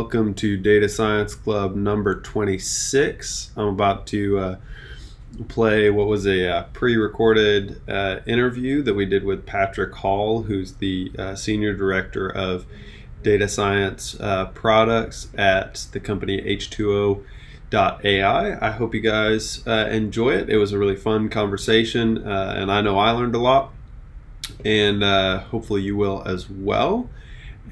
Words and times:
Welcome 0.00 0.34
to 0.34 0.56
Data 0.56 0.88
Science 0.88 1.34
Club 1.34 1.74
number 1.74 2.20
26. 2.20 3.50
I'm 3.56 3.66
about 3.66 4.06
to 4.06 4.38
uh, 4.38 4.56
play 5.48 5.90
what 5.90 6.06
was 6.06 6.24
a 6.24 6.48
uh, 6.48 6.62
pre 6.72 6.94
recorded 6.94 7.82
uh, 7.90 8.20
interview 8.24 8.80
that 8.82 8.94
we 8.94 9.06
did 9.06 9.24
with 9.24 9.44
Patrick 9.44 9.92
Hall, 9.94 10.44
who's 10.44 10.74
the 10.74 11.10
uh, 11.18 11.34
Senior 11.34 11.74
Director 11.74 12.30
of 12.30 12.64
Data 13.24 13.48
Science 13.48 14.16
uh, 14.20 14.46
Products 14.54 15.30
at 15.36 15.88
the 15.90 15.98
company 15.98 16.40
H2O. 16.42 17.24
AI. 17.74 18.66
I 18.66 18.70
hope 18.70 18.94
you 18.94 19.00
guys 19.00 19.66
uh, 19.66 19.88
enjoy 19.90 20.30
it. 20.34 20.48
It 20.48 20.58
was 20.58 20.70
a 20.72 20.78
really 20.78 20.94
fun 20.94 21.28
conversation, 21.28 22.18
and 22.18 22.70
I 22.70 22.82
know 22.82 23.00
I 23.00 23.10
learned 23.10 23.34
a 23.34 23.40
lot, 23.40 23.72
and 24.64 25.02
hopefully 25.02 25.82
you 25.82 25.96
will 25.96 26.22
as 26.24 26.48
well 26.48 27.10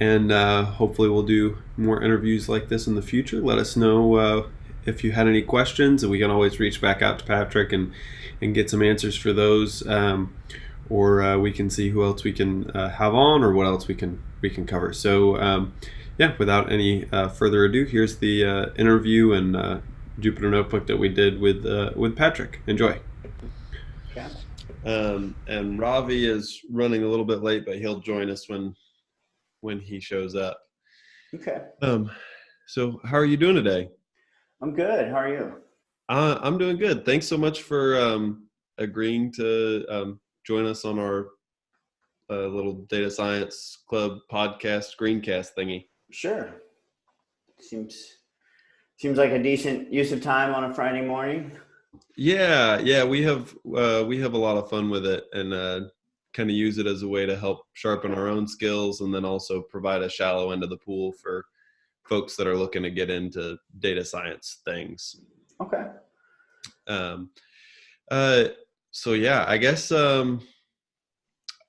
and 0.01 0.31
uh, 0.31 0.65
hopefully 0.65 1.09
we'll 1.09 1.23
do 1.23 1.59
more 1.77 2.03
interviews 2.03 2.49
like 2.49 2.69
this 2.69 2.87
in 2.87 2.95
the 2.95 3.03
future. 3.03 3.41
Let 3.41 3.59
us 3.59 3.77
know 3.77 4.17
uh, 4.17 4.47
if 4.85 5.03
you 5.03 5.13
had 5.13 5.27
any 5.27 5.43
questions, 5.43 6.03
and 6.03 6.11
we 6.11 6.19
can 6.19 6.31
always 6.31 6.61
reach 6.61 6.81
back 6.81 7.03
out 7.03 7.19
to 7.21 7.25
Patrick 7.25 7.73
and 7.73 7.93
and 8.41 8.55
get 8.55 8.69
some 8.69 8.83
answers 8.83 9.17
for 9.17 9.33
those, 9.33 9.87
um, 9.87 10.35
or 10.91 11.23
uh, 11.23 11.39
we 11.39 11.51
can 11.51 11.71
see 11.71 11.89
who 11.91 12.05
else 12.05 12.23
we 12.23 12.33
can 12.33 12.71
uh, 12.73 12.91
have 12.91 13.15
on, 13.15 13.43
or 13.43 13.53
what 13.53 13.67
else 13.67 13.89
we 13.89 13.95
can 13.95 14.23
we 14.41 14.51
can 14.51 14.67
cover. 14.67 14.93
So 14.93 15.37
um, 15.39 15.73
yeah, 16.19 16.35
without 16.39 16.71
any 16.71 17.11
uh, 17.11 17.29
further 17.29 17.65
ado, 17.65 17.85
here's 17.85 18.19
the 18.19 18.45
uh, 18.45 18.67
interview 18.77 19.33
and 19.33 19.83
Jupyter 20.21 20.51
Notebook 20.51 20.87
that 20.87 20.99
we 20.99 21.09
did 21.09 21.41
with 21.41 21.65
with 21.97 22.17
Patrick. 22.17 22.61
Enjoy. 22.67 23.01
Um, 24.87 25.35
and 25.49 25.81
Ravi 25.81 26.27
is 26.27 26.63
running 26.71 27.03
a 27.03 27.09
little 27.09 27.25
bit 27.25 27.43
late, 27.43 27.67
but 27.67 27.79
he'll 27.79 27.99
join 27.99 28.31
us 28.31 28.49
when 28.49 28.77
when 29.61 29.81
he 29.81 30.01
shows 30.01 30.35
up. 30.35 30.59
Okay. 31.35 31.59
Um, 31.83 32.11
so 32.67 33.01
how 33.05 33.17
are 33.17 33.25
you 33.25 33.37
doing 33.37 33.57
today? 33.57 33.89
I'm 34.63 34.75
good. 34.75 35.09
How 35.09 35.17
are 35.17 35.29
you? 35.29 35.53
Uh, 36.09 36.39
I'm 36.41 36.59
doing 36.59 36.77
good. 36.77 37.05
Thanks 37.05 37.27
so 37.27 37.37
much 37.37 37.63
for 37.63 37.99
um, 38.01 38.49
agreeing 38.79 39.33
to 39.35 39.85
um, 39.89 40.21
join 40.47 40.67
us 40.67 40.85
on 40.85 40.99
our 40.99 41.29
uh, 42.31 42.47
little 42.47 42.87
data 42.89 43.11
science 43.11 43.79
club 43.89 44.19
podcast 44.33 44.95
screencast 44.99 45.51
thingy. 45.59 45.87
Sure. 46.11 46.63
Seems 47.61 48.19
seems 48.99 49.19
like 49.19 49.33
a 49.33 49.43
decent 49.43 49.93
use 49.93 50.13
of 50.13 50.23
time 50.23 50.55
on 50.55 50.65
a 50.65 50.75
Friday 50.75 51.03
morning. 51.03 51.53
Yeah, 52.17 52.79
yeah, 52.79 53.05
we 53.05 53.23
have 53.23 53.55
uh, 53.77 54.05
we 54.07 54.19
have 54.21 54.35
a 54.35 54.39
lot 54.39 54.57
of 54.57 54.71
fun 54.71 54.91
with 54.91 55.07
it, 55.07 55.25
and 55.33 55.53
uh, 55.53 55.81
kind 56.37 56.51
of 56.51 56.57
use 56.57 56.77
it 56.77 56.87
as 56.87 57.03
a 57.03 57.09
way 57.09 57.25
to 57.25 57.37
help 57.37 57.63
sharpen 57.73 58.13
our 58.13 58.29
own 58.29 58.47
skills 58.47 59.01
and 59.01 59.13
then 59.15 59.25
also 59.25 59.63
provide 59.63 60.03
a 60.03 60.09
shallow 60.09 60.51
end 60.51 60.63
of 60.63 60.69
the 60.69 60.77
pool 60.77 61.13
for 61.13 61.47
folks 62.05 62.37
that 62.37 62.47
are 62.47 62.57
looking 62.57 62.83
to 62.83 62.91
get 62.91 63.09
into 63.09 63.57
data 63.79 64.05
science 64.05 64.61
things. 64.67 65.17
Okay. 65.63 65.85
Um, 66.87 67.31
uh, 68.11 68.45
so 68.91 69.15
yeah, 69.15 69.47
I 69.49 69.57
guess 69.57 69.91
um, 69.91 70.43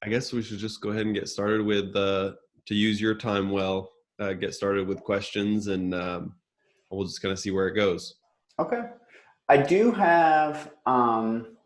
I 0.04 0.10
guess 0.10 0.34
we 0.34 0.42
should 0.42 0.60
just 0.60 0.82
go 0.82 0.90
ahead 0.90 1.06
and 1.06 1.16
get 1.16 1.30
started 1.30 1.66
with 1.66 1.96
uh, 1.96 2.34
to 2.66 2.76
use 2.76 3.00
your 3.00 3.16
time 3.16 3.50
well. 3.50 3.92
Uh, 4.20 4.34
get 4.34 4.54
started 4.54 4.88
with 4.88 5.04
questions, 5.04 5.68
and 5.68 5.94
um, 5.94 6.36
we'll 6.90 7.06
just 7.06 7.22
kind 7.22 7.32
of 7.32 7.40
see 7.40 7.52
where 7.52 7.68
it 7.68 7.76
goes. 7.76 8.16
Okay. 8.60 8.82
I 9.48 9.58
do 9.58 9.92
have 9.92 10.72
um, 10.86 11.58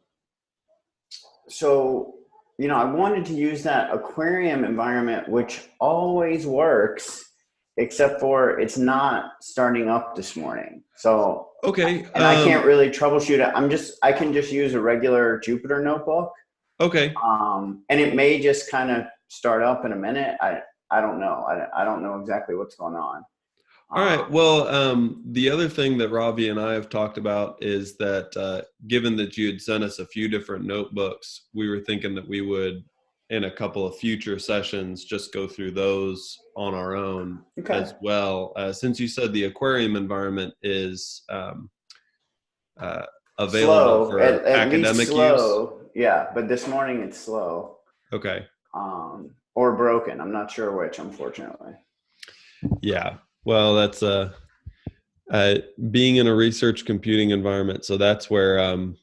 so 1.48 2.21
you 2.62 2.68
know, 2.68 2.76
I 2.76 2.84
wanted 2.84 3.26
to 3.26 3.34
use 3.34 3.64
that 3.64 3.92
aquarium 3.92 4.64
environment, 4.64 5.28
which 5.28 5.68
always 5.80 6.46
works, 6.46 7.26
except 7.78 8.20
for 8.20 8.60
it's 8.60 8.78
not 8.78 9.32
starting 9.42 9.90
up 9.90 10.16
this 10.16 10.36
morning. 10.36 10.84
So 10.96 11.48
okay, 11.64 12.02
and 12.14 12.24
um, 12.24 12.24
I 12.24 12.36
can't 12.44 12.64
really 12.64 12.92
troubleshoot 12.92 13.40
it. 13.40 13.52
I'm 13.56 13.68
just 13.68 13.98
I 14.04 14.12
can 14.12 14.32
just 14.32 14.52
use 14.52 14.76
a 14.76 14.80
regular 14.80 15.42
Jupyter 15.44 15.84
notebook. 15.84 16.32
Okay. 16.80 17.16
Um, 17.24 17.84
and 17.90 18.00
it 18.00 18.14
may 18.14 18.40
just 18.40 18.70
kind 18.70 18.92
of 18.92 19.06
start 19.28 19.64
up 19.64 19.84
in 19.84 19.94
a 19.94 19.96
minute. 19.96 20.38
I 20.40 20.60
I 20.92 21.02
don't 21.02 21.20
know. 21.20 21.44
I 21.50 21.82
I 21.82 21.84
don't 21.84 22.04
know 22.04 22.20
exactly 22.20 22.54
what's 22.54 22.76
going 22.76 22.94
on. 22.96 23.24
All 23.94 24.06
right. 24.06 24.30
Well, 24.32 24.70
um, 24.70 25.22
the 25.32 25.50
other 25.50 25.68
thing 25.68 25.98
that 25.98 26.10
Ravi 26.10 26.48
and 26.48 26.60
I 26.60 26.74
have 26.74 26.88
talked 26.88 27.18
about 27.18 27.62
is 27.62 27.98
that 27.98 28.36
uh, 28.38 28.62
given 28.88 29.18
that 29.18 29.36
you 29.36 29.48
had 29.48 29.62
sent 29.62 29.84
us 29.84 30.00
a 30.00 30.06
few 30.06 30.30
different 30.30 30.64
notebooks, 30.64 31.48
we 31.54 31.68
were 31.68 31.82
thinking 31.82 32.16
that 32.16 32.26
we 32.26 32.40
would, 32.40 32.86
in 33.32 33.46
a 33.46 33.52
couple 33.52 33.86
of 33.86 33.98
future 33.98 34.40
sessions, 34.40 35.04
just 35.04 35.34
go 35.34 35.46
through 35.46 35.72
those 35.72 36.40
on 36.56 36.74
our 36.74 36.96
own 36.96 37.42
okay. 37.60 37.74
as 37.74 37.94
well. 38.02 38.54
Uh, 38.56 38.72
since 38.72 38.98
you 38.98 39.10
said 39.10 39.34
the 39.34 39.44
aquarium 39.44 39.98
environment 39.98 40.54
is 40.64 41.24
um, 41.30 41.70
uh, 42.80 43.04
available 43.40 44.06
slow. 44.06 44.10
for 44.10 44.22
at, 44.22 44.46
at 44.46 44.68
academic 44.68 45.08
slow. 45.08 45.80
use. 45.82 45.90
Yeah, 45.96 46.28
but 46.34 46.48
this 46.48 46.66
morning 46.66 47.02
it's 47.02 47.18
slow. 47.18 47.80
Okay. 48.14 48.46
Um, 48.74 49.32
or 49.54 49.76
broken. 49.76 50.22
I'm 50.22 50.32
not 50.32 50.50
sure 50.50 50.72
which, 50.72 51.00
unfortunately. 51.00 51.74
Yeah, 52.82 53.18
well, 53.46 53.76
that's 53.76 54.04
uh, 54.04 54.32
uh, 55.32 55.56
being 55.90 56.18
in 56.18 56.28
a 56.28 56.36
research 56.36 56.86
computing 56.86 57.32
environment. 57.32 57.86
So 57.86 57.98
that's 57.98 58.30
where 58.30 58.60
um, 58.60 58.98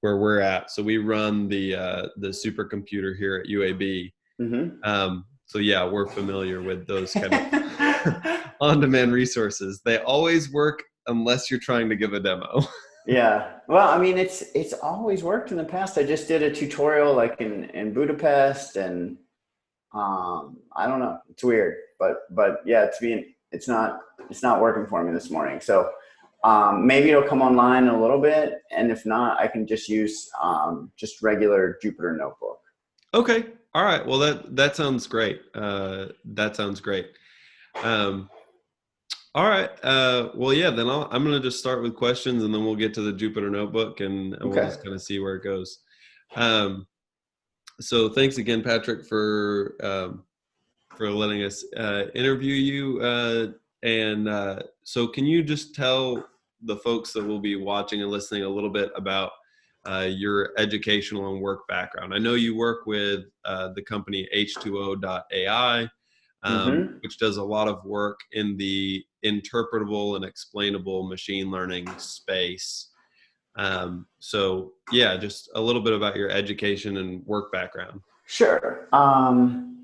where 0.00 0.16
we're 0.16 0.40
at. 0.40 0.70
So 0.70 0.82
we 0.82 0.98
run 0.98 1.48
the 1.48 1.74
uh, 1.74 2.08
the 2.16 2.28
supercomputer 2.28 3.16
here 3.16 3.36
at 3.36 3.50
UAB. 3.50 4.12
Mm-hmm. 4.40 4.82
Um, 4.84 5.24
so 5.46 5.58
yeah, 5.58 5.86
we're 5.86 6.06
familiar 6.06 6.62
with 6.62 6.86
those 6.86 7.12
kind 7.12 7.34
of 7.34 8.40
on-demand 8.60 9.12
resources. 9.12 9.80
They 9.84 9.98
always 9.98 10.52
work 10.52 10.82
unless 11.06 11.50
you're 11.50 11.60
trying 11.60 11.88
to 11.88 11.96
give 11.96 12.12
a 12.12 12.20
demo. 12.20 12.62
yeah. 13.06 13.52
Well, 13.68 13.88
I 13.88 13.98
mean, 13.98 14.16
it's 14.16 14.42
it's 14.54 14.72
always 14.72 15.22
worked 15.22 15.50
in 15.50 15.56
the 15.56 15.64
past. 15.64 15.98
I 15.98 16.04
just 16.04 16.28
did 16.28 16.42
a 16.42 16.54
tutorial 16.54 17.14
like 17.14 17.40
in 17.40 17.64
in 17.70 17.92
Budapest, 17.92 18.76
and 18.76 19.18
um, 19.92 20.58
I 20.74 20.86
don't 20.86 21.00
know. 21.00 21.18
It's 21.28 21.44
weird, 21.44 21.76
but 21.98 22.18
but 22.30 22.62
yeah, 22.64 22.84
it's 22.84 22.98
being 22.98 23.34
it's 23.52 23.68
not 23.68 24.00
it's 24.28 24.42
not 24.42 24.60
working 24.60 24.86
for 24.86 25.02
me 25.04 25.12
this 25.12 25.30
morning. 25.30 25.60
So 25.60 25.90
um, 26.44 26.86
maybe 26.86 27.10
it'll 27.10 27.22
come 27.22 27.42
online 27.42 27.84
in 27.84 27.90
a 27.90 28.00
little 28.00 28.20
bit, 28.20 28.62
and 28.70 28.90
if 28.90 29.04
not, 29.04 29.38
I 29.38 29.46
can 29.46 29.66
just 29.66 29.88
use 29.88 30.28
um, 30.42 30.90
just 30.96 31.22
regular 31.22 31.78
Jupyter 31.84 32.16
Notebook. 32.16 32.60
Okay. 33.12 33.46
All 33.74 33.84
right. 33.84 34.04
Well, 34.04 34.18
that 34.18 34.56
that 34.56 34.76
sounds 34.76 35.06
great. 35.06 35.42
Uh, 35.54 36.06
that 36.24 36.56
sounds 36.56 36.80
great. 36.80 37.10
Um, 37.82 38.28
all 39.34 39.48
right. 39.48 39.70
Uh, 39.82 40.30
well, 40.34 40.52
yeah. 40.52 40.70
Then 40.70 40.88
i 40.88 41.02
am 41.14 41.24
going 41.24 41.36
to 41.36 41.40
just 41.40 41.58
start 41.58 41.82
with 41.82 41.94
questions, 41.94 42.42
and 42.42 42.52
then 42.52 42.64
we'll 42.64 42.74
get 42.74 42.94
to 42.94 43.02
the 43.02 43.12
Jupyter 43.12 43.50
Notebook, 43.50 44.00
and, 44.00 44.34
and 44.34 44.42
okay. 44.42 44.48
we'll 44.48 44.68
just 44.68 44.82
kind 44.82 44.94
of 44.94 45.02
see 45.02 45.18
where 45.18 45.36
it 45.36 45.44
goes. 45.44 45.80
Um, 46.36 46.86
so, 47.80 48.08
thanks 48.08 48.38
again, 48.38 48.62
Patrick, 48.62 49.06
for 49.06 49.76
um, 49.82 50.24
for 51.00 51.10
letting 51.10 51.42
us 51.44 51.64
uh, 51.78 52.08
interview 52.14 52.52
you. 52.52 53.00
Uh, 53.00 53.46
and 53.82 54.28
uh, 54.28 54.58
so, 54.84 55.06
can 55.06 55.24
you 55.24 55.42
just 55.42 55.74
tell 55.74 56.28
the 56.64 56.76
folks 56.76 57.14
that 57.14 57.24
will 57.24 57.40
be 57.40 57.56
watching 57.56 58.02
and 58.02 58.10
listening 58.10 58.42
a 58.42 58.48
little 58.48 58.68
bit 58.68 58.90
about 58.94 59.30
uh, 59.86 60.06
your 60.10 60.50
educational 60.58 61.32
and 61.32 61.40
work 61.40 61.66
background? 61.68 62.12
I 62.12 62.18
know 62.18 62.34
you 62.34 62.54
work 62.54 62.84
with 62.84 63.20
uh, 63.46 63.70
the 63.74 63.80
company 63.80 64.28
H2O.ai, 64.36 65.88
um, 66.42 66.70
mm-hmm. 66.70 66.96
which 67.02 67.18
does 67.18 67.38
a 67.38 67.42
lot 67.42 67.66
of 67.66 67.82
work 67.86 68.20
in 68.32 68.58
the 68.58 69.02
interpretable 69.24 70.16
and 70.16 70.24
explainable 70.26 71.08
machine 71.08 71.50
learning 71.50 71.88
space. 71.96 72.90
Um, 73.56 74.06
so, 74.18 74.72
yeah, 74.92 75.16
just 75.16 75.48
a 75.54 75.60
little 75.62 75.80
bit 75.80 75.94
about 75.94 76.14
your 76.14 76.28
education 76.28 76.98
and 76.98 77.24
work 77.24 77.50
background. 77.52 78.02
Sure. 78.26 78.86
Um, 78.92 79.79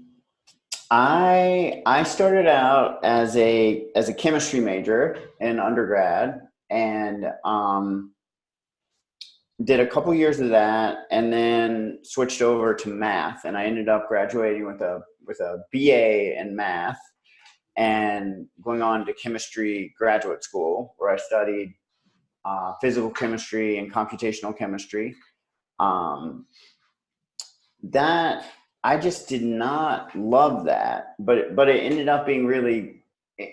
I 0.91 1.83
I 1.85 2.03
started 2.05 2.47
out 2.47 3.05
as 3.05 3.37
a 3.37 3.87
as 3.97 4.09
a 4.09 4.15
chemistry 4.15 4.61
major 4.61 5.19
in 5.41 5.59
undergrad 5.59 6.41
and 6.71 7.27
um, 7.45 8.13
did 9.65 9.81
a 9.81 9.87
couple 9.87 10.15
years 10.15 10.39
of 10.39 10.51
that 10.51 10.99
and 11.11 11.33
then 11.33 11.99
switched 12.03 12.43
over 12.43 12.75
to 12.75 12.89
math 12.89 13.45
and 13.45 13.57
I 13.57 13.65
ended 13.65 13.89
up 13.89 14.09
graduating 14.09 14.67
with 14.67 14.81
a 14.81 15.01
with 15.27 15.41
a 15.41 15.59
BA 15.73 16.41
in 16.41 16.55
math 16.55 17.01
and 17.77 18.47
going 18.63 18.81
on 18.81 19.05
to 19.07 19.13
chemistry 19.15 19.93
graduate 19.99 20.45
school 20.45 20.95
where 20.99 21.11
I 21.11 21.17
studied 21.17 21.75
uh, 22.45 22.75
physical 22.81 23.11
chemistry 23.11 23.79
and 23.79 23.93
computational 23.93 24.57
chemistry. 24.57 25.15
Um, 25.81 26.47
that 27.83 28.45
I 28.87 28.97
just 28.97 29.29
did 29.29 29.43
not 29.43 30.15
love 30.17 30.65
that, 30.67 31.17
but 31.19 31.57
but 31.57 31.69
it 31.69 31.81
ended 31.83 32.09
up 32.09 32.25
being 32.25 32.47
really. 32.47 33.03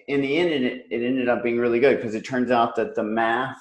In 0.08 0.22
the 0.22 0.38
end, 0.38 0.52
it, 0.52 0.86
it 0.92 1.04
ended 1.04 1.28
up 1.28 1.44
being 1.44 1.58
really 1.58 1.80
good 1.80 1.98
because 1.98 2.14
it 2.14 2.24
turns 2.24 2.52
out 2.52 2.76
that 2.76 2.94
the 2.94 3.04
math 3.04 3.58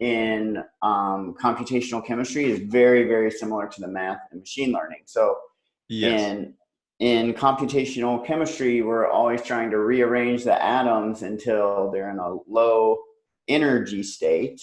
in 0.00 0.58
um, 0.82 1.34
computational 1.40 2.04
chemistry 2.04 2.44
is 2.44 2.58
very 2.58 3.04
very 3.08 3.30
similar 3.30 3.66
to 3.68 3.80
the 3.80 3.88
math 3.88 4.18
in 4.32 4.40
machine 4.40 4.70
learning. 4.70 5.00
So 5.06 5.34
yes. 5.88 6.20
in 6.20 6.54
in 7.00 7.32
computational 7.32 8.24
chemistry, 8.26 8.82
we're 8.82 9.10
always 9.10 9.42
trying 9.42 9.70
to 9.70 9.78
rearrange 9.78 10.44
the 10.44 10.62
atoms 10.62 11.22
until 11.22 11.90
they're 11.90 12.10
in 12.10 12.18
a 12.18 12.36
low 12.46 12.98
energy 13.48 14.02
state. 14.02 14.60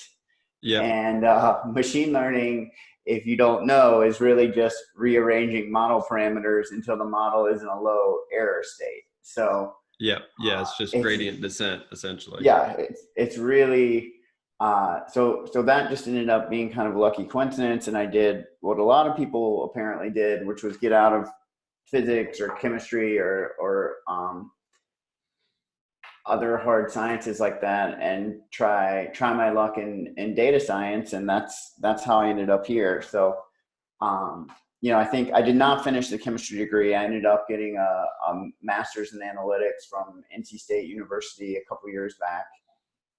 Yeah. 0.62 0.82
And 0.82 1.26
uh, 1.26 1.62
machine 1.74 2.14
learning, 2.14 2.70
if 3.06 3.26
you 3.26 3.36
don't 3.38 3.66
know, 3.66 4.02
is 4.02 4.22
really 4.22 4.48
just 4.48 4.78
rearranging 4.96 5.72
model 5.72 6.04
parameters 6.08 6.68
until 6.72 6.98
the 6.98 7.06
model 7.06 7.46
is 7.48 7.62
in 7.62 7.68
a 7.68 7.80
low 7.82 8.18
error 8.34 8.62
state. 8.64 9.04
So 9.22 9.74
yeah, 10.00 10.20
yeah, 10.40 10.62
it's 10.62 10.78
just 10.78 10.94
it's- 10.94 11.04
gradient 11.04 11.42
descent 11.42 11.84
essentially. 11.92 12.44
yeah, 12.44 12.74
it's 12.74 13.02
it's 13.16 13.38
really 13.38 14.14
uh, 14.60 15.02
so 15.12 15.48
so 15.52 15.62
that 15.64 15.90
just 15.90 16.08
ended 16.08 16.30
up 16.30 16.50
being 16.50 16.70
kind 16.72 16.88
of 16.88 16.96
a 16.96 17.00
lucky 17.00 17.24
coincidence, 17.24 17.88
and 17.88 17.98
I 17.98 18.06
did 18.06 18.46
what 18.62 18.78
a 18.78 18.84
lot 18.84 19.08
of 19.08 19.16
people 19.16 19.70
apparently 19.72 20.10
did, 20.10 20.46
which 20.46 20.64
was 20.64 20.78
get 20.78 20.92
out 20.92 21.14
of 21.14 21.30
physics 21.86 22.40
or 22.40 22.50
chemistry 22.50 23.18
or 23.20 23.54
or 23.60 23.96
um, 24.08 24.52
other 26.26 26.58
hard 26.58 26.92
sciences 26.92 27.40
like 27.40 27.62
that, 27.62 27.98
and 28.02 28.40
try 28.52 29.08
try 29.14 29.34
my 29.34 29.50
luck 29.52 29.78
in 29.78 30.14
in 30.18 30.36
data 30.36 30.60
science, 30.60 31.14
and 31.14 31.28
that's 31.28 31.74
that's 31.80 32.04
how 32.04 32.20
I 32.20 32.30
ended 32.30 32.50
up 32.50 32.66
here. 32.66 33.02
So. 33.02 33.38
Um, 34.02 34.48
you 34.82 34.92
know, 34.94 34.98
I 34.98 35.04
think 35.04 35.34
I 35.34 35.42
did 35.42 35.58
not 35.58 35.84
finish 35.84 36.08
the 36.08 36.18
chemistry 36.18 36.58
degree. 36.58 36.96
I 36.96 37.04
ended 37.04 37.26
up 37.26 37.48
getting 37.50 37.76
a, 37.76 38.06
a 38.32 38.44
master's 38.62 39.12
in 39.12 39.20
analytics 39.20 39.90
from 39.90 40.24
NC 40.34 40.58
State 40.58 40.88
University 40.88 41.58
a 41.58 41.66
couple 41.68 41.90
years 41.90 42.16
back, 42.18 42.46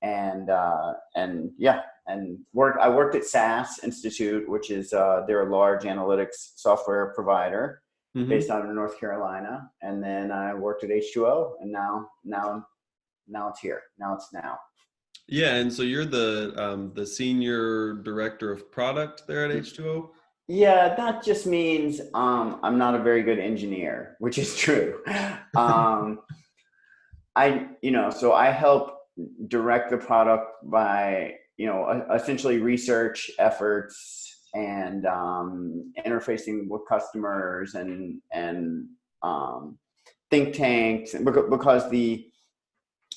and 0.01 0.49
uh, 0.49 0.95
and 1.17 1.51
yeah, 1.59 1.83
and 2.07 2.39
work. 2.55 2.79
I 2.81 2.89
worked 2.89 3.15
at 3.15 3.25
SAS 3.27 3.85
Institute, 3.85 4.49
which 4.49 4.71
is 4.71 4.95
uh, 4.95 5.25
they're 5.27 5.47
a 5.47 5.53
large 5.55 5.83
analytics 5.85 6.53
software 6.57 7.13
provider 7.15 7.83
Mhm. 8.17 8.29
based 8.29 8.51
out 8.51 8.65
of 8.67 8.75
North 8.75 8.99
Carolina, 8.99 9.71
and 9.83 10.03
then 10.03 10.33
I 10.33 10.53
worked 10.55 10.83
at 10.83 10.91
H2O, 10.91 11.57
and 11.61 11.71
now 11.71 12.09
now 12.25 12.67
now 13.31 13.49
it's 13.49 13.61
here. 13.61 13.83
Now 13.99 14.15
it's 14.15 14.29
now. 14.33 14.59
Yeah, 15.29 15.55
and 15.55 15.73
so 15.73 15.83
you're 15.83 16.05
the 16.05 16.53
um, 16.57 16.93
the 16.95 17.07
senior 17.07 17.95
director 18.03 18.53
of 18.53 18.71
product 18.73 19.25
there 19.29 19.45
at 19.45 19.53
H2O. 19.53 20.09
Yeah, 20.49 20.97
that 20.97 21.23
just 21.23 21.47
means 21.47 22.01
um, 22.13 22.59
I'm 22.65 22.77
not 22.77 22.97
a 22.97 22.99
very 22.99 23.23
good 23.23 23.39
engineer, 23.39 24.17
which 24.19 24.39
is 24.39 24.57
true. 24.57 25.01
Um, 25.57 26.21
I, 27.35 27.69
you 27.83 27.91
know, 27.91 28.11
so 28.11 28.33
I 28.33 28.51
help 28.51 28.97
direct 29.49 29.91
the 29.91 29.97
product 29.97 30.47
by, 30.65 31.35
you 31.57 31.67
know, 31.67 32.05
essentially 32.15 32.59
research 32.59 33.31
efforts 33.39 34.49
and 34.55 35.07
um, 35.07 35.93
interfacing 36.07 36.69
with 36.69 36.83
customers 36.89 37.75
and 37.75 38.21
and 38.33 38.87
um, 39.23 39.79
think 40.31 40.55
tanks, 40.55 41.15
because 41.15 41.89
the 41.91 42.30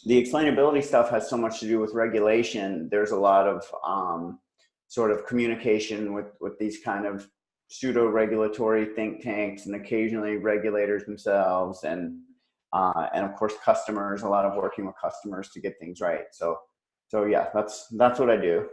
the 0.06 0.22
explainability 0.22 0.84
stuff 0.84 1.10
has 1.10 1.30
so 1.30 1.38
much 1.38 1.60
to 1.60 1.68
do 1.68 1.80
with 1.80 1.94
regulation. 1.94 2.90
There's 2.92 3.12
a 3.12 3.18
lot 3.18 3.48
of 3.48 3.64
um, 3.86 4.40
sort 4.88 5.12
of 5.12 5.26
communication 5.26 6.14
with 6.14 6.28
with 6.42 6.58
these 6.60 6.80
kind 6.80 7.06
of 7.06 7.28
pseudo 7.70 8.08
regulatory 8.08 8.86
think 8.86 9.24
tanks 9.24 9.66
and 9.66 9.76
occasionally 9.76 10.38
regulators 10.38 11.06
themselves 11.06 11.84
and 11.84 12.20
uh, 12.74 13.08
and 13.16 13.26
of 13.26 13.36
course 13.36 13.54
customers 13.64 14.22
a 14.22 14.30
lot 14.30 14.46
of 14.46 14.56
working 14.56 14.86
with 14.86 14.96
customers 15.02 15.50
to 15.50 15.60
get 15.60 15.74
things 15.80 16.00
right 16.00 16.26
so 16.32 16.56
so 17.08 17.26
yeah 17.26 17.48
that's 17.54 17.88
that's 17.98 18.20
what 18.20 18.30
i 18.30 18.38
do 18.38 18.68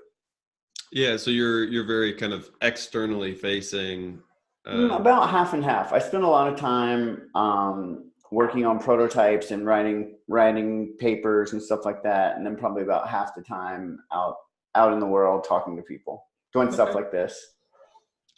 Yeah, 0.93 1.17
so 1.17 1.31
you're 1.31 1.65
you're 1.65 1.87
very 1.87 2.13
kind 2.13 2.33
of 2.33 2.51
externally 2.61 3.33
facing. 3.35 4.21
Mm, 4.67 4.91
Uh, 4.91 4.97
about 4.97 5.31
half 5.31 5.55
and 5.55 5.65
half 5.65 5.93
i 5.95 5.99
spend 5.99 6.25
a 6.25 6.29
lot 6.29 6.53
of 6.53 6.59
time 6.59 7.31
um, 7.35 8.10
working 8.33 8.65
on 8.65 8.79
prototypes 8.79 9.51
and 9.51 9.67
writing 9.67 10.17
writing 10.29 10.95
papers 10.99 11.53
and 11.53 11.63
stuff 11.63 11.85
like 11.85 12.03
that 12.03 12.37
and 12.37 12.47
then 12.47 12.57
probably 12.57 12.83
about 12.83 13.09
half 13.09 13.35
the 13.35 13.43
time 13.43 13.99
out 14.13 14.37
out 14.75 14.93
in 14.93 15.01
the 15.01 15.07
world 15.07 15.45
talking 15.45 15.77
to 15.77 15.83
people 15.83 16.25
doing 16.53 16.71
stuff 16.71 16.95
like 16.95 17.11
this 17.11 17.55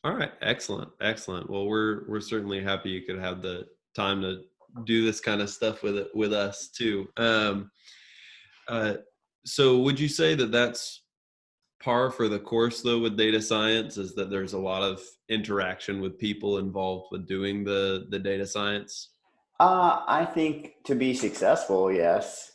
all 0.05 0.15
right, 0.15 0.33
excellent, 0.41 0.91
excellent. 1.00 1.49
Well, 1.49 1.67
we're 1.67 2.03
we're 2.09 2.21
certainly 2.21 2.61
happy 2.61 2.91
you 2.91 3.03
could 3.03 3.21
have 3.21 3.41
the 3.41 3.67
time 3.94 4.21
to 4.23 4.43
do 4.85 5.05
this 5.05 5.21
kind 5.21 5.41
of 5.41 5.49
stuff 5.49 5.83
with 5.83 5.97
it 5.97 6.09
with 6.15 6.33
us 6.33 6.69
too. 6.71 7.09
Um, 7.17 7.71
uh, 8.67 8.95
so, 9.45 9.79
would 9.79 10.00
you 10.00 10.09
say 10.09 10.35
that 10.35 10.50
that's 10.50 11.05
par 11.81 12.11
for 12.11 12.29
the 12.29 12.38
course 12.38 12.83
though 12.83 12.99
with 12.99 13.17
data 13.17 13.41
science? 13.41 13.97
Is 13.97 14.15
that 14.17 14.29
there's 14.29 14.55
a 14.55 14.59
lot 14.59 14.83
of 14.83 15.00
interaction 15.29 16.00
with 16.00 16.19
people 16.19 16.59
involved 16.59 17.06
with 17.12 17.29
doing 17.29 17.62
the 17.62 18.06
the 18.11 18.19
data 18.19 18.47
science? 18.47 19.11
Uh, 19.60 20.02
I 20.06 20.25
think 20.25 20.75
to 20.84 20.94
be 20.94 21.14
successful, 21.14 21.93
yes. 21.93 22.52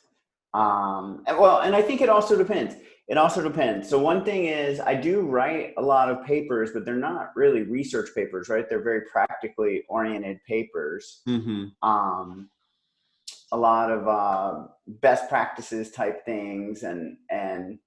Um, 0.53 1.23
well, 1.27 1.59
and 1.59 1.75
I 1.75 1.81
think 1.81 2.01
it 2.01 2.09
also 2.09 2.38
depends. 2.38 2.75
It 3.07 3.17
also 3.17 3.41
depends. 3.41 3.88
So 3.88 3.99
one 3.99 4.25
thing 4.25 4.45
is, 4.45 4.81
I 4.81 4.94
do 4.94 5.21
write 5.21 5.73
a 5.77 5.81
lot 5.81 6.09
of 6.09 6.25
papers, 6.25 6.71
but 6.73 6.83
they're 6.83 6.95
not 6.95 7.31
really 7.35 7.63
research 7.63 8.09
papers, 8.13 8.49
right? 8.49 8.67
They're 8.67 8.83
very 8.83 9.01
practically 9.01 9.83
oriented 9.88 10.39
papers. 10.45 11.21
Mm-hmm. 11.27 11.88
Um, 11.88 12.49
a 13.53 13.57
lot 13.57 13.91
of 13.91 14.07
uh, 14.07 14.67
best 14.88 15.29
practices 15.29 15.91
type 15.91 16.25
things, 16.25 16.83
and 16.83 17.15
and 17.29 17.79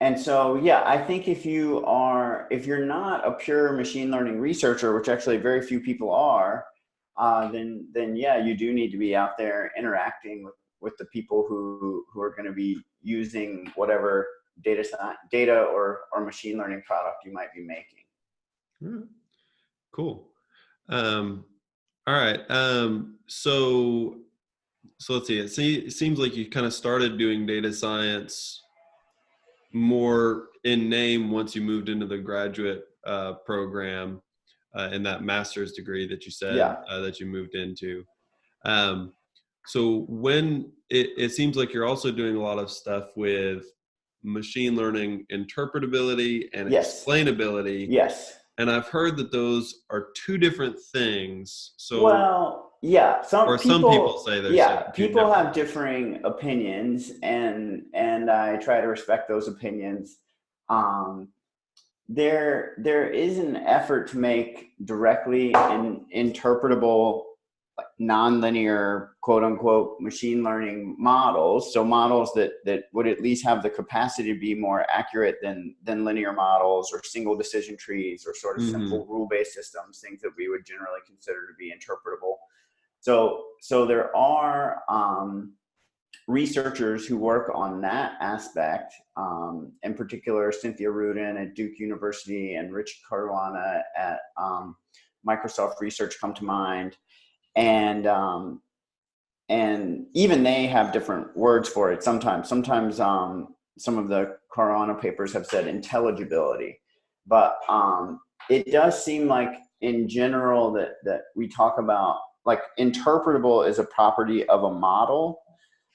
and 0.00 0.18
so 0.18 0.56
yeah, 0.56 0.82
I 0.84 0.98
think 0.98 1.28
if 1.28 1.46
you 1.46 1.84
are 1.84 2.48
if 2.50 2.66
you're 2.66 2.84
not 2.84 3.24
a 3.26 3.32
pure 3.32 3.72
machine 3.72 4.10
learning 4.10 4.40
researcher, 4.40 4.96
which 4.96 5.08
actually 5.08 5.36
very 5.36 5.62
few 5.62 5.78
people 5.78 6.10
are, 6.10 6.64
uh, 7.18 7.48
then 7.50 7.88
then 7.92 8.16
yeah, 8.16 8.38
you 8.38 8.56
do 8.56 8.72
need 8.72 8.90
to 8.90 8.98
be 8.98 9.14
out 9.14 9.36
there 9.36 9.72
interacting 9.76 10.44
with, 10.44 10.54
with 10.80 10.96
the 10.98 11.04
people 11.06 11.44
who 11.48 12.04
who 12.12 12.20
are 12.20 12.30
going 12.30 12.46
to 12.46 12.52
be 12.52 12.80
using 13.02 13.70
whatever 13.74 14.26
data 14.64 14.84
science, 14.84 15.18
data 15.30 15.64
or 15.64 16.00
or 16.12 16.24
machine 16.24 16.56
learning 16.58 16.82
product 16.86 17.24
you 17.24 17.32
might 17.32 17.52
be 17.54 17.62
making. 17.62 18.04
Alright. 18.84 19.08
Cool. 19.92 20.28
Um, 20.88 21.44
all 22.06 22.14
right. 22.14 22.40
Um, 22.50 23.18
so, 23.26 24.18
so 24.98 25.14
let's 25.14 25.26
see. 25.26 25.38
It, 25.38 25.48
see, 25.50 25.76
it 25.76 25.92
seems 25.92 26.18
like 26.18 26.36
you 26.36 26.48
kind 26.48 26.66
of 26.66 26.72
started 26.72 27.18
doing 27.18 27.46
data 27.46 27.72
science 27.72 28.62
more 29.72 30.46
in 30.64 30.88
name 30.88 31.30
once 31.30 31.54
you 31.54 31.62
moved 31.62 31.88
into 31.88 32.06
the 32.06 32.18
graduate 32.18 32.84
uh, 33.06 33.34
program 33.44 34.22
uh, 34.78 34.88
in 34.92 35.02
that 35.02 35.22
master's 35.22 35.72
degree 35.72 36.06
that 36.06 36.24
you 36.24 36.30
said 36.30 36.56
Yeah. 36.56 36.76
uh, 36.88 37.00
that 37.00 37.18
you 37.20 37.26
moved 37.26 37.54
into. 37.54 38.04
Um, 38.64 39.12
so 39.66 40.06
when 40.08 40.72
it, 40.88 41.10
it 41.18 41.30
seems 41.32 41.56
like 41.56 41.72
you're 41.74 41.86
also 41.86 42.10
doing 42.10 42.36
a 42.36 42.40
lot 42.42 42.58
of 42.58 42.70
stuff 42.70 43.08
with 43.16 43.64
machine 44.22 44.76
learning 44.76 45.26
interpretability 45.32 46.48
and 46.54 46.70
Yes. 46.70 47.04
explainability 47.04 47.86
Yes. 47.90 48.38
and 48.58 48.70
I've 48.70 48.88
heard 48.88 49.16
that 49.18 49.30
those 49.32 49.82
are 49.90 50.08
two 50.16 50.38
different 50.38 50.76
things. 50.92 51.74
So, 51.76 52.02
well, 52.04 52.72
yeah. 52.82 53.22
Some 53.22 53.48
or 53.48 53.58
people, 53.58 53.80
some 53.80 53.90
people 53.90 54.18
say 54.18 54.40
there's 54.40 54.54
yeah. 54.54 54.82
People 54.90 55.22
different- 55.26 55.46
have 55.46 55.52
differing 55.54 56.20
opinions, 56.24 57.12
and 57.22 57.82
and 57.92 58.30
I 58.30 58.56
try 58.56 58.80
to 58.80 58.86
respect 58.86 59.28
those 59.28 59.48
opinions. 59.48 60.18
Um, 60.68 61.28
there 62.08 62.74
there 62.78 63.08
is 63.08 63.38
an 63.38 63.56
effort 63.56 64.08
to 64.08 64.18
make 64.18 64.72
directly 64.84 65.52
in, 65.52 66.06
interpretable 66.14 67.24
like, 67.76 67.86
nonlinear 68.00 69.10
quote 69.20 69.44
unquote 69.44 70.00
machine 70.00 70.42
learning 70.42 70.96
models 70.98 71.72
so 71.72 71.84
models 71.84 72.32
that 72.34 72.52
that 72.64 72.84
would 72.94 73.06
at 73.06 73.20
least 73.20 73.44
have 73.44 73.62
the 73.62 73.68
capacity 73.68 74.32
to 74.32 74.40
be 74.40 74.54
more 74.54 74.86
accurate 74.90 75.36
than 75.42 75.76
than 75.82 76.04
linear 76.04 76.32
models 76.32 76.90
or 76.92 77.02
single 77.04 77.36
decision 77.36 77.76
trees 77.76 78.24
or 78.26 78.34
sort 78.34 78.56
of 78.58 78.64
Mhm. 78.64 78.70
simple 78.70 79.06
rule 79.06 79.28
based 79.28 79.52
systems 79.52 80.00
things 80.00 80.22
that 80.22 80.32
we 80.36 80.48
would 80.48 80.64
generally 80.64 81.00
consider 81.06 81.46
to 81.46 81.54
be 81.58 81.70
interpretable 81.72 82.36
so 83.00 83.44
so 83.60 83.84
there 83.84 84.14
are 84.16 84.82
um, 84.88 85.52
researchers 86.28 87.06
who 87.06 87.16
work 87.16 87.50
on 87.54 87.80
that 87.80 88.12
aspect, 88.20 88.92
um, 89.16 89.72
in 89.82 89.94
particular 89.94 90.52
Cynthia 90.52 90.90
Rudin 90.90 91.38
at 91.38 91.54
Duke 91.54 91.78
University 91.78 92.54
and 92.54 92.72
Rich 92.72 93.00
Caruana 93.10 93.80
at 93.96 94.20
um, 94.36 94.76
Microsoft 95.26 95.80
Research 95.80 96.16
come 96.20 96.34
to 96.34 96.44
mind, 96.44 96.98
and 97.56 98.06
um, 98.06 98.60
and 99.48 100.06
even 100.12 100.42
they 100.42 100.66
have 100.66 100.92
different 100.92 101.34
words 101.34 101.66
for 101.68 101.90
it. 101.90 102.04
Sometimes, 102.04 102.46
sometimes 102.46 103.00
um, 103.00 103.54
some 103.78 103.96
of 103.96 104.08
the 104.08 104.36
Caruana 104.54 105.00
papers 105.00 105.32
have 105.32 105.46
said 105.46 105.66
intelligibility, 105.66 106.78
but 107.26 107.56
um, 107.70 108.20
it 108.50 108.70
does 108.70 109.02
seem 109.02 109.28
like 109.28 109.56
in 109.80 110.06
general 110.06 110.70
that 110.72 110.96
that 111.04 111.22
we 111.34 111.48
talk 111.48 111.78
about 111.78 112.18
like 112.44 112.60
interpretable 112.78 113.66
is 113.66 113.78
a 113.78 113.84
property 113.84 114.46
of 114.48 114.64
a 114.64 114.70
model 114.70 115.40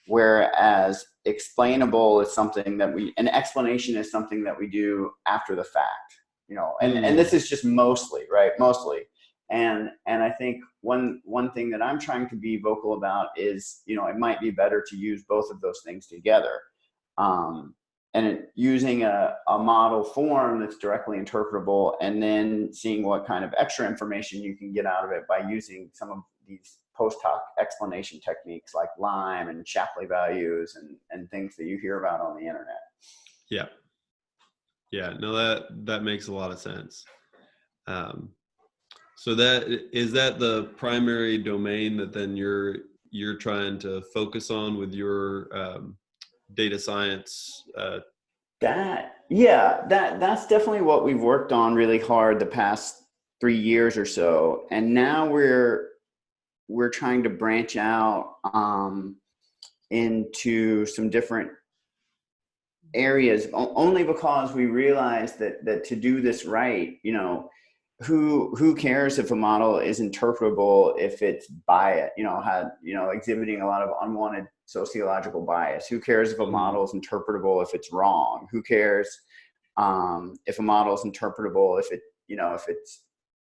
whereas 0.08 1.06
explainable 1.26 2.22
is 2.22 2.32
something 2.32 2.78
that 2.78 2.94
we 2.94 3.14
an 3.18 3.28
explanation 3.30 3.96
is 3.96 4.12
something 4.12 4.44
that 4.44 4.58
we 4.58 4.68
do 4.68 5.12
after 5.28 5.56
the 5.56 5.64
fact 5.64 6.18
you 6.48 6.56
know 6.56 6.74
and 6.82 6.94
and 7.06 7.18
this 7.18 7.34
is 7.34 7.50
just 7.50 7.66
mostly 7.66 8.24
right 8.32 8.52
mostly. 8.60 9.02
And 9.50 9.90
and 10.08 10.24
i 10.24 10.32
think 10.32 10.64
one 10.82 11.22
one 11.26 11.52
thing 11.52 11.70
that 11.72 11.82
i'm 11.82 12.00
trying 12.00 12.28
to 12.30 12.36
be 12.36 12.58
vocal 12.58 12.94
about 12.94 13.28
is 13.38 13.82
you 13.86 13.96
know 13.96 14.08
it 14.08 14.18
might 14.18 14.40
be 14.42 14.52
better 14.52 14.84
to 14.90 14.96
use 14.98 15.24
both 15.28 15.52
of 15.52 15.62
those 15.62 15.82
things 15.86 16.08
together 16.08 16.60
um, 17.18 17.76
and 18.14 18.26
it, 18.26 18.52
using 18.56 19.04
a, 19.04 19.36
a 19.48 19.58
model 19.58 20.04
form 20.04 20.60
that's 20.60 20.78
directly 20.78 21.18
interpretable 21.18 21.96
and 22.02 22.22
then 22.22 22.72
seeing 22.72 23.04
what 23.04 23.26
kind 23.26 23.44
of 23.44 23.54
extra 23.58 23.88
information 23.88 24.42
you 24.42 24.56
can 24.56 24.72
get 24.72 24.86
out 24.86 25.04
of 25.06 25.12
it 25.12 25.24
by 25.28 25.40
using 25.48 25.90
some 25.94 26.12
of 26.12 26.20
these 26.48 26.80
post 26.96 27.18
hoc 27.24 27.42
explanation 27.60 28.20
techniques 28.20 28.74
like 28.74 28.90
lime 28.98 29.50
and 29.50 29.68
shapley 29.68 30.06
values 30.06 30.76
and, 30.76 30.96
and 31.12 31.30
things 31.30 31.56
that 31.56 31.66
you 31.66 31.78
hear 31.78 32.00
about 32.00 32.22
on 32.22 32.36
the 32.36 32.42
internet. 32.42 32.82
Yeah. 33.50 33.68
Yeah 34.92 35.14
no 35.20 35.34
that 35.34 35.86
that 35.86 36.04
makes 36.04 36.28
a 36.28 36.34
lot 36.34 36.52
of 36.52 36.60
sense. 36.60 37.06
Um, 37.88 38.30
so 39.16 39.36
that 39.36 39.68
is 39.94 40.12
that 40.12 40.40
the 40.40 40.66
primary 40.76 41.38
domain 41.38 41.98
that 41.98 42.14
then 42.14 42.36
you're 42.36 42.78
you're 43.10 43.38
trying 43.38 43.78
to 43.80 44.02
focus 44.14 44.52
on 44.52 44.78
with 44.78 44.94
your 44.94 45.48
um, 45.56 45.96
data 46.56 46.78
science. 46.78 47.64
Uh, 47.78 48.00
that 48.60 49.18
yeah, 49.30 49.86
that 49.88 50.20
that's 50.20 50.48
definitely 50.48 50.82
what 50.82 51.06
we've 51.06 51.22
worked 51.22 51.52
on 51.52 51.74
really 51.74 52.00
hard 52.00 52.40
the 52.40 52.46
past 52.46 53.04
three 53.40 53.58
years 53.58 53.98
or 53.98 54.06
so, 54.06 54.66
and 54.72 54.94
now 54.94 55.26
we're 55.26 55.90
we're 56.68 56.90
trying 56.90 57.24
to 57.24 57.30
branch 57.30 57.78
out 57.78 58.36
um, 58.54 59.18
into 59.90 60.86
some 60.86 61.10
different 61.10 61.50
areas 62.94 63.48
only 63.54 64.04
because 64.04 64.54
we 64.54 64.66
realize 64.66 65.36
that 65.36 65.66
that 65.66 65.84
to 65.84 65.96
do 65.96 66.22
this 66.22 66.46
right 66.46 66.98
you 67.02 67.12
know 67.12 67.50
who 68.02 68.56
who 68.56 68.76
cares 68.76 69.18
if 69.18 69.32
a 69.32 69.36
model 69.36 69.80
is 69.80 70.00
interpretable 70.00 70.94
if 71.00 71.22
it's 71.22 71.48
bias 71.48 72.12
you 72.18 72.24
know 72.24 72.40
had 72.42 72.70
you 72.84 72.94
know 72.94 73.10
exhibiting 73.10 73.62
a 73.62 73.66
lot 73.66 73.82
of 73.82 73.90
unwanted 74.02 74.46
sociological 74.66 75.42
bias 75.42 75.88
who 75.88 76.00
cares 76.00 76.32
if 76.32 76.40
a 76.40 76.42
mm-hmm. 76.42 76.52
model 76.52 76.84
is 76.84 76.94
interpretable 76.94 77.64
if 77.64 77.74
it's 77.74 77.92
wrong 77.92 78.48
who 78.52 78.62
cares 78.62 79.10
um, 79.78 80.36
if 80.46 80.60
a 80.60 80.62
model 80.62 80.94
is 80.94 81.02
interpretable 81.02 81.80
if 81.80 81.92
it 81.92 82.02
you 82.28 82.36
know 82.36 82.54
if 82.54 82.66
it's 82.68 83.04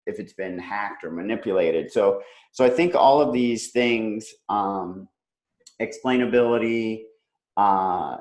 if 0.06 0.18
it's 0.18 0.32
been 0.32 0.59
hacked 0.59 1.04
or 1.04 1.11
manipulated 1.11 1.90
so 1.90 2.21
so 2.52 2.64
i 2.64 2.71
think 2.71 2.94
all 2.94 3.21
of 3.21 3.32
these 3.32 3.71
things 3.71 4.32
um, 4.49 5.09
explainability 5.80 7.02
uh, 7.56 8.16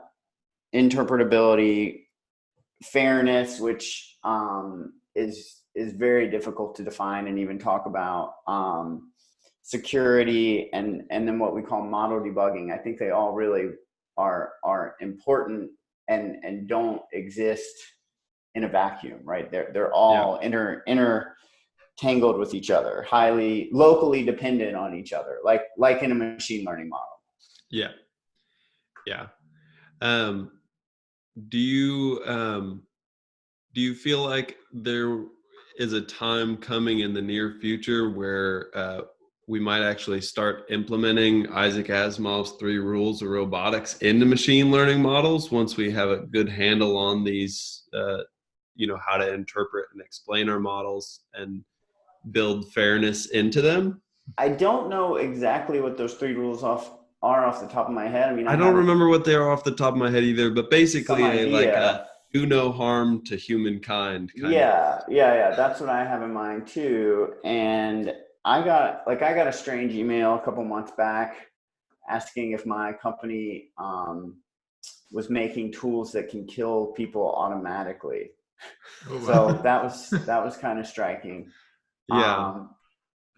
interpretability 0.76 2.02
fairness 2.84 3.60
which 3.60 4.18
um, 4.24 4.94
is 5.16 5.58
is 5.74 5.94
very 5.94 6.30
difficult 6.30 6.76
to 6.76 6.84
define 6.84 7.28
and 7.28 7.40
even 7.40 7.58
talk 7.58 7.86
about. 7.86 8.34
Um, 8.46 9.12
security 9.64 10.70
and 10.74 11.04
and 11.12 11.28
then 11.28 11.38
what 11.40 11.56
we 11.56 11.62
call 11.62 11.84
model 11.84 12.20
debugging. 12.20 12.74
I 12.74 12.78
think 12.78 12.98
they 12.98 13.12
all 13.12 13.34
really 13.34 13.70
are 14.18 14.54
are 14.64 14.96
important 15.00 15.70
and 16.08 16.38
and 16.44 16.68
don't 16.68 17.02
exist 17.14 17.74
in 18.56 18.64
a 18.64 18.68
vacuum, 18.68 19.20
right? 19.24 19.52
They're 19.52 19.70
they're 19.74 19.94
all 19.94 20.38
yeah. 20.40 20.46
inter 20.46 20.84
inter 20.88 21.36
tangled 22.02 22.40
with 22.40 22.54
each 22.54 22.72
other, 22.72 23.06
highly 23.08 23.70
locally 23.72 24.26
dependent 24.26 24.76
on 24.76 24.96
each 24.96 25.14
other, 25.14 25.38
like 25.44 25.64
like 25.78 26.02
in 26.02 26.12
a 26.12 26.16
machine 26.16 26.66
learning 26.66 26.90
model. 26.90 27.22
Yeah, 27.70 27.92
yeah. 29.06 29.28
Um, 30.02 30.52
do 31.50 31.60
you 31.60 32.22
um, 32.26 32.84
do 33.74 33.82
you 33.82 33.94
feel 33.94 34.24
like 34.24 34.58
there 34.74 35.26
is 35.78 35.94
a 35.94 36.02
time 36.02 36.58
coming 36.58 37.00
in 37.00 37.14
the 37.14 37.22
near 37.22 37.58
future 37.62 38.10
where 38.10 38.70
uh, 38.76 39.02
we 39.48 39.60
might 39.60 39.84
actually 39.84 40.22
start 40.22 40.66
implementing 40.70 41.48
Isaac 41.50 41.88
Asimov's 41.88 42.52
three 42.60 42.78
rules 42.78 43.22
of 43.22 43.30
robotics 43.30 43.98
into 44.00 44.26
machine 44.26 44.72
learning 44.72 45.02
models 45.02 45.52
once 45.52 45.78
we 45.78 45.92
have 45.92 46.10
a 46.10 46.18
good 46.18 46.50
handle 46.50 46.98
on 46.98 47.24
these, 47.24 47.84
uh, 47.94 48.20
you 48.76 48.88
know, 48.88 48.98
how 49.06 49.18
to 49.18 49.34
interpret 49.34 49.86
and 49.94 50.02
explain 50.02 50.50
our 50.50 50.60
models 50.60 51.22
and 51.34 51.64
build 52.30 52.72
fairness 52.72 53.28
into 53.28 53.62
them. 53.62 54.02
I 54.38 54.50
don't 54.50 54.90
know 54.90 55.16
exactly 55.16 55.82
what 55.82 55.98
those 55.98 56.14
three 56.14 56.34
rules 56.34 56.64
off 56.64 56.92
are 57.24 57.46
off 57.46 57.62
the 57.62 57.68
top 57.68 57.88
of 57.88 57.94
my 57.94 58.08
head. 58.08 58.30
I 58.30 58.36
mean, 58.36 58.48
I, 58.48 58.54
I 58.54 58.56
don't 58.56 58.76
remember 58.76 59.08
what 59.10 59.26
they 59.26 59.36
are 59.36 59.50
off 59.50 59.64
the 59.64 59.76
top 59.76 59.94
of 59.94 60.00
my 60.00 60.10
head 60.10 60.24
either, 60.24 60.50
but 60.50 60.70
basically, 60.70 61.50
like 61.50 61.68
a, 61.68 62.08
do 62.34 62.46
no 62.46 62.72
harm 62.72 63.24
to 63.26 63.36
humankind. 63.36 64.32
yeah, 64.36 64.98
of. 64.98 65.04
yeah, 65.10 65.34
yeah. 65.34 65.56
That's 65.56 65.80
what 65.80 65.90
I 65.90 66.06
have 66.06 66.22
in 66.24 66.34
mind 66.34 66.68
too. 66.68 67.34
And 67.44 68.14
I 68.46 68.64
got 68.64 69.04
like 69.06 69.22
I 69.22 69.34
got 69.34 69.48
a 69.48 69.54
strange 69.54 69.94
email 69.94 70.36
a 70.36 70.40
couple 70.40 70.64
months 70.64 70.92
back 70.98 71.48
asking 72.10 72.52
if 72.52 72.66
my 72.66 72.94
company 72.94 73.70
um, 73.78 74.38
was 75.12 75.30
making 75.30 75.72
tools 75.72 76.12
that 76.14 76.30
can 76.30 76.46
kill 76.46 76.88
people 76.88 77.34
automatically. 77.36 78.32
Oh, 79.10 79.18
wow. 79.18 79.26
So 79.26 79.62
that 79.64 79.84
was 79.84 80.10
that 80.26 80.44
was 80.44 80.58
kind 80.58 80.80
of 80.80 80.88
striking. 80.88 81.52
Yeah. 82.12 82.36
Um, 82.36 82.70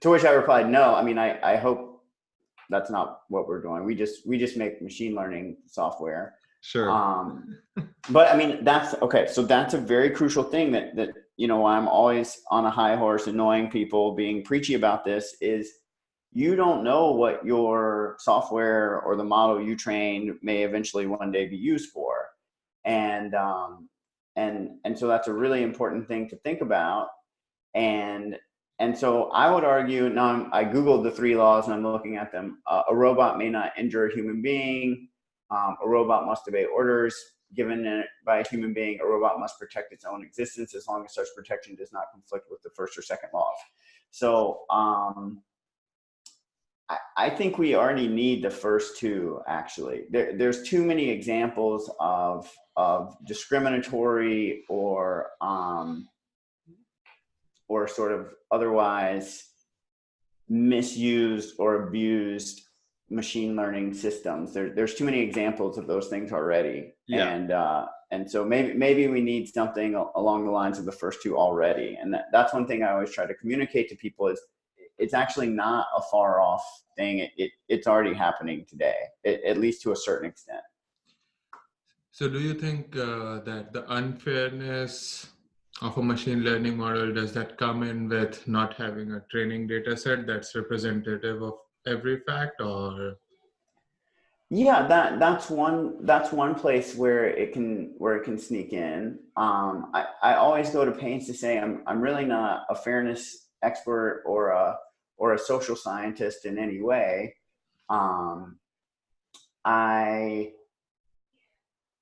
to 0.02 0.10
which 0.10 0.26
I 0.26 0.32
replied, 0.32 0.70
no. 0.70 0.96
I 0.96 1.04
mean, 1.04 1.18
I 1.18 1.40
I 1.42 1.56
hope 1.58 2.04
that's 2.70 2.90
not 2.90 3.22
what 3.30 3.48
we're 3.48 3.62
doing. 3.62 3.86
We 3.86 3.96
just 3.96 4.28
we 4.28 4.38
just 4.38 4.58
make 4.58 4.82
machine 4.82 5.16
learning 5.16 5.58
software 5.68 6.36
Sure. 6.64 6.90
Um, 6.90 7.58
but 8.10 8.34
I 8.34 8.38
mean, 8.38 8.64
that's 8.64 8.96
okay. 9.02 9.28
So 9.28 9.44
that's 9.44 9.74
a 9.74 9.78
very 9.78 10.10
crucial 10.10 10.44
thing 10.44 10.72
that 10.72 10.96
that 10.96 11.10
you 11.36 11.48
know 11.48 11.66
I'm 11.66 11.90
always 11.90 12.42
on 12.50 12.66
a 12.66 12.72
high 12.72 12.96
horse, 12.96 13.28
annoying 13.28 13.70
people, 13.70 14.16
being 14.16 14.44
preachy 14.44 14.76
about 14.76 15.04
this. 15.04 15.36
Is 15.42 15.70
you 16.32 16.56
don't 16.56 16.84
know 16.84 17.12
what 17.12 17.46
your 17.46 18.16
software 18.20 19.02
or 19.02 19.18
the 19.18 19.26
model 19.26 19.62
you 19.62 19.76
trained 19.76 20.36
may 20.42 20.64
eventually 20.64 21.06
one 21.06 21.34
day 21.34 21.48
be 21.48 21.58
used 21.58 21.92
for, 21.92 22.30
and 22.86 23.36
um, 23.36 23.90
and 24.38 24.78
and 24.86 24.98
so 24.98 25.08
that's 25.08 25.28
a 25.28 25.34
really 25.34 25.64
important 25.64 26.08
thing 26.08 26.30
to 26.30 26.38
think 26.38 26.62
about. 26.62 27.10
And 27.76 28.38
and 28.80 28.98
so 28.98 29.30
I 29.32 29.52
would 29.52 29.64
argue 29.64 30.10
now 30.10 30.26
I'm, 30.26 30.54
i 30.54 30.66
googled 30.66 31.04
the 31.04 31.12
three 31.12 31.36
laws 31.36 31.66
and 31.66 31.74
I'm 31.74 31.84
looking 31.84 32.18
at 32.18 32.32
them. 32.32 32.62
Uh, 32.68 32.84
a 32.90 32.96
robot 32.96 33.38
may 33.38 33.50
not 33.50 33.72
injure 33.78 34.08
a 34.08 34.14
human 34.14 34.42
being 34.42 35.10
um, 35.54 35.78
a 35.84 35.88
robot 35.88 36.26
must 36.26 36.48
obey 36.48 36.66
orders 36.66 37.16
given 37.56 38.04
by 38.26 38.40
a 38.40 38.48
human 38.48 38.74
being. 38.74 39.00
A 39.02 39.06
robot 39.06 39.40
must 39.40 39.60
protect 39.60 39.94
its 39.94 40.06
own 40.06 40.24
existence 40.24 40.74
as 40.74 40.88
long 40.88 41.06
as 41.06 41.14
such 41.14 41.28
protection 41.36 41.76
does 41.76 41.92
not 41.92 42.06
conflict 42.12 42.48
with 42.50 42.62
the 42.64 42.72
first 42.72 42.98
or 42.98 43.04
second 43.04 43.30
laws. 43.34 43.56
So 44.10 44.62
um, 44.72 45.44
I, 46.90 46.98
I, 47.16 47.30
think 47.30 47.58
we 47.58 47.76
already 47.76 48.08
need 48.08 48.44
the 48.44 48.50
first 48.50 48.98
two. 48.98 49.42
Actually, 49.48 50.06
there, 50.10 50.36
there's 50.36 50.64
too 50.64 50.84
many 50.84 51.10
examples 51.10 51.92
of 52.00 52.52
of 52.76 53.16
discriminatory 53.28 54.64
or 54.68 55.30
um, 55.42 56.08
or 57.68 57.88
sort 57.88 58.12
of 58.12 58.34
otherwise 58.52 59.50
misused 60.50 61.56
or 61.60 61.88
abused 61.88 62.62
machine 63.10 63.56
learning 63.56 63.94
systems. 63.94 64.54
There, 64.54 64.70
there's 64.70 64.96
too 64.96 65.06
many 65.06 65.20
examples 65.20 65.78
of 65.78 65.88
those 65.88 66.08
things 66.08 66.32
already, 66.32 66.94
yeah. 67.08 67.30
and 67.30 67.52
uh, 67.52 67.86
and 68.12 68.30
so 68.30 68.44
maybe 68.44 68.74
maybe 68.74 69.08
we 69.08 69.22
need 69.22 69.48
something 69.48 69.96
along 70.16 70.46
the 70.46 70.52
lines 70.52 70.80
of 70.80 70.86
the 70.86 70.92
first 70.92 71.22
two 71.22 71.38
already. 71.38 71.98
And 72.00 72.14
that, 72.14 72.26
that's 72.32 72.54
one 72.54 72.68
thing 72.68 72.84
I 72.84 72.92
always 72.92 73.14
try 73.14 73.26
to 73.26 73.34
communicate 73.34 73.90
to 73.90 73.96
people 73.96 74.28
is 74.28 74.40
it's 74.98 75.14
actually 75.14 75.48
not 75.48 75.88
a 75.98 76.02
far 76.12 76.40
off 76.40 76.64
thing. 76.98 77.20
It, 77.20 77.32
it 77.38 77.52
it's 77.70 77.88
already 77.88 78.14
happening 78.14 78.66
today, 78.68 78.96
it, 79.24 79.42
at 79.46 79.58
least 79.58 79.82
to 79.84 79.92
a 79.92 79.96
certain 79.96 80.30
extent. 80.30 80.62
So, 82.12 82.30
do 82.30 82.40
you 82.40 82.54
think 82.54 82.96
uh, 82.96 83.40
that 83.40 83.74
the 83.74 83.92
unfairness 83.92 85.33
of 85.82 85.98
a 85.98 86.04
machine 86.04 86.44
learning 86.44 86.78
model 86.78 87.14
does 87.14 87.34
that 87.34 87.58
come 87.58 87.84
in 87.84 88.08
with 88.08 88.48
not 88.48 88.74
having 88.76 89.12
a 89.12 89.24
training 89.32 89.68
data 89.68 89.98
set 89.98 90.28
that's 90.28 90.56
representative 90.56 91.42
of 91.42 91.56
every 91.88 92.20
fact 92.20 92.62
or? 92.62 93.16
Yeah 94.50 94.88
that 94.88 95.20
that's 95.20 95.50
one 95.50 96.06
that's 96.06 96.32
one 96.32 96.54
place 96.54 96.96
where 96.96 97.26
it 97.26 97.54
can 97.54 97.96
where 97.98 98.16
it 98.18 98.24
can 98.24 98.38
sneak 98.38 98.72
in. 98.72 99.18
Um, 99.36 99.90
I, 99.94 100.06
I 100.22 100.34
always 100.36 100.70
go 100.70 100.86
to 100.86 100.92
pains 100.92 101.26
to 101.28 101.34
say 101.34 101.58
I'm, 101.58 101.82
I'm 101.88 102.02
really 102.02 102.26
not 102.26 102.66
a 102.70 102.76
fairness 102.76 103.48
expert 103.64 104.24
or 104.28 104.50
a 104.50 104.78
or 105.18 105.34
a 105.34 105.40
social 105.40 105.76
scientist 105.76 106.46
in 106.46 106.58
any 106.58 106.82
way. 106.82 107.36
Um, 107.90 108.58
i 109.66 110.52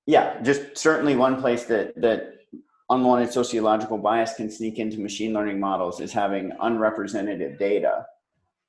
yeah 0.08 0.42
just 0.42 0.76
certainly 0.78 1.16
one 1.16 1.40
place 1.40 1.66
that 1.66 1.94
that 2.02 2.41
unwanted 2.92 3.32
sociological 3.34 3.98
bias 3.98 4.36
can 4.36 4.52
sneak 4.52 4.78
into 4.78 5.00
machine 5.00 5.34
learning 5.34 5.60
models 5.60 6.00
is 6.00 6.14
having 6.14 6.52
unrepresentative 6.62 7.58
data 7.58 8.06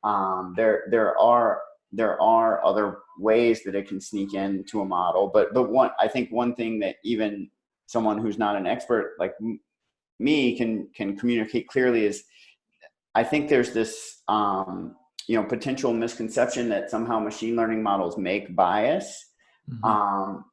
um, 0.04 0.54
there 0.56 0.84
there 0.90 1.18
are 1.18 1.60
there 1.92 2.20
are 2.20 2.64
other 2.64 2.98
ways 3.18 3.62
that 3.64 3.74
it 3.74 3.86
can 3.86 4.00
sneak 4.00 4.34
into 4.34 4.80
a 4.80 4.84
model, 4.84 5.30
but 5.32 5.52
but 5.54 5.70
one 5.70 5.90
I 6.00 6.08
think 6.08 6.30
one 6.32 6.54
thing 6.54 6.80
that 6.80 6.96
even 7.04 7.50
someone 7.86 8.18
who's 8.18 8.38
not 8.38 8.56
an 8.56 8.66
expert 8.66 9.14
like 9.18 9.34
me 10.18 10.56
can 10.56 10.88
can 10.94 11.16
communicate 11.16 11.68
clearly 11.68 12.06
is 12.06 12.24
I 13.14 13.22
think 13.22 13.48
there's 13.48 13.72
this 13.72 14.22
um, 14.28 14.96
you 15.28 15.36
know 15.36 15.44
potential 15.44 15.92
misconception 15.92 16.68
that 16.70 16.90
somehow 16.90 17.20
machine 17.20 17.54
learning 17.54 17.82
models 17.82 18.16
make 18.18 18.56
bias. 18.56 19.26
Mm-hmm. 19.70 19.84
Um, 19.84 20.44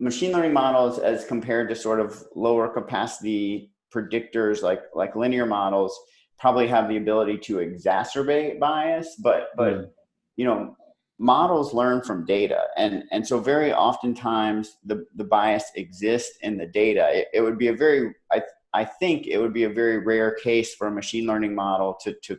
machine 0.00 0.32
learning 0.32 0.52
models, 0.52 0.98
as 0.98 1.24
compared 1.24 1.68
to 1.68 1.76
sort 1.76 2.00
of 2.00 2.24
lower 2.34 2.68
capacity 2.68 3.72
predictors 3.94 4.62
like 4.62 4.82
like 4.94 5.14
linear 5.14 5.46
models, 5.46 5.96
probably 6.38 6.66
have 6.66 6.88
the 6.88 6.96
ability 6.96 7.38
to 7.38 7.56
exacerbate 7.56 8.58
bias. 8.58 9.16
But 9.22 9.50
but 9.56 9.72
mm. 9.74 9.90
you 10.36 10.44
know 10.46 10.76
models 11.20 11.74
learn 11.74 12.02
from 12.02 12.24
data 12.24 12.62
and 12.78 13.04
and 13.12 13.26
so 13.26 13.38
very 13.38 13.74
oftentimes 13.74 14.78
the 14.84 15.04
the 15.16 15.24
bias 15.24 15.64
exists 15.76 16.38
in 16.40 16.56
the 16.56 16.66
data 16.66 17.10
it, 17.12 17.28
it 17.34 17.42
would 17.42 17.58
be 17.58 17.68
a 17.68 17.74
very 17.74 18.14
i 18.32 18.40
i 18.72 18.82
think 18.82 19.26
it 19.26 19.36
would 19.36 19.52
be 19.52 19.64
a 19.64 19.68
very 19.68 19.98
rare 19.98 20.34
case 20.36 20.74
for 20.74 20.86
a 20.86 20.90
machine 20.90 21.26
learning 21.26 21.54
model 21.54 21.94
to 22.00 22.14
to 22.22 22.38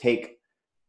take 0.00 0.37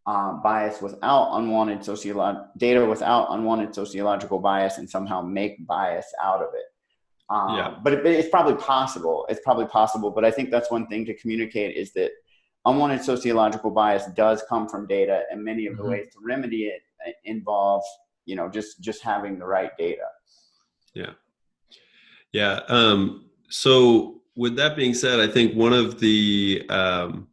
uh, 0.05 0.33
bias 0.33 0.81
without 0.81 1.37
unwanted 1.37 1.83
sociological 1.83 2.47
data 2.57 2.85
without 2.85 3.27
unwanted 3.31 3.75
sociological 3.75 4.39
bias 4.39 4.77
and 4.77 4.89
somehow 4.89 5.21
make 5.21 5.65
bias 5.67 6.05
out 6.23 6.41
of 6.41 6.49
it. 6.53 6.65
Um, 7.29 7.55
yeah. 7.55 7.75
But 7.83 7.93
it, 7.93 8.05
it's 8.05 8.29
probably 8.29 8.55
possible. 8.55 9.25
It's 9.29 9.41
probably 9.41 9.67
possible. 9.67 10.09
But 10.11 10.25
I 10.25 10.31
think 10.31 10.49
that's 10.49 10.71
one 10.71 10.87
thing 10.87 11.05
to 11.05 11.13
communicate 11.13 11.75
is 11.75 11.93
that 11.93 12.11
unwanted 12.65 13.03
sociological 13.03 13.71
bias 13.71 14.05
does 14.15 14.43
come 14.49 14.67
from 14.67 14.87
data, 14.87 15.23
and 15.31 15.43
many 15.43 15.67
of 15.67 15.77
the 15.77 15.83
mm-hmm. 15.83 15.91
ways 15.91 16.07
to 16.13 16.19
remedy 16.23 16.65
it 16.65 16.81
uh, 17.07 17.11
involve, 17.25 17.83
you 18.25 18.35
know, 18.35 18.49
just 18.49 18.81
just 18.81 19.03
having 19.03 19.37
the 19.37 19.45
right 19.45 19.71
data. 19.77 20.07
Yeah. 20.93 21.11
Yeah. 22.31 22.61
Um, 22.67 23.29
so 23.49 24.21
with 24.35 24.55
that 24.57 24.75
being 24.75 24.93
said, 24.93 25.19
I 25.19 25.27
think 25.27 25.55
one 25.55 25.73
of 25.73 25.99
the 25.99 26.65
um, 26.69 27.28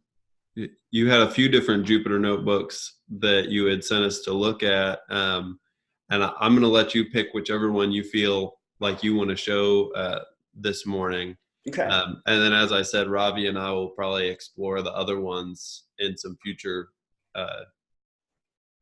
you 0.91 1.09
had 1.09 1.21
a 1.21 1.29
few 1.29 1.49
different 1.49 1.85
Jupyter 1.85 2.19
notebooks 2.19 2.95
that 3.19 3.49
you 3.49 3.65
had 3.65 3.83
sent 3.83 4.03
us 4.03 4.21
to 4.21 4.33
look 4.33 4.63
at, 4.63 4.99
um, 5.09 5.59
and 6.09 6.23
I, 6.23 6.31
am 6.41 6.53
going 6.53 6.61
to 6.61 6.67
let 6.67 6.95
you 6.95 7.05
pick 7.05 7.27
whichever 7.33 7.71
one 7.71 7.91
you 7.91 8.03
feel 8.03 8.57
like 8.79 9.03
you 9.03 9.15
want 9.15 9.29
to 9.29 9.35
show 9.35 9.91
uh, 9.93 10.19
this 10.55 10.85
morning. 10.85 11.35
Okay. 11.67 11.83
Um, 11.83 12.21
and 12.25 12.41
then, 12.41 12.53
as 12.53 12.71
I 12.71 12.81
said, 12.81 13.09
Ravi 13.09 13.47
and 13.47 13.59
I 13.59 13.71
will 13.71 13.89
probably 13.89 14.29
explore 14.29 14.81
the 14.81 14.93
other 14.93 15.19
ones 15.19 15.83
in 15.99 16.17
some 16.17 16.37
future 16.41 16.89
uh, 17.35 17.63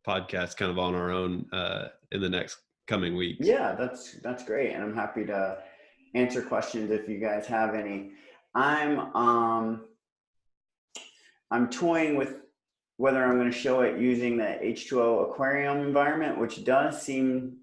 podcasts, 0.08 0.56
kind 0.56 0.72
of 0.72 0.78
on 0.78 0.94
our 0.94 1.12
own 1.12 1.46
uh, 1.52 1.88
in 2.12 2.22
the 2.22 2.30
next 2.30 2.58
coming 2.88 3.16
weeks. 3.16 3.46
Yeah, 3.46 3.74
that's 3.74 4.14
that's 4.24 4.44
great, 4.44 4.74
and 4.74 4.84
I'm 4.84 4.96
happy 4.96 5.26
to 5.26 5.58
answer 6.14 6.42
questions 6.42 6.92
if 6.92 7.10
you 7.10 7.20
guys 7.20 7.48
have 7.48 7.74
any. 7.74 8.12
I'm 8.54 9.00
um 9.16 9.82
I'm 11.52 11.70
toying 11.70 12.16
with 12.16 12.38
whether 12.98 13.24
I'm 13.24 13.38
going 13.38 13.52
to 13.52 13.58
show 13.58 13.82
it 13.82 14.00
using 14.00 14.38
the 14.38 14.58
H2O 14.64 15.30
aquarium 15.30 15.80
environment, 15.80 16.40
which 16.40 16.64
does 16.64 17.02
seem, 17.02 17.58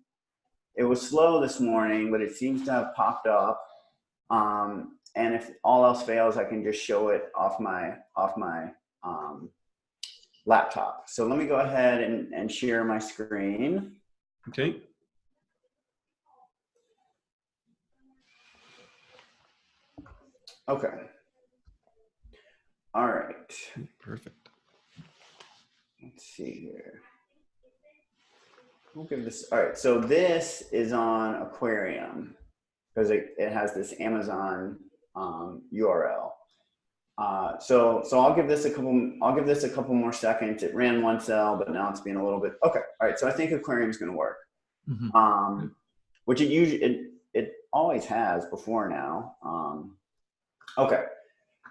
it 0.77 0.85
was 0.85 1.01
slow 1.01 1.41
this 1.41 1.59
morning, 1.59 2.11
but 2.11 2.21
it 2.21 2.37
seems 2.37 2.65
to 2.65 2.73
have 2.73 2.95
popped 2.95 3.27
up. 3.27 3.62
Um, 4.31 4.99
and 5.15 5.35
if 5.35 5.51
all 5.65 5.85
else 5.85 6.03
fails, 6.03 6.37
I 6.37 6.45
can 6.45 6.62
just 6.62 6.83
show 6.83 7.09
it 7.09 7.31
off 7.35 7.61
my, 7.61 7.95
off 8.15 8.37
my 8.37 8.73
um, 9.03 9.51
laptop. 10.47 11.05
So 11.09 11.27
let 11.27 11.39
me 11.39 11.47
go 11.47 11.57
ahead 11.57 12.03
and, 12.03 12.33
and 12.33 12.51
share 12.51 12.85
my 12.85 12.99
screen. 12.99 13.97
Okay. 14.49 14.77
Okay. 20.68 20.88
All 22.94 23.09
right. 23.09 23.52
Perfect. 24.00 24.48
Let's 26.02 26.24
see 26.24 26.70
here. 26.72 27.00
We'll 28.94 29.07
give 29.07 29.24
this. 29.24 29.46
All 29.50 29.62
right. 29.62 29.78
So 29.78 29.98
this 29.98 30.64
is 30.72 30.92
on 30.92 31.37
Aquarium 31.37 32.35
because 32.94 33.11
it, 33.11 33.35
it 33.38 33.50
has 33.50 33.72
this 33.72 33.94
Amazon 33.98 34.78
um, 35.16 35.62
URL. 35.72 36.31
Uh, 37.16 37.59
so 37.59 38.02
so 38.05 38.20
I'll 38.20 38.35
give 38.35 38.48
this 38.48 38.66
a 38.66 38.70
couple. 38.70 39.12
I'll 39.22 39.35
give 39.35 39.46
this 39.46 39.64
a 39.64 39.70
couple 39.70 39.94
more 39.94 40.12
seconds. 40.12 40.62
It 40.62 40.74
ran 40.74 41.02
one 41.02 41.20
cell, 41.20 41.57
but 41.57 41.70
now 41.70 41.88
it's 41.88 42.00
being 42.00 42.16
a 42.16 42.24
little 42.24 42.40
bit 42.40 42.55
okay. 42.64 42.81
All 43.00 43.09
right. 43.09 43.18
So 43.18 43.26
I 43.26 43.33
think 43.33 43.52
Aquarium 43.52 43.88
is 43.88 43.96
going 43.96 44.11
to 44.11 44.16
work, 44.16 44.38
mm-hmm. 44.88 45.16
um, 45.16 45.74
which 46.26 46.42
it 46.42 46.48
usually 46.48 46.83
it, 46.83 47.00
it 47.33 47.52
always 47.72 48.05
has 48.05 48.44
before 48.46 48.88
now. 48.90 49.37
Um, 49.42 49.96
okay. 50.76 51.05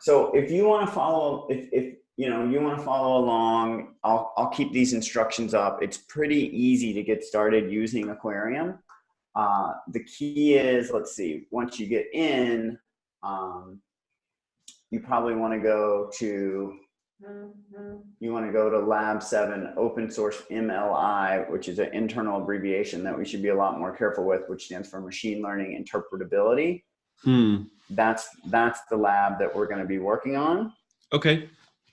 So 0.02 0.32
if 0.34 0.50
you 0.50 0.68
want 0.68 0.88
to 0.88 0.94
follow, 0.94 1.48
if, 1.50 1.70
if 1.72 1.96
you 2.18 2.30
know 2.30 2.44
you 2.44 2.60
want 2.60 2.80
to 2.80 2.84
follow 2.84 3.24
along, 3.24 3.94
I'll 4.04 4.34
I'll 4.36 4.50
keep 4.50 4.74
these 4.74 4.94
instructions 4.94 5.54
up. 5.54 5.84
It's 5.84 5.98
pretty 5.98 6.50
easy 6.58 6.92
to 6.94 7.04
get 7.04 7.24
started 7.24 7.72
using 7.72 8.10
Aquarium. 8.10 8.80
Uh, 9.36 9.74
the 9.92 10.04
key 10.04 10.56
is, 10.56 10.92
let's 10.92 11.16
see, 11.16 11.48
once 11.52 11.80
you 11.80 11.88
get 11.88 12.08
in, 12.14 12.78
um, 13.24 13.80
you 14.90 15.00
probably 15.00 15.36
want 15.36 15.54
to 15.54 15.60
go 15.60 16.10
to 16.18 16.78
you 18.20 18.34
want 18.34 18.46
to 18.48 18.52
go 18.52 18.70
to 18.72 18.80
lab 18.80 19.22
7 19.22 19.74
open 19.78 20.10
source 20.10 20.42
mli 20.50 21.50
which 21.52 21.68
is 21.70 21.78
an 21.78 21.94
internal 21.94 22.42
abbreviation 22.42 23.04
that 23.04 23.16
we 23.16 23.24
should 23.24 23.44
be 23.44 23.50
a 23.50 23.56
lot 23.56 23.78
more 23.78 23.96
careful 23.96 24.26
with 24.26 24.42
which 24.48 24.66
stands 24.66 24.90
for 24.90 25.00
machine 25.00 25.40
learning 25.44 25.86
interpretability 25.86 26.82
Hmm. 27.24 27.64
That's 27.90 28.28
that's 28.48 28.82
the 28.90 28.98
lab 28.98 29.40
that 29.40 29.54
we're 29.54 29.68
going 29.68 29.82
to 29.82 29.88
be 29.88 30.00
working 30.00 30.36
on. 30.36 30.74
Okay. 31.14 31.50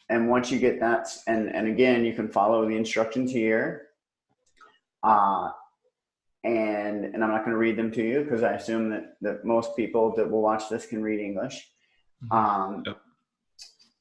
And 0.08 0.30
once 0.30 0.50
you 0.50 0.58
get 0.58 0.80
that, 0.80 1.08
and 1.26 1.54
and 1.54 1.68
again, 1.68 2.04
you 2.04 2.14
can 2.14 2.28
follow 2.28 2.68
the 2.68 2.76
instructions 2.76 3.30
here. 3.32 3.88
Uh, 5.02 5.50
and 6.44 7.04
and 7.04 7.22
I'm 7.22 7.30
not 7.30 7.40
going 7.44 7.52
to 7.52 7.58
read 7.58 7.76
them 7.76 7.90
to 7.92 8.02
you 8.02 8.22
because 8.22 8.42
I 8.42 8.52
assume 8.52 8.90
that 8.90 9.16
that 9.20 9.44
most 9.44 9.76
people 9.76 10.14
that 10.16 10.30
will 10.30 10.42
watch 10.42 10.68
this 10.68 10.86
can 10.86 11.02
read 11.02 11.20
English. 11.20 11.68
Mm-hmm. 12.24 12.36
Um, 12.36 12.82
yep. 12.86 12.98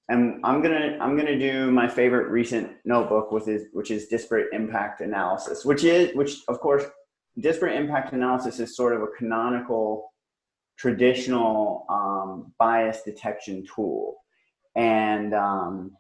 And 0.09 0.39
I'm 0.45 0.61
gonna 0.61 0.97
I'm 1.01 1.17
gonna 1.17 1.37
do 1.37 1.69
my 1.69 1.87
favorite 1.87 2.29
recent 2.29 2.71
notebook 2.85 3.31
with 3.31 3.49
is 3.49 3.65
which 3.73 3.91
is 3.91 4.07
disparate 4.07 4.47
impact 4.53 5.01
analysis, 5.01 5.65
which 5.65 5.83
is 5.83 6.15
which 6.15 6.43
of 6.47 6.61
course 6.61 6.85
disparate 7.39 7.75
impact 7.75 8.13
analysis 8.13 8.59
is 8.59 8.75
sort 8.75 8.95
of 8.95 9.01
a 9.01 9.07
canonical 9.17 10.13
traditional 10.77 11.85
um, 11.89 12.53
bias 12.57 13.01
detection 13.03 13.65
tool. 13.73 14.17
And 14.75 15.33
um, 15.33 15.97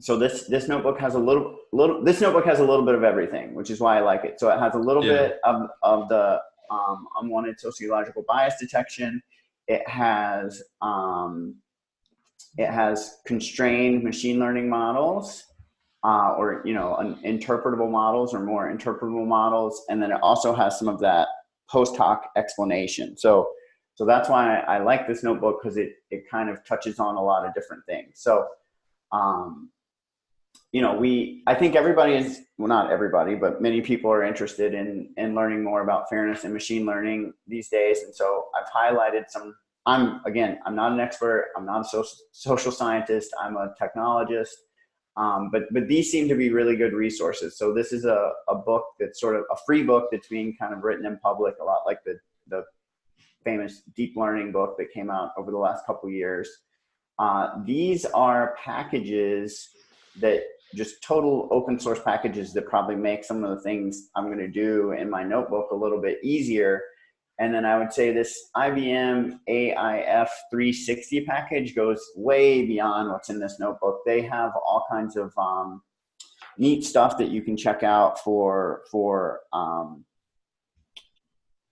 so 0.00 0.16
this 0.16 0.44
this 0.44 0.68
notebook 0.68 0.98
has 1.00 1.14
a 1.14 1.18
little 1.18 1.58
little 1.72 2.04
this 2.04 2.20
notebook 2.20 2.44
has 2.44 2.60
a 2.60 2.64
little 2.64 2.84
bit 2.84 2.94
of 2.94 3.02
everything, 3.02 3.54
which 3.54 3.70
is 3.70 3.80
why 3.80 3.98
I 3.98 4.00
like 4.00 4.24
it. 4.24 4.38
So 4.38 4.48
it 4.50 4.58
has 4.58 4.74
a 4.74 4.78
little 4.78 5.04
yeah. 5.04 5.12
bit 5.12 5.38
of 5.44 5.68
of 5.82 6.08
the 6.08 6.40
um, 6.70 7.06
unwanted 7.20 7.58
sociological 7.60 8.24
bias 8.28 8.54
detection. 8.60 9.22
It 9.66 9.86
has 9.88 10.62
um, 10.82 11.56
it 12.56 12.70
has 12.70 13.18
constrained 13.26 14.04
machine 14.04 14.38
learning 14.38 14.68
models. 14.68 15.44
Uh, 16.04 16.36
or 16.38 16.62
you 16.64 16.72
know, 16.72 16.94
interpretable 17.24 17.90
models 17.90 18.32
or 18.32 18.38
more 18.38 18.72
interpretable 18.72 19.26
models, 19.26 19.84
and 19.88 20.00
then 20.00 20.12
it 20.12 20.20
also 20.22 20.54
has 20.54 20.78
some 20.78 20.86
of 20.86 21.00
that 21.00 21.26
post 21.68 21.96
hoc 21.96 22.28
explanation. 22.36 23.16
So 23.16 23.48
so 23.96 24.04
that's 24.04 24.28
why 24.28 24.58
I, 24.60 24.78
like 24.78 25.08
this 25.08 25.22
notebook 25.22 25.62
because 25.62 25.78
it, 25.78 25.94
it 26.10 26.30
kind 26.30 26.50
of 26.50 26.64
touches 26.66 27.00
on 27.00 27.16
a 27.16 27.22
lot 27.22 27.46
of 27.46 27.54
different 27.54 27.84
things. 27.86 28.12
So, 28.20 28.46
um, 29.10 29.70
you 30.70 30.82
know, 30.82 30.94
we, 30.94 31.42
I 31.46 31.54
think 31.54 31.74
everybody 31.74 32.14
is, 32.14 32.42
well, 32.58 32.68
not 32.68 32.92
everybody, 32.92 33.34
but 33.34 33.62
many 33.62 33.80
people 33.80 34.12
are 34.12 34.22
interested 34.22 34.74
in, 34.74 35.14
in 35.16 35.34
learning 35.34 35.64
more 35.64 35.80
about 35.80 36.10
fairness 36.10 36.44
and 36.44 36.52
machine 36.52 36.84
learning 36.84 37.32
these 37.46 37.70
days. 37.70 38.02
And 38.02 38.14
so 38.14 38.48
I've 38.54 38.70
highlighted 38.70 39.30
some, 39.30 39.56
I'm, 39.86 40.20
again, 40.26 40.58
I'm 40.66 40.76
not 40.76 40.92
an 40.92 41.00
expert. 41.00 41.48
I'm 41.56 41.64
not 41.64 41.80
a 41.80 41.84
social, 41.84 42.18
social 42.32 42.72
scientist. 42.72 43.32
I'm 43.42 43.56
a 43.56 43.74
technologist. 43.80 44.56
Um, 45.16 45.48
but 45.50 45.62
but 45.72 45.88
these 45.88 46.10
seem 46.10 46.28
to 46.28 46.34
be 46.34 46.50
really 46.50 46.76
good 46.76 46.92
resources. 46.92 47.56
So 47.56 47.72
this 47.72 47.90
is 47.90 48.04
a, 48.04 48.32
a 48.48 48.54
book 48.54 48.84
that's 49.00 49.18
sort 49.18 49.36
of 49.36 49.44
a 49.50 49.56
free 49.64 49.82
book 49.82 50.08
that's 50.12 50.28
being 50.28 50.54
kind 50.60 50.74
of 50.74 50.84
written 50.84 51.06
in 51.06 51.18
public, 51.20 51.54
a 51.58 51.64
lot 51.64 51.86
like 51.86 52.04
the 52.04 52.18
the 52.48 52.64
famous 53.46 53.82
deep 53.94 54.14
learning 54.16 54.52
book 54.52 54.76
that 54.76 54.90
came 54.92 55.10
out 55.10 55.30
over 55.38 55.50
the 55.50 55.56
last 55.56 55.86
couple 55.86 56.10
years. 56.10 56.50
Uh, 57.18 57.62
these 57.64 58.04
are 58.06 58.56
packages 58.62 59.70
that 60.20 60.42
just 60.74 61.02
total 61.02 61.48
open 61.52 61.78
source 61.78 62.00
packages 62.02 62.52
that 62.52 62.66
probably 62.66 62.96
make 62.96 63.24
some 63.24 63.44
of 63.44 63.50
the 63.50 63.62
things 63.62 64.10
I'm 64.16 64.26
going 64.26 64.38
to 64.38 64.48
do 64.48 64.92
in 64.92 65.08
my 65.08 65.22
notebook 65.22 65.70
a 65.70 65.76
little 65.76 66.00
bit 66.00 66.18
easier. 66.22 66.82
And 67.38 67.54
then 67.54 67.64
I 67.64 67.78
would 67.78 67.92
say 67.92 68.12
this 68.12 68.50
IBM 68.56 69.38
AIF 69.48 70.28
360 70.50 71.24
package 71.24 71.74
goes 71.74 72.02
way 72.16 72.66
beyond 72.66 73.10
what's 73.10 73.28
in 73.28 73.38
this 73.38 73.60
notebook. 73.60 74.00
They 74.04 74.22
have 74.22 74.52
all 74.66 74.86
kinds 74.90 75.16
of 75.16 75.32
um, 75.38 75.82
neat 76.58 76.84
stuff 76.84 77.18
that 77.18 77.28
you 77.28 77.42
can 77.42 77.56
check 77.56 77.82
out 77.82 78.18
for 78.20 78.82
for 78.90 79.40
um, 79.52 80.05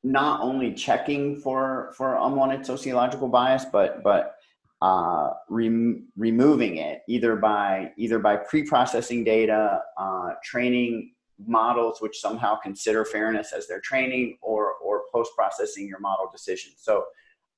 not 0.04 0.42
only 0.42 0.72
checking 0.74 1.40
for 1.40 1.92
for 1.96 2.16
unwanted 2.16 2.64
sociological 2.64 3.28
bias, 3.28 3.64
but 3.64 4.02
but 4.04 4.36
uh, 4.82 5.30
rem- 5.48 6.06
removing 6.16 6.76
it 6.76 7.00
either 7.08 7.36
by 7.36 7.90
either 7.96 8.18
by 8.18 8.36
pre-processing 8.36 9.24
data, 9.24 9.80
uh, 9.98 10.30
training 10.44 11.12
models 11.46 12.00
which 12.00 12.20
somehow 12.20 12.54
consider 12.54 13.04
fairness 13.04 13.52
as 13.52 13.66
their 13.66 13.80
training, 13.80 14.36
or 14.42 14.74
or 14.74 15.04
post-processing 15.12 15.88
your 15.88 16.00
model 16.00 16.28
decisions. 16.30 16.76
So 16.78 17.04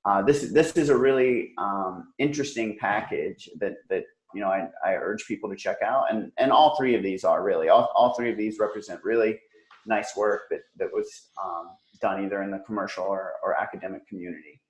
uh, 0.05 0.21
this 0.21 0.49
this 0.53 0.71
is 0.77 0.87
a 0.87 0.97
really 0.97 1.51
um, 1.57 2.13
interesting 2.17 2.77
package 2.79 3.49
that 3.59 3.73
that 3.89 4.05
you 4.33 4.39
know 4.39 4.47
I, 4.47 4.69
I 4.85 4.93
urge 4.93 5.25
people 5.27 5.49
to 5.49 5.55
check 5.57 5.77
out, 5.83 6.05
and 6.11 6.31
and 6.37 6.53
all 6.53 6.77
three 6.77 6.95
of 6.95 7.03
these 7.03 7.25
are 7.25 7.43
really 7.43 7.67
all, 7.67 7.91
all 7.93 8.15
three 8.15 8.31
of 8.31 8.37
these 8.37 8.57
represent 8.57 9.03
really 9.03 9.37
nice 9.85 10.15
work 10.15 10.43
that 10.49 10.61
that 10.77 10.89
was 10.93 11.29
um, 11.43 11.71
done 11.97 12.23
either 12.23 12.41
in 12.43 12.51
the 12.51 12.59
commercial 12.59 13.03
or, 13.03 13.33
or 13.43 13.59
academic 13.59 14.07
community. 14.07 14.61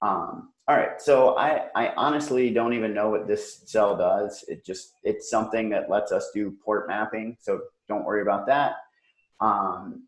Um, 0.00 0.52
all 0.68 0.76
right, 0.76 1.00
so 1.00 1.36
I, 1.36 1.66
I 1.74 1.92
honestly 1.96 2.50
don't 2.50 2.74
even 2.74 2.94
know 2.94 3.08
what 3.08 3.26
this 3.26 3.62
cell 3.66 3.96
does. 3.96 4.44
It 4.48 4.64
just 4.64 4.92
it's 5.02 5.30
something 5.30 5.70
that 5.70 5.90
lets 5.90 6.12
us 6.12 6.30
do 6.34 6.54
port 6.64 6.86
mapping, 6.88 7.36
so 7.40 7.62
don't 7.88 8.04
worry 8.04 8.22
about 8.22 8.46
that. 8.46 8.74
Um, 9.40 10.04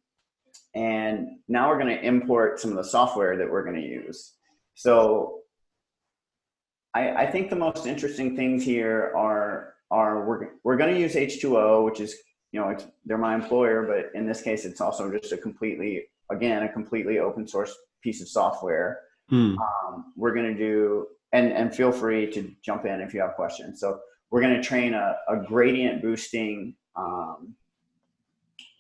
and 0.75 1.39
now 1.49 1.69
we're 1.69 1.79
going 1.79 1.97
to 1.97 2.05
import 2.05 2.61
some 2.61 2.71
of 2.71 2.77
the 2.77 2.85
software 2.85 3.37
that 3.37 3.51
we're 3.51 3.65
going 3.65 3.81
to 3.81 3.87
use. 3.87 4.35
So 4.75 5.41
I, 6.95 7.11
I 7.11 7.31
think 7.31 7.51
the 7.51 7.57
most 7.57 7.87
interesting 7.87 8.37
things 8.37 8.65
here 8.65 9.13
are 9.17 9.75
are 9.91 10.25
we're 10.25 10.49
we're 10.63 10.77
going 10.77 10.95
to 10.95 11.01
use 11.01 11.15
H2O, 11.15 11.85
which 11.85 12.01
is 12.01 12.17
you 12.53 12.61
know 12.61 12.77
they're 13.05 13.19
my 13.19 13.35
employer, 13.35 13.83
but 13.83 14.17
in 14.19 14.27
this 14.27 14.43
case, 14.43 14.65
it's 14.65 14.81
also 14.81 15.11
just 15.11 15.33
a 15.33 15.37
completely 15.37 16.07
again 16.31 16.63
a 16.63 16.69
completely 16.69 17.19
open 17.19 17.47
source 17.47 17.77
piece 18.03 18.21
of 18.21 18.29
software. 18.29 19.01
Hmm. 19.29 19.57
Um, 19.59 20.13
we're 20.17 20.35
going 20.35 20.53
to 20.53 20.59
do 20.59 21.07
and 21.33 21.53
and 21.53 21.75
feel 21.75 21.93
free 21.93 22.31
to 22.33 22.51
jump 22.63 22.85
in 22.87 23.01
if 23.01 23.15
you 23.15 23.21
have 23.21 23.35
questions. 23.35 23.81
So 23.81 24.01
we're 24.31 24.41
going 24.41 24.55
to 24.55 24.63
train 24.63 24.95
a, 24.95 25.17
a 25.29 25.37
gradient 25.37 26.03
boosting 26.03 26.75
um, 26.97 27.55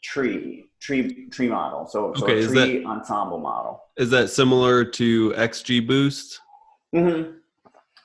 tree 0.02 0.70
tree 0.80 1.28
tree 1.28 1.48
model. 1.48 1.86
So, 1.86 2.12
so 2.16 2.24
okay, 2.24 2.44
a 2.44 2.46
tree 2.46 2.78
that, 2.78 2.86
ensemble 2.86 3.38
model. 3.38 3.82
Is 3.96 4.10
that 4.10 4.30
similar 4.30 4.84
to 4.84 5.30
XGBoost? 5.32 6.38
Mm-hmm. 6.94 7.32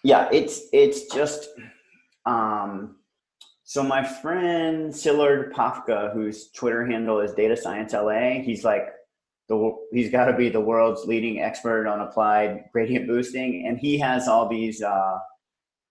Yeah, 0.04 0.30
it's 0.32 0.64
it's 0.72 1.14
just 1.14 1.50
um, 2.26 2.98
so 3.64 3.82
my 3.82 4.04
friend 4.04 4.94
Szilard 4.94 5.52
Pafka, 5.52 6.14
whose 6.14 6.52
Twitter 6.52 6.86
handle 6.86 7.20
is 7.20 7.34
Data 7.34 7.58
Science 7.58 7.94
LA, 7.94 8.42
he's 8.44 8.64
like 8.64 8.90
the 9.48 9.76
he's 9.92 10.10
got 10.10 10.26
to 10.26 10.34
be 10.34 10.50
the 10.50 10.62
world's 10.62 11.06
leading 11.06 11.42
expert 11.42 11.88
on 11.88 12.02
applied 12.02 12.66
gradient 12.72 13.08
boosting, 13.08 13.66
and 13.68 13.78
he 13.78 13.98
has 14.00 14.28
all 14.28 14.48
these 14.48 14.82
uh, 14.82 15.18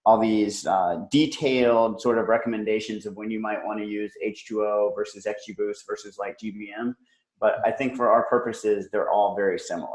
all 0.04 0.18
these 0.18 0.66
uh, 0.66 1.04
detailed 1.10 2.00
sort 2.00 2.18
of 2.18 2.28
recommendations 2.28 3.06
of 3.06 3.16
when 3.16 3.30
you 3.30 3.40
might 3.40 3.64
want 3.64 3.78
to 3.78 3.86
use 3.86 4.12
H2O 4.24 4.94
versus 4.94 5.26
XGBoost 5.26 5.86
versus 5.88 6.18
LightGBM. 6.18 6.94
But 7.40 7.56
I 7.64 7.70
think 7.70 7.96
for 7.96 8.10
our 8.10 8.24
purposes, 8.24 8.88
they're 8.90 9.10
all 9.10 9.34
very 9.34 9.58
similar. 9.58 9.88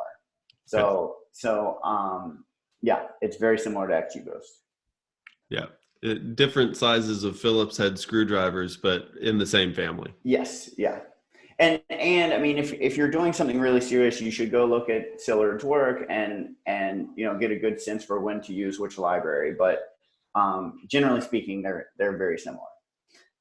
So 0.65 1.17
so 1.31 1.79
um, 1.83 2.45
yeah, 2.81 3.07
it's 3.21 3.37
very 3.37 3.59
similar 3.59 3.87
to 3.87 3.93
XGBoost. 3.93 4.61
Yeah, 5.49 5.65
it, 6.01 6.35
different 6.35 6.77
sizes 6.77 7.23
of 7.23 7.39
Phillips 7.39 7.75
head 7.75 7.99
screwdrivers, 7.99 8.77
but 8.77 9.09
in 9.19 9.37
the 9.37 9.45
same 9.45 9.73
family. 9.73 10.13
Yes, 10.23 10.71
yeah, 10.77 10.99
and 11.59 11.81
and 11.89 12.33
I 12.33 12.37
mean, 12.37 12.57
if 12.57 12.73
if 12.73 12.95
you're 12.95 13.11
doing 13.11 13.33
something 13.33 13.59
really 13.59 13.81
serious, 13.81 14.21
you 14.21 14.31
should 14.31 14.49
go 14.49 14.65
look 14.65 14.89
at 14.89 15.19
Szilard's 15.19 15.65
work 15.65 16.05
and 16.09 16.55
and 16.65 17.09
you 17.15 17.25
know 17.25 17.37
get 17.37 17.51
a 17.51 17.55
good 17.55 17.81
sense 17.81 18.03
for 18.03 18.21
when 18.21 18.41
to 18.41 18.53
use 18.53 18.79
which 18.79 18.97
library. 18.97 19.55
But 19.57 19.79
um, 20.35 20.79
generally 20.87 21.21
speaking, 21.21 21.61
they're 21.61 21.87
they're 21.97 22.17
very 22.17 22.39
similar. 22.39 22.63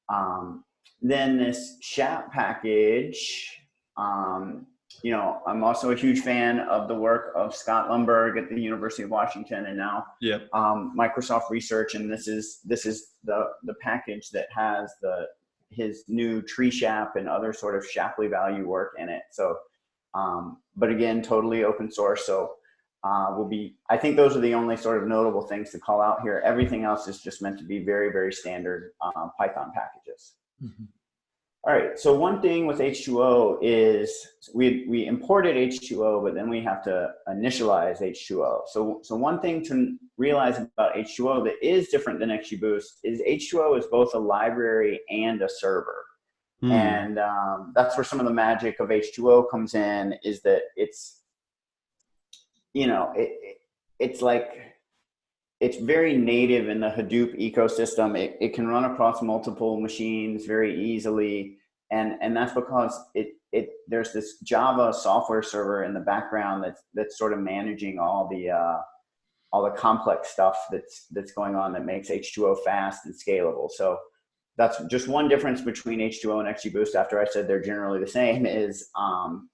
Um, 0.09 0.65
then 1.01 1.37
this 1.37 1.77
SHAP 1.81 2.33
package, 2.33 3.57
um, 3.95 4.67
you 5.01 5.11
know, 5.11 5.41
I'm 5.47 5.63
also 5.63 5.91
a 5.91 5.95
huge 5.95 6.19
fan 6.19 6.59
of 6.59 6.89
the 6.89 6.95
work 6.95 7.31
of 7.37 7.55
Scott 7.55 7.89
Lundberg 7.89 8.37
at 8.37 8.49
the 8.49 8.59
University 8.59 9.03
of 9.03 9.11
Washington, 9.11 9.67
and 9.67 9.77
now 9.77 10.03
yep. 10.19 10.49
um, 10.53 10.93
Microsoft 10.97 11.49
Research. 11.49 11.95
And 11.95 12.11
this 12.11 12.27
is 12.27 12.59
this 12.65 12.85
is 12.85 13.13
the 13.23 13.45
the 13.63 13.75
package 13.81 14.29
that 14.31 14.47
has 14.53 14.91
the 15.01 15.27
his 15.69 16.03
new 16.07 16.41
tree 16.41 16.71
shap 16.71 17.15
and 17.15 17.27
other 17.27 17.53
sort 17.53 17.75
of 17.75 17.85
Shapley 17.85 18.27
value 18.27 18.67
work 18.67 18.93
in 18.97 19.09
it. 19.09 19.23
So, 19.31 19.57
um, 20.13 20.57
but 20.75 20.89
again, 20.89 21.21
totally 21.21 21.63
open 21.63 21.91
source. 21.91 22.25
So 22.25 22.53
uh, 23.03 23.33
will 23.37 23.47
be, 23.47 23.75
I 23.89 23.97
think 23.97 24.15
those 24.15 24.35
are 24.35 24.41
the 24.41 24.53
only 24.53 24.75
sort 24.75 25.01
of 25.01 25.07
notable 25.07 25.43
things 25.43 25.69
to 25.71 25.79
call 25.79 26.01
out 26.01 26.21
here. 26.21 26.41
Everything 26.43 26.83
else 26.83 27.07
is 27.07 27.21
just 27.21 27.41
meant 27.41 27.57
to 27.59 27.65
be 27.65 27.83
very, 27.83 28.11
very 28.11 28.33
standard 28.33 28.91
uh, 29.01 29.27
Python 29.37 29.71
packages. 29.73 30.33
Mm-hmm. 30.63 30.85
All 31.65 31.73
right, 31.73 31.99
so 31.99 32.15
one 32.15 32.41
thing 32.41 32.67
with 32.67 32.79
H2O 32.79 33.59
is 33.61 34.27
we, 34.53 34.85
we 34.87 35.07
imported 35.07 35.57
H2O, 35.57 36.23
but 36.23 36.33
then 36.33 36.49
we 36.49 36.61
have 36.61 36.81
to 36.83 37.11
initialize 37.27 38.01
H2O. 38.01 38.61
So, 38.67 39.01
so 39.03 39.15
one 39.17 39.41
thing 39.41 39.63
to 39.65 39.97
realize 40.17 40.57
about 40.57 40.95
H2O 40.95 41.43
that 41.43 41.55
is 41.61 41.89
different 41.89 42.19
than 42.19 42.29
XGBoost 42.29 42.99
is 43.03 43.21
H2O 43.27 43.77
is 43.77 43.85
both 43.87 44.13
a 44.13 44.19
library 44.19 45.01
and 45.09 45.41
a 45.41 45.49
server. 45.49 46.05
Mm. 46.63 46.71
And 46.71 47.19
um, 47.19 47.73
that's 47.75 47.97
where 47.97 48.05
some 48.05 48.21
of 48.21 48.25
the 48.25 48.33
magic 48.33 48.79
of 48.79 48.87
H2O 48.89 49.51
comes 49.51 49.75
in 49.75 50.15
is 50.23 50.41
that 50.43 50.61
it's, 50.77 51.23
you 52.73 52.87
know, 52.87 53.11
it, 53.17 53.31
it 53.41 53.57
it's 53.99 54.21
like 54.21 54.47
it's 55.59 55.77
very 55.77 56.17
native 56.17 56.69
in 56.69 56.79
the 56.79 56.89
Hadoop 56.89 57.37
ecosystem. 57.37 58.17
It, 58.17 58.37
it 58.39 58.53
can 58.53 58.67
run 58.67 58.85
across 58.85 59.21
multiple 59.21 59.79
machines 59.79 60.45
very 60.45 60.81
easily. 60.81 61.57
And, 61.91 62.13
and 62.21 62.35
that's 62.35 62.53
because 62.53 62.97
it, 63.13 63.33
it, 63.51 63.69
there's 63.87 64.13
this 64.13 64.39
Java 64.39 64.93
software 64.93 65.43
server 65.43 65.83
in 65.83 65.93
the 65.93 65.99
background 65.99 66.63
that's, 66.63 66.81
that's 66.93 67.17
sort 67.17 67.33
of 67.33 67.39
managing 67.39 67.99
all 67.99 68.29
the, 68.31 68.51
uh, 68.51 68.77
all 69.51 69.63
the 69.63 69.71
complex 69.71 70.29
stuff 70.29 70.57
that's, 70.71 71.07
that's 71.11 71.33
going 71.33 71.55
on 71.55 71.73
that 71.73 71.85
makes 71.85 72.09
H2O 72.09 72.63
fast 72.63 73.05
and 73.05 73.13
scalable. 73.13 73.69
So 73.69 73.97
that's 74.57 74.81
just 74.85 75.07
one 75.07 75.27
difference 75.27 75.61
between 75.61 75.99
H2O 75.99 76.45
and 76.45 76.55
XGBoost 76.55 76.95
after 76.95 77.19
I 77.19 77.25
said 77.25 77.47
they're 77.47 77.61
generally 77.61 77.99
the 77.99 78.07
same 78.07 78.45
is 78.45 78.89
um, 78.95 79.49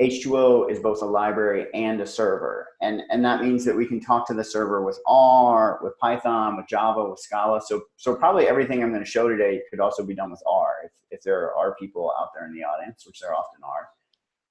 H2O 0.00 0.70
is 0.70 0.80
both 0.80 1.02
a 1.02 1.06
library 1.06 1.66
and 1.74 2.00
a 2.00 2.06
server. 2.06 2.68
And, 2.80 3.02
and 3.10 3.24
that 3.24 3.42
means 3.42 3.64
that 3.64 3.76
we 3.76 3.86
can 3.86 4.00
talk 4.00 4.26
to 4.28 4.34
the 4.34 4.42
server 4.42 4.84
with 4.84 4.98
R, 5.06 5.78
with 5.82 5.98
Python, 5.98 6.56
with 6.56 6.66
Java, 6.66 7.08
with 7.08 7.20
Scala. 7.20 7.60
So, 7.64 7.82
so 7.96 8.14
probably 8.14 8.48
everything 8.48 8.82
I'm 8.82 8.90
going 8.90 9.04
to 9.04 9.10
show 9.10 9.28
today 9.28 9.62
could 9.70 9.80
also 9.80 10.04
be 10.04 10.14
done 10.14 10.30
with 10.30 10.42
R 10.46 10.76
if, 10.84 10.92
if 11.10 11.22
there 11.22 11.54
are 11.54 11.74
people 11.76 12.12
out 12.18 12.30
there 12.34 12.46
in 12.46 12.54
the 12.54 12.64
audience, 12.64 13.06
which 13.06 13.20
there 13.20 13.34
often 13.34 13.60
are. 13.62 13.88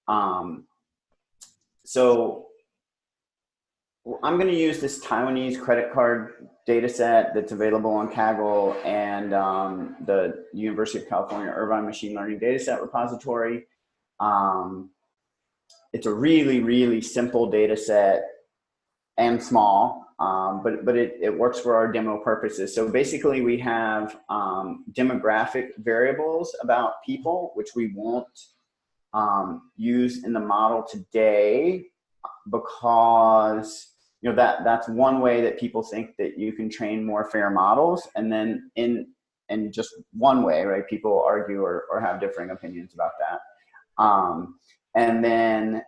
Um, 0.07 0.67
so 1.83 2.47
I'm 4.23 4.37
going 4.37 4.51
to 4.51 4.57
use 4.57 4.79
this 4.79 5.03
Taiwanese 5.03 5.59
credit 5.61 5.91
card 5.91 6.47
data 6.65 6.87
set 6.87 7.33
that's 7.33 7.51
available 7.51 7.91
on 7.91 8.11
Kaggle 8.11 8.75
and 8.85 9.33
um, 9.33 9.95
the 10.05 10.45
University 10.53 10.99
of 11.03 11.09
California 11.09 11.51
Irvine 11.51 11.85
Machine 11.85 12.15
Learning 12.15 12.39
Dataset 12.39 12.81
Repository. 12.81 13.65
Um, 14.19 14.91
it's 15.93 16.05
a 16.05 16.13
really 16.13 16.59
really 16.61 17.01
simple 17.01 17.49
data 17.49 17.75
set 17.75 18.23
and 19.17 19.41
small 19.41 20.01
um, 20.21 20.61
but 20.63 20.85
but 20.85 20.95
it, 20.95 21.17
it 21.19 21.35
works 21.35 21.59
for 21.59 21.75
our 21.75 21.91
demo 21.91 22.19
purposes. 22.19 22.75
So 22.75 22.87
basically 22.87 23.41
we 23.41 23.57
have 23.57 24.19
um, 24.29 24.85
demographic 24.91 25.69
variables 25.79 26.55
about 26.61 27.03
people 27.03 27.51
which 27.55 27.69
we 27.75 27.91
won't 27.95 28.27
um, 29.13 29.71
use 29.77 30.23
in 30.23 30.31
the 30.31 30.39
model 30.39 30.85
today 30.89 31.87
because 32.51 33.93
you 34.21 34.29
know 34.29 34.35
that 34.35 34.63
that's 34.63 34.87
one 34.87 35.21
way 35.21 35.41
that 35.41 35.59
people 35.59 35.81
think 35.81 36.15
that 36.17 36.37
you 36.37 36.53
can 36.53 36.69
train 36.69 37.03
more 37.03 37.25
fair 37.25 37.49
models. 37.49 38.07
And 38.15 38.31
then 38.31 38.69
in 38.75 39.07
in 39.49 39.71
just 39.71 39.89
one 40.13 40.43
way 40.43 40.63
right 40.65 40.87
people 40.87 41.23
argue 41.25 41.63
or, 41.63 41.85
or 41.91 41.99
have 41.99 42.21
differing 42.21 42.51
opinions 42.51 42.93
about 42.93 43.13
that. 43.19 43.39
Um, 44.01 44.59
and 44.95 45.23
then 45.23 45.81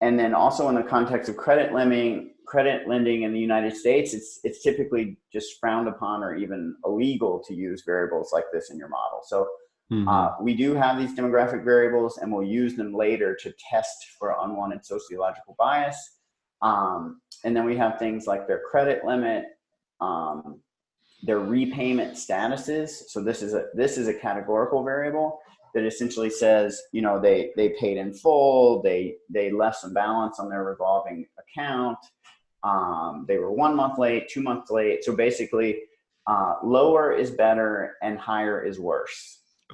and 0.00 0.18
then 0.18 0.34
also 0.34 0.68
in 0.68 0.74
the 0.74 0.82
context 0.82 1.28
of 1.28 1.36
credit 1.36 1.72
lending 1.72 2.32
credit 2.46 2.86
lending 2.86 3.22
in 3.22 3.32
the 3.32 3.40
united 3.40 3.74
states 3.74 4.14
it's 4.14 4.40
it's 4.44 4.62
typically 4.62 5.16
just 5.36 5.60
frowned 5.60 5.86
upon 5.86 6.22
or 6.22 6.34
even 6.34 6.74
illegal 6.86 7.42
to 7.46 7.54
use 7.54 7.82
variables 7.84 8.30
like 8.32 8.44
this 8.52 8.70
in 8.70 8.78
your 8.78 8.88
model. 8.88 9.20
So 9.24 9.46
mm-hmm. 9.92 10.08
uh, 10.08 10.30
we 10.40 10.54
do 10.54 10.74
have 10.74 10.98
these 10.98 11.14
demographic 11.14 11.62
variables 11.62 12.16
and 12.16 12.32
we'll 12.32 12.48
use 12.48 12.74
them 12.74 12.94
later 12.94 13.36
to 13.42 13.52
test 13.70 13.96
for 14.18 14.34
unwanted 14.42 14.84
sociological 14.86 15.54
bias. 15.58 15.98
Um, 16.62 17.20
and 17.44 17.54
then 17.54 17.66
we 17.66 17.76
have 17.76 17.98
things 17.98 18.26
like 18.26 18.46
their 18.46 18.62
credit 18.70 19.04
limit 19.04 19.44
um, 20.00 20.60
their 21.22 21.38
repayment 21.38 22.14
statuses. 22.14 22.88
So 23.08 23.22
this 23.22 23.42
is 23.42 23.52
a 23.52 23.66
this 23.74 23.98
is 23.98 24.08
a 24.08 24.14
categorical 24.14 24.82
variable 24.82 25.38
that 25.76 25.84
essentially 25.84 26.30
says, 26.30 26.80
you 26.96 27.02
know, 27.02 27.20
they 27.20 27.52
they 27.58 27.68
paid 27.78 27.98
in 27.98 28.12
full, 28.14 28.82
they 28.82 29.16
they 29.36 29.50
left 29.52 29.76
some 29.82 29.92
balance 29.92 30.40
on 30.40 30.48
their 30.48 30.64
revolving 30.64 31.18
account, 31.42 31.98
Um, 32.72 33.26
they 33.28 33.38
were 33.42 33.52
one 33.52 33.74
month 33.76 33.96
late, 33.98 34.22
two 34.34 34.42
months 34.42 34.70
late. 34.78 35.04
So 35.04 35.14
basically, 35.14 35.70
uh, 36.26 36.54
lower 36.64 37.12
is 37.22 37.30
better 37.30 37.96
and 38.02 38.18
higher 38.18 38.58
is 38.70 38.76
worse 38.80 39.18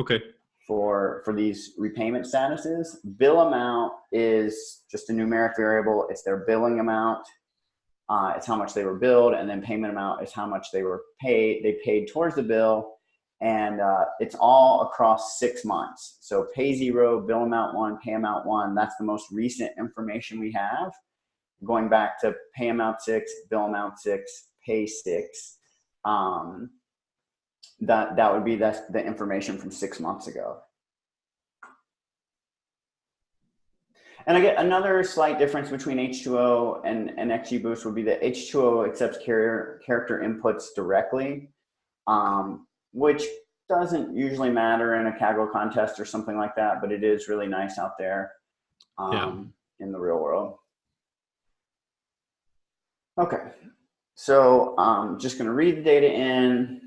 Okay. 0.02 0.20
for 0.68 1.22
for 1.24 1.32
these 1.40 1.60
repayment 1.78 2.24
statuses. 2.32 2.86
Bill 3.22 3.38
amount 3.48 3.92
is 4.10 4.82
just 4.92 5.08
a 5.10 5.12
numeric 5.18 5.54
variable. 5.56 5.98
It's 6.10 6.24
their 6.24 6.40
billing 6.48 6.80
amount. 6.80 7.22
Uh, 8.12 8.30
it's 8.36 8.46
how 8.50 8.56
much 8.62 8.72
they 8.74 8.84
were 8.84 8.98
billed, 9.06 9.32
and 9.38 9.48
then 9.48 9.62
payment 9.70 9.92
amount 9.96 10.16
is 10.24 10.32
how 10.32 10.46
much 10.54 10.66
they 10.72 10.82
were 10.88 11.00
paid. 11.26 11.52
They 11.64 11.74
paid 11.88 12.02
towards 12.12 12.34
the 12.34 12.42
bill, 12.54 12.76
and 13.42 13.80
uh, 13.80 14.04
it's 14.20 14.36
all 14.36 14.82
across 14.82 15.38
six 15.38 15.64
months. 15.64 16.18
So 16.20 16.46
pay 16.54 16.74
zero, 16.74 17.20
bill 17.20 17.42
amount 17.42 17.74
one, 17.74 17.98
pay 17.98 18.12
amount 18.12 18.46
one. 18.46 18.72
That's 18.72 18.94
the 18.96 19.04
most 19.04 19.26
recent 19.32 19.72
information 19.78 20.38
we 20.38 20.52
have. 20.52 20.92
Going 21.64 21.88
back 21.88 22.20
to 22.20 22.34
pay 22.54 22.68
amount 22.68 23.02
six, 23.02 23.32
bill 23.50 23.64
amount 23.64 23.98
six, 23.98 24.46
pay 24.64 24.86
six. 24.86 25.58
Um, 26.04 26.70
that 27.80 28.14
that 28.14 28.32
would 28.32 28.44
be 28.44 28.54
that's 28.54 28.86
the 28.90 29.04
information 29.04 29.58
from 29.58 29.72
six 29.72 29.98
months 29.98 30.28
ago. 30.28 30.58
And 34.24 34.36
I 34.36 34.40
get 34.40 34.56
another 34.56 35.02
slight 35.02 35.40
difference 35.40 35.68
between 35.68 35.96
H2O 35.98 36.82
and, 36.84 37.10
and 37.18 37.32
XGBoost 37.32 37.84
would 37.84 37.96
be 37.96 38.04
that 38.04 38.22
H2O 38.22 38.88
accepts 38.88 39.18
carrier, 39.18 39.80
character 39.84 40.22
inputs 40.24 40.66
directly, 40.76 41.50
um, 42.06 42.68
which 42.92 43.24
doesn't 43.68 44.14
usually 44.16 44.50
matter 44.50 44.96
in 44.96 45.06
a 45.06 45.12
Kaggle 45.12 45.50
contest 45.50 45.98
or 45.98 46.04
something 46.04 46.36
like 46.36 46.54
that, 46.56 46.80
but 46.80 46.92
it 46.92 47.02
is 47.02 47.28
really 47.28 47.46
nice 47.46 47.78
out 47.78 47.96
there 47.98 48.32
um, 48.98 49.52
yeah. 49.78 49.86
in 49.86 49.92
the 49.92 49.98
real 49.98 50.18
world. 50.18 50.58
Okay, 53.18 53.42
so 54.14 54.74
I'm 54.78 55.08
um, 55.08 55.18
just 55.18 55.36
going 55.36 55.48
to 55.48 55.54
read 55.54 55.76
the 55.76 55.82
data 55.82 56.10
in, 56.10 56.80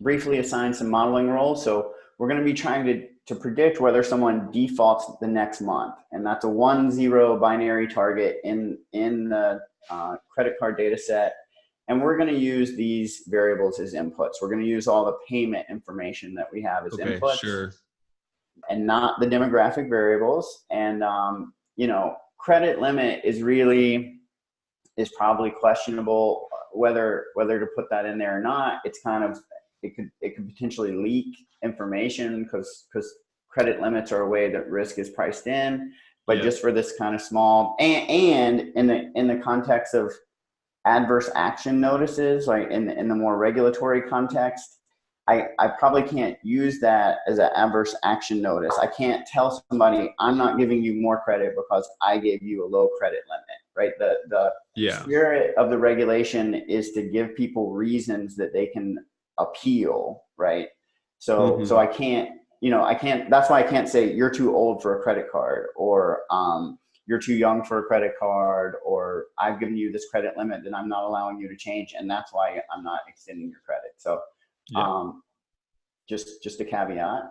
briefly 0.00 0.38
assign 0.38 0.74
some 0.74 0.88
modeling 0.88 1.28
roles. 1.28 1.62
So 1.62 1.92
we're 2.18 2.28
going 2.28 2.40
to 2.40 2.44
be 2.44 2.54
trying 2.54 2.84
to, 2.86 3.06
to 3.26 3.34
predict 3.34 3.80
whether 3.80 4.02
someone 4.02 4.50
defaults 4.50 5.10
the 5.20 5.26
next 5.26 5.60
month. 5.60 5.94
And 6.12 6.24
that's 6.24 6.44
a 6.44 6.48
one 6.48 6.90
zero 6.90 7.38
binary 7.38 7.86
target 7.88 8.38
in, 8.44 8.78
in 8.92 9.28
the 9.28 9.60
uh, 9.90 10.16
credit 10.28 10.54
card 10.58 10.76
data 10.76 10.98
set. 10.98 11.34
And 11.88 12.02
we're 12.02 12.16
going 12.16 12.32
to 12.32 12.38
use 12.38 12.76
these 12.76 13.22
variables 13.26 13.80
as 13.80 13.94
inputs. 13.94 14.34
We're 14.40 14.50
going 14.50 14.62
to 14.62 14.68
use 14.68 14.86
all 14.86 15.06
the 15.06 15.16
payment 15.28 15.66
information 15.70 16.34
that 16.34 16.46
we 16.52 16.62
have 16.62 16.86
as 16.86 16.92
okay, 16.94 17.18
inputs. 17.18 17.38
Sure. 17.40 17.72
And 18.68 18.86
not 18.86 19.20
the 19.20 19.26
demographic 19.26 19.88
variables. 19.88 20.64
And, 20.70 21.02
um, 21.02 21.54
you 21.76 21.86
know, 21.86 22.16
credit 22.38 22.80
limit 22.80 23.22
is 23.24 23.42
really, 23.42 24.20
is 24.96 25.10
probably 25.16 25.50
questionable 25.50 26.48
whether 26.72 27.26
whether 27.34 27.58
to 27.58 27.66
put 27.74 27.88
that 27.90 28.04
in 28.04 28.18
there 28.18 28.36
or 28.36 28.42
not. 28.42 28.80
It's 28.84 29.00
kind 29.00 29.24
of 29.24 29.38
it 29.82 29.94
could 29.96 30.10
it 30.20 30.36
could 30.36 30.48
potentially 30.48 30.92
leak 30.92 31.36
information 31.62 32.44
because 32.44 32.86
because 32.92 33.12
credit 33.48 33.80
limits 33.80 34.12
are 34.12 34.22
a 34.22 34.28
way 34.28 34.50
that 34.50 34.68
risk 34.68 34.98
is 34.98 35.10
priced 35.10 35.46
in 35.46 35.92
but 36.26 36.36
yeah. 36.36 36.42
just 36.42 36.60
for 36.60 36.70
this 36.70 36.92
kind 36.98 37.14
of 37.14 37.20
small 37.20 37.74
and, 37.80 38.08
and 38.10 38.60
in 38.76 38.86
the 38.86 39.10
in 39.14 39.26
the 39.26 39.36
context 39.36 39.94
of 39.94 40.12
adverse 40.84 41.30
action 41.34 41.80
notices 41.80 42.46
like 42.46 42.70
in, 42.70 42.90
in 42.90 43.08
the 43.08 43.14
more 43.14 43.36
regulatory 43.36 44.02
context 44.02 44.78
I, 45.28 45.48
I 45.58 45.68
probably 45.68 46.02
can't 46.02 46.38
use 46.42 46.80
that 46.80 47.18
as 47.26 47.38
an 47.38 47.50
adverse 47.54 47.94
action 48.02 48.40
notice. 48.40 48.74
I 48.80 48.86
can't 48.86 49.26
tell 49.26 49.62
somebody 49.70 50.14
I'm 50.18 50.38
not 50.38 50.56
giving 50.56 50.82
you 50.82 50.94
more 50.94 51.20
credit 51.22 51.54
because 51.54 51.88
I 52.00 52.16
gave 52.16 52.42
you 52.42 52.64
a 52.64 52.66
low 52.66 52.88
credit 52.98 53.20
limit, 53.28 53.44
right? 53.76 53.92
The 53.98 54.20
the 54.30 54.52
yeah. 54.74 55.02
spirit 55.02 55.54
of 55.58 55.68
the 55.68 55.76
regulation 55.76 56.54
is 56.54 56.92
to 56.92 57.02
give 57.02 57.36
people 57.36 57.72
reasons 57.72 58.36
that 58.36 58.54
they 58.54 58.68
can 58.68 58.96
appeal, 59.36 60.22
right? 60.38 60.68
So 61.18 61.38
mm-hmm. 61.38 61.64
so 61.66 61.76
I 61.76 61.86
can't, 61.86 62.30
you 62.62 62.70
know, 62.70 62.82
I 62.82 62.94
can't. 62.94 63.28
That's 63.28 63.50
why 63.50 63.60
I 63.60 63.64
can't 63.64 63.88
say 63.88 64.14
you're 64.14 64.30
too 64.30 64.56
old 64.56 64.80
for 64.80 64.98
a 64.98 65.02
credit 65.02 65.30
card 65.30 65.66
or 65.76 66.22
um, 66.30 66.78
you're 67.08 67.18
too 67.18 67.34
young 67.34 67.64
for 67.64 67.78
a 67.78 67.82
credit 67.84 68.12
card 68.20 68.76
or 68.84 69.26
I've 69.38 69.58
given 69.58 69.78
you 69.78 69.90
this 69.90 70.08
credit 70.10 70.36
limit 70.36 70.62
that 70.62 70.74
I'm 70.74 70.90
not 70.90 71.04
allowing 71.04 71.40
you 71.40 71.48
to 71.48 71.56
change, 71.56 71.94
and 71.98 72.08
that's 72.08 72.32
why 72.34 72.60
I'm 72.72 72.84
not 72.84 73.00
extending 73.08 73.48
your 73.48 73.60
credit. 73.64 73.92
So 73.96 74.20
yeah. 74.68 74.82
um, 74.82 75.22
just 76.06 76.42
just 76.42 76.60
a 76.60 76.66
caveat. 76.66 77.22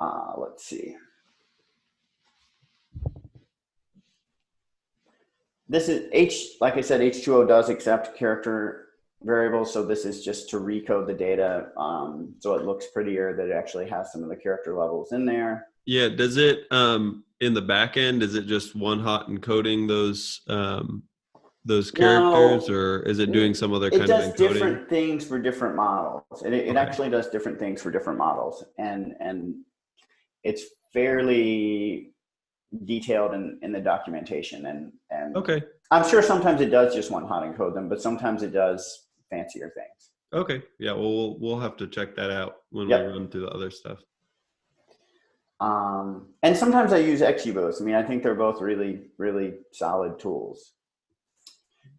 Uh, 0.00 0.32
let's 0.38 0.64
see. 0.64 0.96
This 5.68 5.88
is 5.88 6.08
H, 6.12 6.56
like 6.60 6.76
I 6.76 6.80
said, 6.80 7.00
H2O 7.00 7.46
does 7.46 7.68
accept 7.68 8.16
character 8.16 8.86
variables. 9.22 9.72
So 9.72 9.84
this 9.84 10.06
is 10.06 10.24
just 10.24 10.48
to 10.50 10.56
recode 10.56 11.06
the 11.06 11.12
data 11.12 11.68
um, 11.76 12.34
so 12.38 12.54
it 12.54 12.64
looks 12.64 12.86
prettier 12.86 13.36
that 13.36 13.46
it 13.46 13.52
actually 13.52 13.88
has 13.90 14.10
some 14.10 14.22
of 14.22 14.30
the 14.30 14.36
character 14.36 14.74
levels 14.74 15.12
in 15.12 15.26
there. 15.26 15.66
Yeah. 15.84 16.08
Does 16.08 16.38
it 16.38 16.60
um, 16.70 17.24
in 17.40 17.54
the 17.54 17.62
back 17.62 17.96
end? 17.96 18.22
Is 18.22 18.34
it 18.34 18.46
just 18.46 18.74
one 18.74 19.00
hot 19.00 19.28
encoding 19.28 19.88
those 19.88 20.40
um, 20.48 21.02
those 21.64 21.90
characters, 21.90 22.68
no, 22.68 22.74
or 22.74 23.00
is 23.02 23.18
it 23.18 23.32
doing 23.32 23.54
some 23.54 23.72
other 23.72 23.90
kind 23.90 24.04
of 24.04 24.08
encoding? 24.08 24.28
It 24.28 24.36
does 24.36 24.52
different 24.52 24.88
things 24.88 25.26
for 25.26 25.38
different 25.38 25.76
models. 25.76 26.42
It, 26.44 26.52
it 26.52 26.68
okay. 26.70 26.78
actually 26.78 27.10
does 27.10 27.28
different 27.28 27.58
things 27.58 27.82
for 27.82 27.90
different 27.90 28.18
models, 28.18 28.64
and 28.78 29.14
and 29.20 29.54
it's 30.42 30.64
fairly 30.92 32.12
detailed 32.84 33.34
in, 33.34 33.58
in 33.62 33.72
the 33.72 33.80
documentation 33.80 34.66
and 34.66 34.92
and 35.10 35.36
okay 35.36 35.60
i'm 35.90 36.08
sure 36.08 36.22
sometimes 36.22 36.60
it 36.60 36.70
does 36.70 36.94
just 36.94 37.10
one 37.10 37.26
hot 37.26 37.42
encode 37.42 37.74
them 37.74 37.88
but 37.88 38.00
sometimes 38.00 38.44
it 38.44 38.52
does 38.52 39.08
fancier 39.30 39.72
things. 39.74 40.10
Okay. 40.32 40.62
Yeah. 40.78 40.92
Well, 40.92 41.10
we'll, 41.10 41.38
we'll 41.38 41.60
have 41.60 41.76
to 41.78 41.86
check 41.86 42.14
that 42.16 42.30
out 42.30 42.56
when 42.70 42.88
yep. 42.88 43.06
we 43.06 43.12
run 43.12 43.28
through 43.28 43.42
the 43.42 43.50
other 43.50 43.70
stuff. 43.70 43.98
Um, 45.60 46.28
and 46.42 46.56
sometimes 46.56 46.92
I 46.92 46.98
use 46.98 47.20
XGBoost. 47.20 47.80
I 47.80 47.84
mean, 47.84 47.94
I 47.94 48.02
think 48.02 48.22
they're 48.22 48.34
both 48.34 48.60
really, 48.60 49.02
really 49.18 49.54
solid 49.72 50.18
tools. 50.18 50.72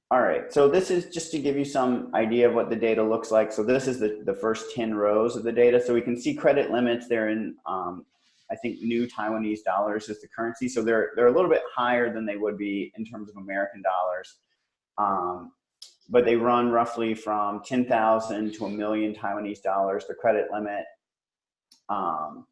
All 0.10 0.20
right, 0.22 0.52
so 0.52 0.68
this 0.68 0.92
is 0.92 1.14
just 1.14 1.32
to 1.32 1.40
give 1.40 1.56
you 1.56 1.64
some 1.64 2.14
idea 2.14 2.50
of 2.50 2.54
what 2.54 2.70
the 2.70 2.76
data 2.76 3.02
looks 3.02 3.32
like. 3.32 3.52
So 3.52 3.64
this 3.64 3.88
is 3.88 3.98
the, 4.00 4.22
the 4.26 4.34
first 4.34 4.76
10 4.76 4.94
rows 4.94 5.38
of 5.38 5.44
the 5.44 5.54
data. 5.54 5.82
So 5.82 5.94
we 5.94 6.02
can 6.02 6.20
see 6.20 6.34
credit 6.34 6.70
limits. 6.70 7.08
They're 7.08 7.30
in, 7.30 7.56
um, 7.66 8.06
I 8.52 8.56
think, 8.58 8.82
new 8.82 9.08
Taiwanese 9.08 9.64
dollars 9.64 10.10
is 10.10 10.20
the 10.20 10.28
currency. 10.28 10.68
So 10.68 10.82
they're, 10.82 11.12
they're 11.16 11.28
a 11.28 11.32
little 11.32 11.50
bit 11.50 11.62
higher 11.74 12.14
than 12.14 12.26
they 12.26 12.36
would 12.36 12.58
be 12.58 12.92
in 12.98 13.06
terms 13.06 13.30
of 13.30 13.38
American 13.38 13.82
dollars. 13.82 14.36
Um, 14.98 15.54
but 16.10 16.26
they 16.26 16.36
run 16.36 16.72
roughly 16.72 17.14
from 17.14 17.62
10,000 17.64 18.54
to 18.56 18.66
a 18.66 18.70
million 18.70 19.16
Taiwanese 19.16 19.62
dollars, 19.62 20.06
the 20.10 20.14
credit 20.14 20.48
limit. 20.52 20.84
Um, 21.88 22.48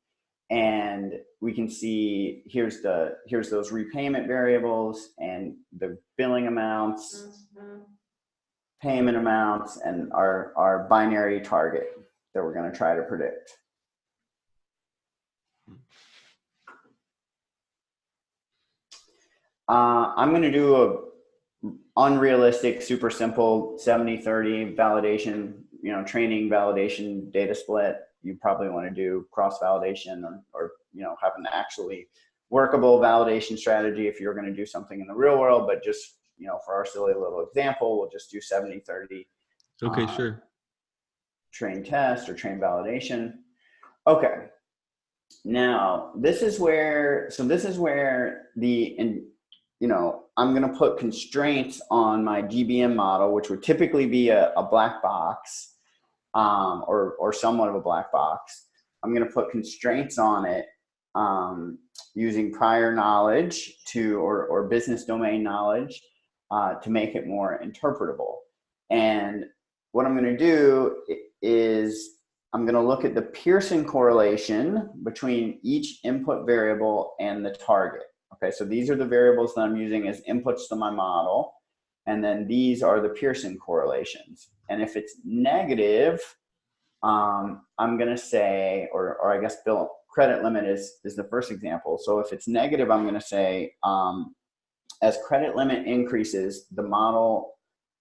and 0.50 1.14
we 1.42 1.54
can 1.54 1.70
see 1.70 2.44
here's 2.46 2.82
the 2.82 3.18
here's 3.28 3.50
those 3.50 3.72
repayment 3.72 4.28
variables 4.28 5.10
and 5.20 5.56
the 5.78 5.98
billing 6.18 6.48
amounts, 6.48 7.28
mm-hmm. 7.58 7.82
payment 8.82 9.18
amounts, 9.18 9.78
and 9.78 10.12
our 10.12 10.54
our 10.58 10.88
binary 10.90 11.42
target 11.42 11.90
that 12.34 12.44
we're 12.44 12.54
going 12.54 12.72
to 12.72 12.78
try 12.78 12.96
to 12.96 13.04
predict. 13.04 13.52
Uh, 19.68 20.14
I'm 20.18 20.32
going 20.32 20.42
to 20.42 20.52
do 20.52 20.76
a 20.76 21.10
unrealistic, 21.96 22.82
super 22.82 23.12
simple 23.12 23.78
70 23.78 24.18
30 24.18 24.76
validation, 24.76 25.62
you 25.84 25.92
know, 25.92 26.04
training 26.04 26.50
validation 26.50 27.32
data 27.32 27.54
split. 27.54 27.98
You 28.22 28.36
probably 28.42 28.70
want 28.70 28.88
to 28.88 28.94
do 28.94 29.28
cross 29.32 29.60
validation 29.60 30.24
or, 30.24 30.42
or, 30.54 30.72
you 30.94 31.02
know, 31.02 31.16
have 31.22 31.34
an 31.38 31.46
actually 31.52 32.08
workable 32.50 33.00
validation 33.00 33.58
strategy 33.58 34.08
if 34.08 34.20
you're 34.20 34.34
going 34.34 34.46
to 34.46 34.54
do 34.54 34.66
something 34.66 35.00
in 35.00 35.08
the 35.08 35.14
real 35.14 35.40
world. 35.40 35.68
But 35.68 35.84
just, 35.84 36.16
you 36.38 36.48
know, 36.48 36.60
for 36.66 36.74
our 36.74 36.86
silly 36.86 37.14
little 37.14 37.46
example, 37.48 38.00
we'll 38.00 38.10
just 38.10 38.32
do 38.32 38.42
70 38.42 38.80
30. 38.80 39.28
Okay, 39.84 40.04
uh, 40.04 40.16
sure. 40.16 40.44
Train 41.52 41.84
test 41.84 42.30
or 42.30 42.34
train 42.34 42.60
validation. 42.60 43.34
Okay. 44.08 44.48
Now, 45.46 46.12
this 46.16 46.42
is 46.42 46.60
where, 46.60 47.28
so 47.30 47.46
this 47.46 47.64
is 47.64 47.78
where 47.78 48.48
the, 48.56 48.84
in, 48.84 49.26
you 49.80 49.88
know, 49.88 50.26
I'm 50.36 50.54
going 50.54 50.70
to 50.70 50.78
put 50.78 50.98
constraints 50.98 51.82
on 51.90 52.24
my 52.24 52.42
GBM 52.42 52.96
model, 52.96 53.34
which 53.34 53.50
would 53.50 53.64
typically 53.64 54.08
be 54.08 54.30
a, 54.30 54.52
a 54.54 54.64
black 54.64 55.02
box 55.02 55.76
um, 56.34 56.84
or, 56.88 57.14
or 57.20 57.34
somewhat 57.34 57.70
of 57.70 57.76
a 57.76 57.82
black 57.82 58.12
box. 58.12 58.68
I'm 59.04 59.14
going 59.14 59.26
to 59.26 59.34
put 59.34 59.52
constraints 59.52 60.18
on 60.18 60.46
it 60.46 60.66
um, 61.16 61.78
using 62.16 62.52
prior 62.52 62.94
knowledge 62.94 63.78
to 63.88 64.18
or, 64.20 64.46
or 64.48 64.68
business 64.68 65.06
domain 65.06 65.44
knowledge 65.44 66.02
uh, 66.52 66.76
to 66.76 66.90
make 66.90 67.16
it 67.16 67.28
more 67.28 67.62
interpretable. 67.64 68.38
And 68.90 69.46
what 69.92 70.06
I'm 70.06 70.16
going 70.18 70.26
to 70.26 70.38
do 70.38 70.98
is 71.42 72.18
I'm 72.54 72.66
going 72.66 72.76
to 72.76 72.82
look 72.82 73.06
at 73.06 73.16
the 73.16 73.22
Pearson 73.22 73.86
correlation 73.86 74.90
between 75.04 75.60
each 75.64 76.00
input 76.04 76.46
variable 76.46 77.14
and 77.20 77.46
the 77.46 77.52
target. 77.52 78.04
Okay, 78.34 78.52
so 78.52 78.66
these 78.66 78.90
are 78.90 78.96
the 78.96 79.06
variables 79.06 79.54
that 79.56 79.62
I'm 79.62 79.76
using 79.76 80.08
as 80.08 80.22
inputs 80.30 80.68
to 80.70 80.76
my 80.76 80.90
model. 80.90 81.54
And 82.08 82.24
then 82.24 82.48
these 82.48 82.82
are 82.82 83.02
the 83.02 83.10
Pearson 83.10 83.58
correlations. 83.58 84.50
And 84.70 84.82
if 84.82 84.96
it's 84.96 85.16
negative, 85.24 86.20
um, 87.04 87.62
I'm 87.78 87.98
going 87.98 88.10
to 88.10 88.18
say, 88.18 88.88
or, 88.94 89.18
or 89.18 89.34
I 89.34 89.42
guess 89.42 89.58
bill 89.66 89.90
credit 90.10 90.44
limit 90.44 90.66
is, 90.66 91.00
is 91.04 91.16
the 91.16 91.24
first 91.26 91.52
example. 91.52 91.98
So 92.02 92.20
if 92.20 92.34
it's 92.34 92.48
negative, 92.48 92.92
I'm 92.92 93.04
going 93.04 93.14
to 93.16 93.22
say 93.22 93.74
um, 93.84 94.36
as 95.02 95.18
credit 95.26 95.56
limit 95.56 95.88
increases, 95.88 96.68
the 96.72 96.84
model 96.84 97.54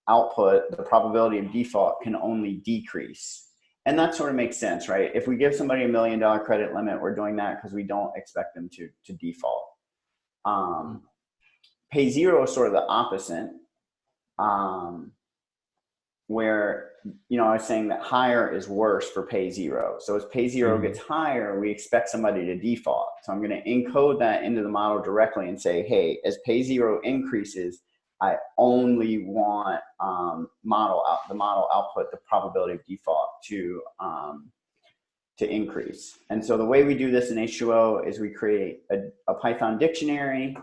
output, 0.09 0.70
the 0.70 0.83
probability 0.83 1.38
of 1.38 1.52
default 1.52 2.00
can 2.02 2.16
only 2.16 2.54
decrease. 2.64 3.44
And 3.87 3.98
that 3.98 4.14
sort 4.14 4.31
of 4.31 4.37
makes 4.37 4.57
sense, 4.57 4.88
right? 4.88 5.11
If 5.14 5.26
we 5.26 5.37
give 5.37 5.54
somebody 5.54 5.85
a 5.85 5.88
million 5.88 6.18
dollar 6.18 6.40
credit 6.40 6.74
limit, 6.74 7.00
we're 7.00 7.14
doing 7.14 7.37
that 7.37 7.57
because 7.57 7.74
we 7.74 7.85
don't 7.85 8.11
expect 8.16 8.54
them 8.54 8.68
to, 8.72 8.88
to 9.07 9.12
default. 9.14 9.64
Um, 10.44 11.02
pay 11.90 12.11
zero 12.11 12.42
is 12.44 12.52
sort 12.52 12.66
of 12.66 12.72
the 12.72 12.87
opposite, 12.87 13.48
um, 14.38 15.12
where, 16.29 16.91
you 17.29 17.38
know, 17.38 17.47
I 17.47 17.55
was 17.55 17.67
saying 17.67 17.88
that 17.88 18.03
higher 18.03 18.55
is 18.55 18.69
worse 18.69 19.11
for 19.11 19.23
pay 19.23 19.51
zero. 19.51 19.97
So 19.99 20.14
as 20.14 20.27
pay 20.27 20.47
0 20.47 20.75
mm-hmm. 20.75 20.87
gets 20.87 20.99
higher, 20.99 21.59
we 21.59 21.71
expect 21.71 22.11
somebody 22.11 22.45
to 22.45 22.57
default. 22.57 23.09
So 23.25 23.33
I'm 23.33 23.43
going 23.43 23.51
to 23.51 23.62
encode 23.69 24.19
that 24.21 24.45
into 24.45 24.62
the 24.62 24.69
model 24.69 25.03
directly 25.03 25.49
and 25.49 25.61
say, 25.61 25.83
hey, 25.88 26.21
as 26.25 26.38
pay 26.45 26.62
zero 26.62 27.01
increases, 27.03 27.81
I 28.21 28.37
only 28.59 29.25
want 29.25 29.81
um, 30.01 30.49
model 30.64 31.03
out 31.09 31.21
the 31.29 31.35
model 31.35 31.69
output, 31.73 32.11
the 32.11 32.19
probability 32.29 32.75
of 32.75 32.85
default 32.87 33.31
to 33.47 33.83
um, 34.01 34.51
to 35.38 35.49
increase. 35.49 36.19
And 36.31 36.45
so 36.45 36.59
the 36.59 36.64
way 36.64 36.83
we 36.83 36.95
do 36.95 37.12
this 37.12 37.31
in 37.31 37.37
H2O 37.37 38.09
is 38.09 38.19
we 38.19 38.31
create 38.31 38.81
a, 38.91 39.05
a 39.29 39.35
Python 39.35 39.79
dictionary 39.79 40.57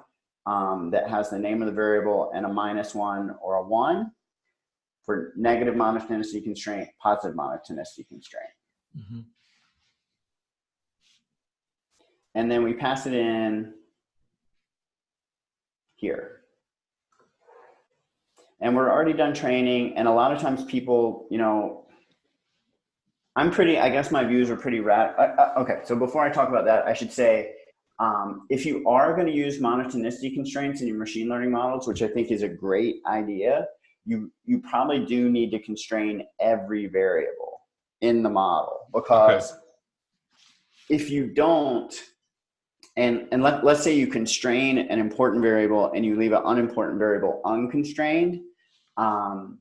um, 0.46 0.92
that 0.92 1.10
has 1.10 1.30
the 1.30 1.40
name 1.40 1.62
of 1.62 1.68
the 1.68 1.74
variable 1.74 2.30
and 2.36 2.46
a 2.46 2.50
minus 2.50 2.94
one 2.94 3.36
or 3.42 3.56
a 3.56 3.64
one 3.64 4.12
for 5.06 5.34
negative 5.36 5.76
monotonicity 5.76 6.44
constraint, 6.44 6.90
positive 7.00 7.38
monotonicity 7.38 8.08
constraint. 8.08 8.50
Mm-hmm. 8.98 9.20
And 12.34 12.52
then 12.52 12.64
we 12.64 12.74
pass 12.74 13.06
it 13.06 13.14
in 13.14 13.74
here 15.96 16.42
and 18.62 18.76
we're 18.76 18.92
already 18.92 19.14
done 19.14 19.34
training 19.34 19.96
and 19.98 20.08
a 20.08 20.12
lot 20.12 20.32
of 20.32 20.42
times 20.42 20.64
people 20.66 21.28
you 21.30 21.38
know 21.38 21.86
i'm 23.36 23.52
pretty 23.52 23.78
i 23.78 23.90
guess 23.90 24.12
my 24.12 24.24
views 24.24 24.50
are 24.50 24.56
pretty 24.56 24.80
rad 24.80 25.14
uh, 25.18 25.22
uh, 25.40 25.54
okay 25.58 25.80
so 25.84 25.96
before 25.96 26.24
i 26.24 26.30
talk 26.30 26.50
about 26.50 26.66
that 26.66 26.86
i 26.86 26.94
should 26.94 27.12
say 27.12 27.52
um, 27.98 28.46
if 28.50 28.66
you 28.66 28.86
are 28.86 29.16
going 29.16 29.26
to 29.26 29.32
use 29.32 29.62
monotonicity 29.62 30.34
constraints 30.34 30.82
in 30.82 30.88
your 30.88 30.98
machine 30.98 31.30
learning 31.30 31.52
models 31.52 31.88
which 31.88 32.02
i 32.02 32.08
think 32.08 32.32
is 32.32 32.44
a 32.44 32.50
great 32.50 32.98
idea 33.08 33.66
you 34.06 34.32
you 34.46 34.62
probably 34.62 35.06
do 35.06 35.30
need 35.30 35.52
to 35.52 35.60
constrain 35.60 36.24
every 36.40 36.88
variable 36.88 37.62
in 38.02 38.22
the 38.22 38.30
model 38.30 38.80
because 38.94 39.52
okay. 39.52 39.60
if 40.90 41.10
you 41.10 41.28
don't 41.28 41.94
and 42.98 43.28
and 43.32 43.42
let, 43.42 43.66
let's 43.66 43.84
say 43.84 43.96
you 43.96 44.08
constrain 44.08 44.78
an 44.78 45.00
important 45.00 45.42
variable 45.42 45.92
and 45.94 46.06
you 46.06 46.16
leave 46.16 46.32
an 46.32 46.44
unimportant 46.46 47.00
variable 47.00 47.42
unconstrained 47.46 48.42
um, 48.98 49.60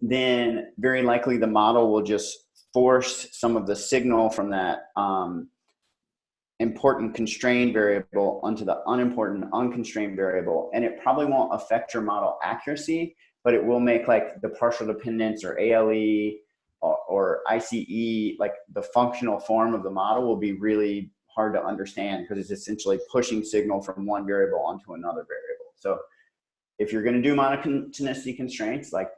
then 0.00 0.68
very 0.78 1.02
likely 1.02 1.36
the 1.36 1.46
model 1.46 1.92
will 1.92 2.02
just 2.02 2.46
force 2.72 3.28
some 3.32 3.56
of 3.56 3.66
the 3.66 3.74
signal 3.74 4.30
from 4.30 4.50
that 4.50 4.84
um, 4.96 5.48
important 6.60 7.14
constrained 7.14 7.72
variable 7.72 8.40
onto 8.42 8.64
the 8.64 8.80
unimportant 8.86 9.44
unconstrained 9.52 10.16
variable 10.16 10.70
and 10.74 10.84
it 10.84 11.00
probably 11.02 11.26
won't 11.26 11.54
affect 11.54 11.94
your 11.94 12.02
model 12.02 12.38
accuracy 12.42 13.16
but 13.44 13.54
it 13.54 13.64
will 13.64 13.80
make 13.80 14.08
like 14.08 14.40
the 14.40 14.48
partial 14.50 14.86
dependence 14.86 15.44
or 15.44 15.58
ale 15.58 15.90
or, 16.80 17.42
ice 17.48 17.72
like 18.38 18.54
the 18.72 18.82
functional 18.94 19.40
form 19.40 19.74
of 19.74 19.82
the 19.82 19.90
model 19.90 20.26
will 20.26 20.36
be 20.36 20.52
really 20.52 21.10
hard 21.26 21.54
to 21.54 21.62
understand 21.62 22.26
because 22.28 22.42
it's 22.42 22.50
essentially 22.50 22.98
pushing 23.10 23.44
signal 23.44 23.80
from 23.80 24.06
one 24.06 24.26
variable 24.26 24.60
onto 24.60 24.94
another 24.94 25.24
variable. 25.26 25.72
So 25.76 25.98
if 26.78 26.92
you're 26.92 27.02
going 27.02 27.14
to 27.14 27.22
do 27.22 27.34
monotonicity 27.34 28.36
constraints, 28.36 28.92
like 28.92 29.10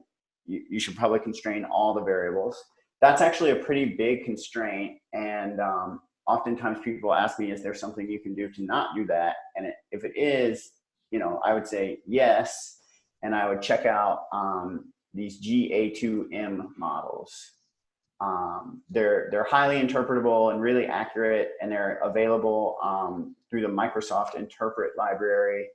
you, 0.46 0.62
you, 0.70 0.80
should 0.80 0.96
probably 0.96 1.20
constrain 1.20 1.64
all 1.64 1.94
the 1.94 2.02
variables. 2.02 2.62
That's 3.00 3.20
actually 3.20 3.50
a 3.50 3.56
pretty 3.56 3.96
big 3.96 4.24
constraint. 4.24 4.98
And 5.12 5.60
um, 5.60 6.00
oftentimes 6.26 6.78
people 6.84 7.14
ask 7.14 7.38
me, 7.38 7.50
is 7.50 7.62
there 7.62 7.74
something 7.74 8.08
you 8.08 8.20
can 8.20 8.34
do 8.34 8.50
to 8.50 8.62
not 8.64 8.94
do 8.94 9.06
that? 9.06 9.36
And 9.56 9.66
it, 9.66 9.74
if 9.90 10.04
it 10.04 10.12
is, 10.16 10.72
you 11.10 11.18
know, 11.18 11.40
I 11.44 11.54
would 11.54 11.66
say 11.66 12.00
yes. 12.06 12.79
And 13.22 13.34
I 13.34 13.48
would 13.48 13.62
check 13.62 13.86
out 13.86 14.26
um, 14.32 14.92
these 15.14 15.40
GA2M 15.40 16.68
models. 16.76 17.52
Um, 18.20 18.82
they're 18.90 19.28
they're 19.30 19.44
highly 19.44 19.80
interpretable 19.80 20.52
and 20.52 20.60
really 20.60 20.86
accurate, 20.86 21.52
and 21.62 21.72
they're 21.72 22.00
available 22.04 22.76
um, 22.82 23.34
through 23.48 23.62
the 23.62 23.68
Microsoft 23.68 24.34
Interpret 24.34 24.92
library, 24.98 25.68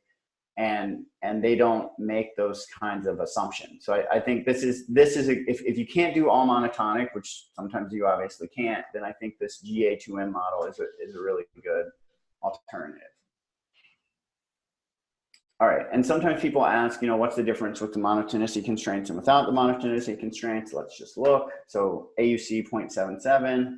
and 0.57 1.05
and 1.23 1.43
they 1.43 1.55
don't 1.55 1.91
make 1.97 2.35
those 2.35 2.67
kinds 2.79 3.07
of 3.07 3.19
assumptions. 3.19 3.83
So 3.83 3.95
I, 3.95 4.17
I 4.17 4.19
think 4.19 4.45
this 4.45 4.63
is 4.63 4.85
this 4.87 5.17
is 5.17 5.27
a, 5.27 5.41
if 5.49 5.61
if 5.63 5.75
you 5.77 5.87
can't 5.87 6.13
do 6.13 6.29
all 6.29 6.47
monotonic, 6.47 7.07
which 7.13 7.47
sometimes 7.55 7.91
you 7.91 8.05
obviously 8.05 8.47
can't, 8.47 8.85
then 8.93 9.03
I 9.03 9.11
think 9.11 9.39
this 9.39 9.63
GA2M 9.63 10.31
model 10.31 10.65
is 10.65 10.79
a, 10.79 10.85
is 11.03 11.15
a 11.15 11.21
really 11.21 11.43
good 11.63 11.85
alternative. 12.43 13.14
All 15.61 15.69
right, 15.69 15.85
and 15.93 16.05
sometimes 16.05 16.41
people 16.41 16.65
ask, 16.65 17.01
you 17.01 17.07
know, 17.07 17.15
what's 17.15 17.37
the 17.37 17.43
difference 17.43 17.79
with 17.79 17.93
the 17.93 17.99
monotonicity 17.99 18.63
constraints 18.63 19.09
and 19.09 19.17
without 19.17 19.45
the 19.45 19.53
monotonicity 19.53 20.19
constraints? 20.19 20.73
Let's 20.73 20.97
just 20.97 21.17
look. 21.17 21.49
So 21.67 22.09
AUC 22.19 22.69
0.77. 22.69 23.77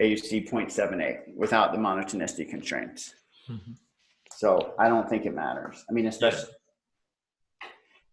AUC 0.00 0.48
0.78 0.48 1.36
without 1.36 1.72
the 1.72 1.78
monotonicity 1.78 2.48
constraints. 2.48 3.14
Mm-hmm. 3.50 3.72
So 4.30 4.74
I 4.78 4.88
don't 4.88 5.08
think 5.08 5.26
it 5.26 5.34
matters. 5.34 5.84
I 5.88 5.92
mean, 5.92 6.06
especially, 6.06 6.50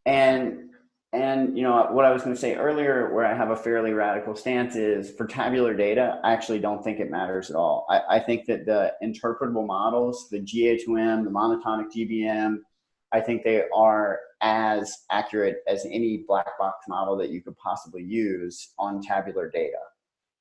yeah. 0.06 0.14
and 0.14 0.69
and 1.12 1.58
you 1.58 1.64
know 1.64 1.88
what 1.92 2.06
I 2.06 2.12
was 2.12 2.22
going 2.22 2.36
to 2.36 2.40
say 2.40 2.56
earlier, 2.56 3.14
where 3.14 3.26
I 3.26 3.34
have 3.34 3.50
a 3.50 3.56
fairly 3.56 3.94
radical 3.94 4.36
stance 4.36 4.76
is 4.76 5.10
for 5.12 5.26
tabular 5.26 5.74
data. 5.74 6.20
I 6.24 6.34
actually 6.34 6.60
don't 6.60 6.84
think 6.84 7.00
it 7.00 7.10
matters 7.10 7.50
at 7.50 7.56
all. 7.56 7.88
I, 7.90 8.18
I 8.18 8.20
think 8.20 8.46
that 8.46 8.66
the 8.66 8.94
interpretable 9.04 9.66
models, 9.66 10.30
the 10.30 10.40
GA2M, 10.40 11.24
the 11.24 11.32
monotonic 11.32 11.88
GBM, 11.96 12.58
I 13.12 13.22
think 13.22 13.44
they 13.44 13.64
are 13.76 14.20
as 14.42 15.00
accurate 15.10 15.58
as 15.68 15.86
any 15.86 16.26
black 16.28 16.60
box 16.60 16.86
model 16.88 17.18
that 17.18 17.30
you 17.30 17.42
could 17.42 17.58
possibly 17.58 18.04
use 18.04 18.74
on 18.78 19.02
tabular 19.02 19.50
data. 19.50 19.80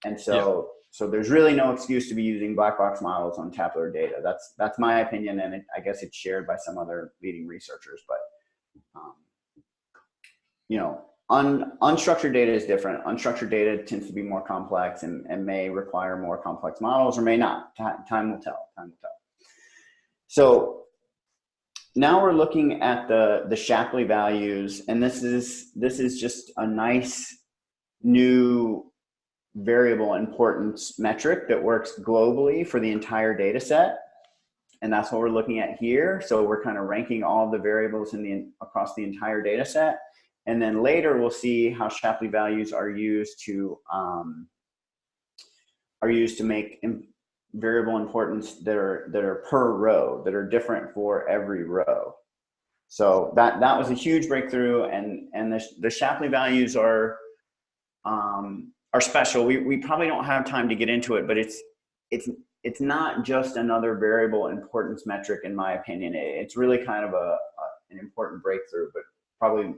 And 0.04 0.20
so, 0.20 0.36
yeah. 0.36 0.62
so 0.90 1.10
there's 1.10 1.30
really 1.30 1.54
no 1.54 1.72
excuse 1.72 2.10
to 2.10 2.14
be 2.14 2.22
using 2.22 2.54
black 2.54 2.76
box 2.76 3.00
models 3.00 3.38
on 3.38 3.50
tabular 3.50 3.90
data. 3.90 4.16
That's 4.22 4.52
that's 4.58 4.78
my 4.78 5.00
opinion, 5.00 5.40
and 5.40 5.54
it, 5.54 5.64
I 5.74 5.80
guess 5.80 6.02
it's 6.02 6.16
shared 6.16 6.46
by 6.46 6.56
some 6.58 6.76
other 6.76 7.12
leading 7.22 7.46
researchers. 7.46 8.02
But 8.06 8.18
um, 8.94 9.14
you 10.68 10.78
know, 10.78 11.00
un, 11.30 11.72
unstructured 11.82 12.32
data 12.32 12.52
is 12.52 12.64
different. 12.64 13.04
Unstructured 13.04 13.50
data 13.50 13.82
tends 13.82 14.06
to 14.06 14.12
be 14.12 14.22
more 14.22 14.42
complex 14.42 15.02
and, 15.02 15.26
and 15.28 15.44
may 15.44 15.68
require 15.68 16.16
more 16.16 16.38
complex 16.38 16.80
models 16.80 17.18
or 17.18 17.22
may 17.22 17.36
not. 17.36 17.74
time 17.76 18.32
will 18.32 18.40
tell. 18.40 18.68
Time 18.76 18.88
will 18.88 18.98
tell. 19.00 19.10
So 20.26 20.82
now 21.96 22.22
we're 22.22 22.32
looking 22.32 22.82
at 22.82 23.08
the 23.08 23.46
the 23.48 23.56
Shapley 23.56 24.04
values, 24.04 24.82
and 24.88 25.02
this 25.02 25.22
is 25.22 25.72
this 25.74 25.98
is 25.98 26.20
just 26.20 26.52
a 26.56 26.66
nice 26.66 27.34
new 28.02 28.92
variable 29.54 30.14
importance 30.14 30.98
metric 30.98 31.48
that 31.48 31.60
works 31.60 31.94
globally 32.00 32.66
for 32.66 32.78
the 32.78 32.90
entire 32.90 33.36
data 33.36 33.58
set 33.58 33.98
and 34.82 34.92
that's 34.92 35.10
what 35.10 35.20
we're 35.20 35.30
looking 35.30 35.58
at 35.58 35.76
here 35.80 36.22
so 36.24 36.44
we're 36.44 36.62
kind 36.62 36.78
of 36.78 36.84
ranking 36.84 37.24
all 37.24 37.50
the 37.50 37.58
variables 37.58 38.14
in 38.14 38.22
the 38.22 38.46
across 38.60 38.94
the 38.94 39.02
entire 39.02 39.42
data 39.42 39.64
set 39.64 39.98
and 40.46 40.60
then 40.60 40.82
later 40.82 41.18
we'll 41.18 41.30
see 41.30 41.70
how 41.70 41.88
Shapley 41.88 42.28
values 42.28 42.72
are 42.72 42.90
used 42.90 43.44
to 43.44 43.78
um, 43.92 44.48
are 46.02 46.10
used 46.10 46.38
to 46.38 46.44
make 46.44 46.82
variable 47.54 47.96
importance 47.96 48.54
that 48.60 48.76
are 48.76 49.08
that 49.12 49.24
are 49.24 49.44
per 49.50 49.72
row 49.72 50.22
that 50.24 50.34
are 50.34 50.48
different 50.48 50.92
for 50.92 51.28
every 51.28 51.64
row. 51.64 52.14
So 52.88 53.32
that 53.36 53.60
that 53.60 53.78
was 53.78 53.90
a 53.90 53.94
huge 53.94 54.28
breakthrough, 54.28 54.84
and 54.84 55.28
and 55.34 55.52
the 55.52 55.62
the 55.80 55.90
Shapley 55.90 56.28
values 56.28 56.76
are 56.76 57.18
um, 58.04 58.72
are 58.94 59.00
special. 59.00 59.44
We 59.44 59.58
we 59.58 59.78
probably 59.78 60.06
don't 60.06 60.24
have 60.24 60.44
time 60.46 60.68
to 60.68 60.74
get 60.74 60.88
into 60.88 61.16
it, 61.16 61.26
but 61.26 61.36
it's 61.36 61.60
it's 62.10 62.28
it's 62.64 62.80
not 62.80 63.24
just 63.24 63.56
another 63.56 63.94
variable 63.96 64.48
importance 64.48 65.06
metric, 65.06 65.40
in 65.44 65.54
my 65.54 65.74
opinion. 65.74 66.14
It's 66.14 66.56
really 66.56 66.84
kind 66.84 67.04
of 67.04 67.12
a, 67.12 67.16
a 67.16 67.38
an 67.90 67.98
important 67.98 68.42
breakthrough, 68.42 68.88
but 68.94 69.02
probably 69.38 69.74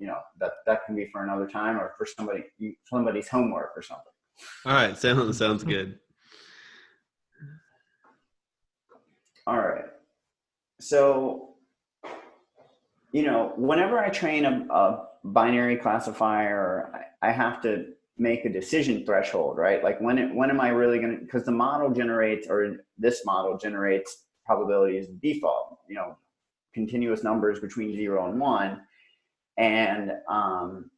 you 0.00 0.06
know 0.06 0.18
that 0.40 0.52
that 0.66 0.84
can 0.86 0.96
be 0.96 1.06
for 1.12 1.22
another 1.22 1.46
time 1.46 1.76
or 1.76 1.92
for 1.96 2.04
somebody 2.06 2.42
somebody's 2.88 3.28
homework 3.28 3.70
or 3.76 3.82
something 3.82 4.12
all 4.66 4.72
right 4.72 4.98
sounds 4.98 5.38
sounds 5.38 5.62
good 5.62 5.98
all 9.46 9.58
right 9.58 9.84
so, 10.80 11.56
you 13.12 13.22
know, 13.22 13.52
whenever 13.56 13.98
I 13.98 14.08
train 14.08 14.44
a, 14.44 14.66
a 14.72 15.06
binary 15.24 15.76
classifier, 15.76 16.90
I, 17.22 17.28
I 17.28 17.32
have 17.32 17.60
to 17.62 17.92
make 18.16 18.44
a 18.44 18.48
decision 18.48 19.04
threshold, 19.04 19.58
right? 19.58 19.84
Like 19.84 20.00
when 20.00 20.18
it, 20.18 20.34
when 20.34 20.50
am 20.50 20.60
I 20.60 20.68
really 20.68 20.98
going 20.98 21.18
to, 21.18 21.24
because 21.24 21.44
the 21.44 21.52
model 21.52 21.90
generates, 21.90 22.48
or 22.48 22.78
this 22.98 23.24
model 23.24 23.58
generates 23.58 24.24
probabilities 24.44 25.06
default, 25.22 25.78
you 25.88 25.94
know, 25.94 26.16
continuous 26.72 27.22
numbers 27.22 27.60
between 27.60 27.94
zero 27.94 28.28
and 28.30 28.40
one. 28.40 28.80
And, 29.58 30.12
um, 30.28 30.90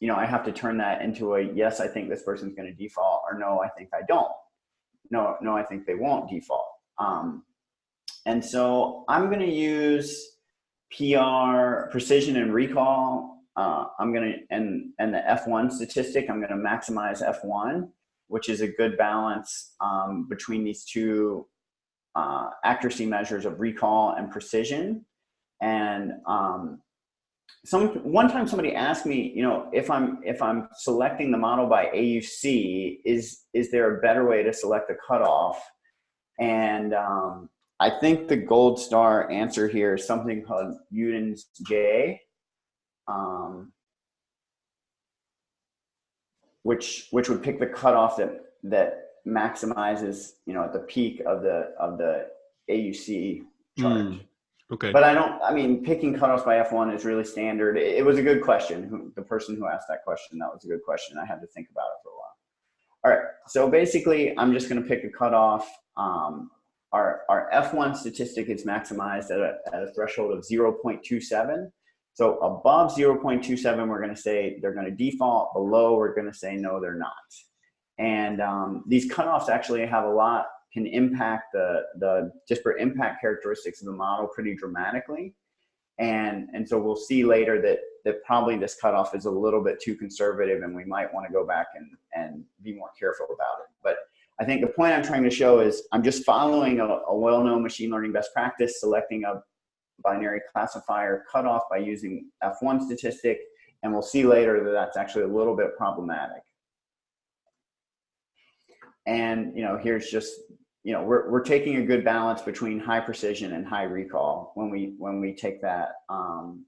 you 0.00 0.08
know, 0.08 0.16
I 0.16 0.26
have 0.26 0.44
to 0.44 0.52
turn 0.52 0.78
that 0.78 1.02
into 1.02 1.34
a 1.34 1.42
yes, 1.42 1.80
I 1.80 1.88
think 1.88 2.08
this 2.08 2.22
person's 2.22 2.54
going 2.54 2.68
to 2.68 2.74
default, 2.74 3.22
or 3.30 3.38
no, 3.38 3.60
I 3.60 3.68
think 3.68 3.90
I 3.94 4.00
don't. 4.06 4.32
No, 5.10 5.36
no, 5.40 5.56
I 5.56 5.62
think 5.62 5.86
they 5.86 5.94
won't 5.94 6.28
default. 6.28 6.66
Um, 6.98 7.44
and 8.26 8.44
so 8.44 9.04
I'm 9.08 9.26
going 9.26 9.40
to 9.40 9.52
use 9.52 10.38
PR 10.90 11.90
precision 11.90 12.36
and 12.36 12.52
recall 12.52 13.34
uh, 13.56 13.84
I'm 13.98 14.12
going 14.12 14.32
to, 14.32 14.38
and, 14.50 14.90
and 14.98 15.14
the 15.14 15.18
F1 15.18 15.70
statistic, 15.70 16.28
I'm 16.28 16.40
going 16.40 16.50
to 16.50 16.56
maximize 16.56 17.22
F1, 17.22 17.88
which 18.26 18.48
is 18.48 18.60
a 18.60 18.68
good 18.68 18.96
balance 18.96 19.74
um, 19.80 20.26
between 20.28 20.64
these 20.64 20.84
two 20.84 21.46
uh, 22.16 22.50
accuracy 22.64 23.06
measures 23.06 23.44
of 23.44 23.60
recall 23.60 24.14
and 24.16 24.30
precision. 24.30 25.04
And 25.60 26.12
um, 26.26 26.80
some 27.64 27.88
one 28.04 28.30
time 28.30 28.46
somebody 28.46 28.74
asked 28.74 29.06
me, 29.06 29.32
you 29.34 29.42
know, 29.42 29.68
if 29.72 29.90
I'm 29.90 30.18
if 30.22 30.42
I'm 30.42 30.68
selecting 30.78 31.30
the 31.30 31.38
model 31.38 31.66
by 31.66 31.86
AUC, 31.86 33.00
is 33.04 33.44
is 33.54 33.70
there 33.70 33.96
a 33.96 34.00
better 34.00 34.28
way 34.28 34.42
to 34.42 34.52
select 34.52 34.88
the 34.88 34.96
cutoff? 35.06 35.62
And 36.38 36.92
um, 36.92 37.48
I 37.80 37.90
think 37.90 38.28
the 38.28 38.36
gold 38.36 38.78
star 38.78 39.30
answer 39.30 39.66
here 39.66 39.94
is 39.94 40.06
something 40.06 40.42
called 40.42 40.76
Youden's 40.92 41.46
J, 41.66 42.20
um, 43.08 43.72
which 46.64 47.08
which 47.12 47.30
would 47.30 47.42
pick 47.42 47.58
the 47.58 47.66
cutoff 47.66 48.18
that 48.18 48.40
that 48.64 49.04
maximizes 49.26 50.32
you 50.44 50.52
know 50.52 50.64
at 50.64 50.74
the 50.74 50.80
peak 50.80 51.22
of 51.26 51.42
the 51.42 51.72
of 51.80 51.96
the 51.96 52.26
AUC 52.70 53.42
chart. 53.78 54.00
Mm, 54.00 54.20
okay. 54.72 54.92
But 54.92 55.04
I 55.04 55.14
don't. 55.14 55.40
I 55.42 55.52
mean, 55.52 55.84
picking 55.84 56.14
cutoffs 56.14 56.44
by 56.44 56.62
F1 56.62 56.94
is 56.94 57.04
really 57.04 57.24
standard. 57.24 57.76
It, 57.76 57.98
it 57.98 58.04
was 58.04 58.18
a 58.18 58.22
good 58.22 58.42
question. 58.42 59.12
the 59.16 59.22
person 59.22 59.56
who 59.56 59.66
asked 59.66 59.86
that 59.88 60.04
question, 60.04 60.38
that 60.38 60.52
was 60.52 60.64
a 60.64 60.68
good 60.68 60.82
question. 60.84 61.18
I 61.18 61.26
had 61.26 61.40
to 61.40 61.46
think 61.48 61.68
about 61.70 61.86
it 61.86 62.02
for 62.02 62.10
a 62.10 62.16
while. 62.16 62.24
All 63.04 63.10
right. 63.10 63.28
So 63.46 63.70
basically, 63.70 64.36
I'm 64.38 64.52
just 64.52 64.68
going 64.68 64.82
to 64.82 64.88
pick 64.88 65.04
a 65.04 65.10
cutoff. 65.10 65.70
Um, 65.96 66.50
our, 66.94 67.22
our 67.28 67.50
F1 67.52 67.96
statistic 67.96 68.48
is 68.48 68.64
maximized 68.64 69.32
at 69.32 69.40
a, 69.40 69.56
at 69.72 69.82
a 69.82 69.92
threshold 69.92 70.32
of 70.32 70.44
0.27. 70.50 71.66
So 72.14 72.38
above 72.38 72.94
0.27, 72.94 73.88
we're 73.88 74.00
going 74.00 74.14
to 74.14 74.20
say 74.20 74.58
they're 74.62 74.72
going 74.72 74.86
to 74.86 74.92
default. 74.92 75.52
Below, 75.54 75.96
we're 75.96 76.14
going 76.14 76.30
to 76.30 76.38
say 76.38 76.54
no, 76.54 76.80
they're 76.80 76.94
not. 76.94 77.10
And 77.98 78.40
um, 78.40 78.84
these 78.86 79.10
cutoffs 79.10 79.48
actually 79.48 79.84
have 79.86 80.04
a 80.04 80.10
lot, 80.10 80.46
can 80.74 80.86
impact 80.88 81.52
the, 81.52 81.82
the 82.00 82.32
disparate 82.48 82.82
impact 82.82 83.20
characteristics 83.20 83.80
of 83.80 83.86
the 83.86 83.92
model 83.92 84.26
pretty 84.26 84.56
dramatically. 84.56 85.32
And, 85.98 86.48
and 86.52 86.68
so 86.68 86.76
we'll 86.78 86.96
see 86.96 87.24
later 87.24 87.62
that, 87.62 87.78
that 88.04 88.24
probably 88.24 88.58
this 88.58 88.74
cutoff 88.74 89.14
is 89.14 89.26
a 89.26 89.30
little 89.30 89.62
bit 89.62 89.80
too 89.80 89.94
conservative 89.94 90.64
and 90.64 90.74
we 90.74 90.84
might 90.84 91.14
want 91.14 91.26
to 91.28 91.32
go 91.32 91.46
back 91.46 91.68
and, 91.76 91.88
and 92.12 92.44
be 92.62 92.74
more 92.74 92.90
careful 92.98 93.26
about 93.26 93.60
it. 93.60 93.70
But 93.84 93.98
I 94.40 94.44
think 94.44 94.62
the 94.62 94.66
point 94.66 94.92
I'm 94.92 95.04
trying 95.04 95.22
to 95.22 95.30
show 95.30 95.60
is 95.60 95.84
I'm 95.92 96.02
just 96.02 96.24
following 96.24 96.80
a, 96.80 96.86
a 96.86 97.16
well-known 97.16 97.62
machine 97.62 97.90
learning 97.90 98.12
best 98.12 98.32
practice, 98.32 98.80
selecting 98.80 99.22
a 99.22 99.40
binary 100.02 100.40
classifier 100.52 101.24
cutoff 101.30 101.62
by 101.70 101.76
using 101.76 102.28
F1 102.42 102.82
statistic, 102.82 103.38
and 103.84 103.92
we'll 103.92 104.02
see 104.02 104.24
later 104.24 104.64
that 104.64 104.72
that's 104.72 104.96
actually 104.96 105.22
a 105.22 105.28
little 105.28 105.54
bit 105.54 105.76
problematic. 105.76 106.42
And 109.06 109.56
you 109.56 109.62
know, 109.62 109.78
here's 109.80 110.10
just 110.10 110.32
you 110.84 110.92
know 110.92 111.02
we're 111.02 111.30
we're 111.30 111.42
taking 111.42 111.76
a 111.76 111.82
good 111.82 112.04
balance 112.04 112.42
between 112.42 112.78
high 112.78 113.00
precision 113.00 113.54
and 113.54 113.66
high 113.66 113.84
recall 113.84 114.52
when 114.54 114.70
we 114.70 114.94
when 114.98 115.18
we 115.20 115.34
take 115.34 115.60
that 115.62 115.94
um, 116.08 116.64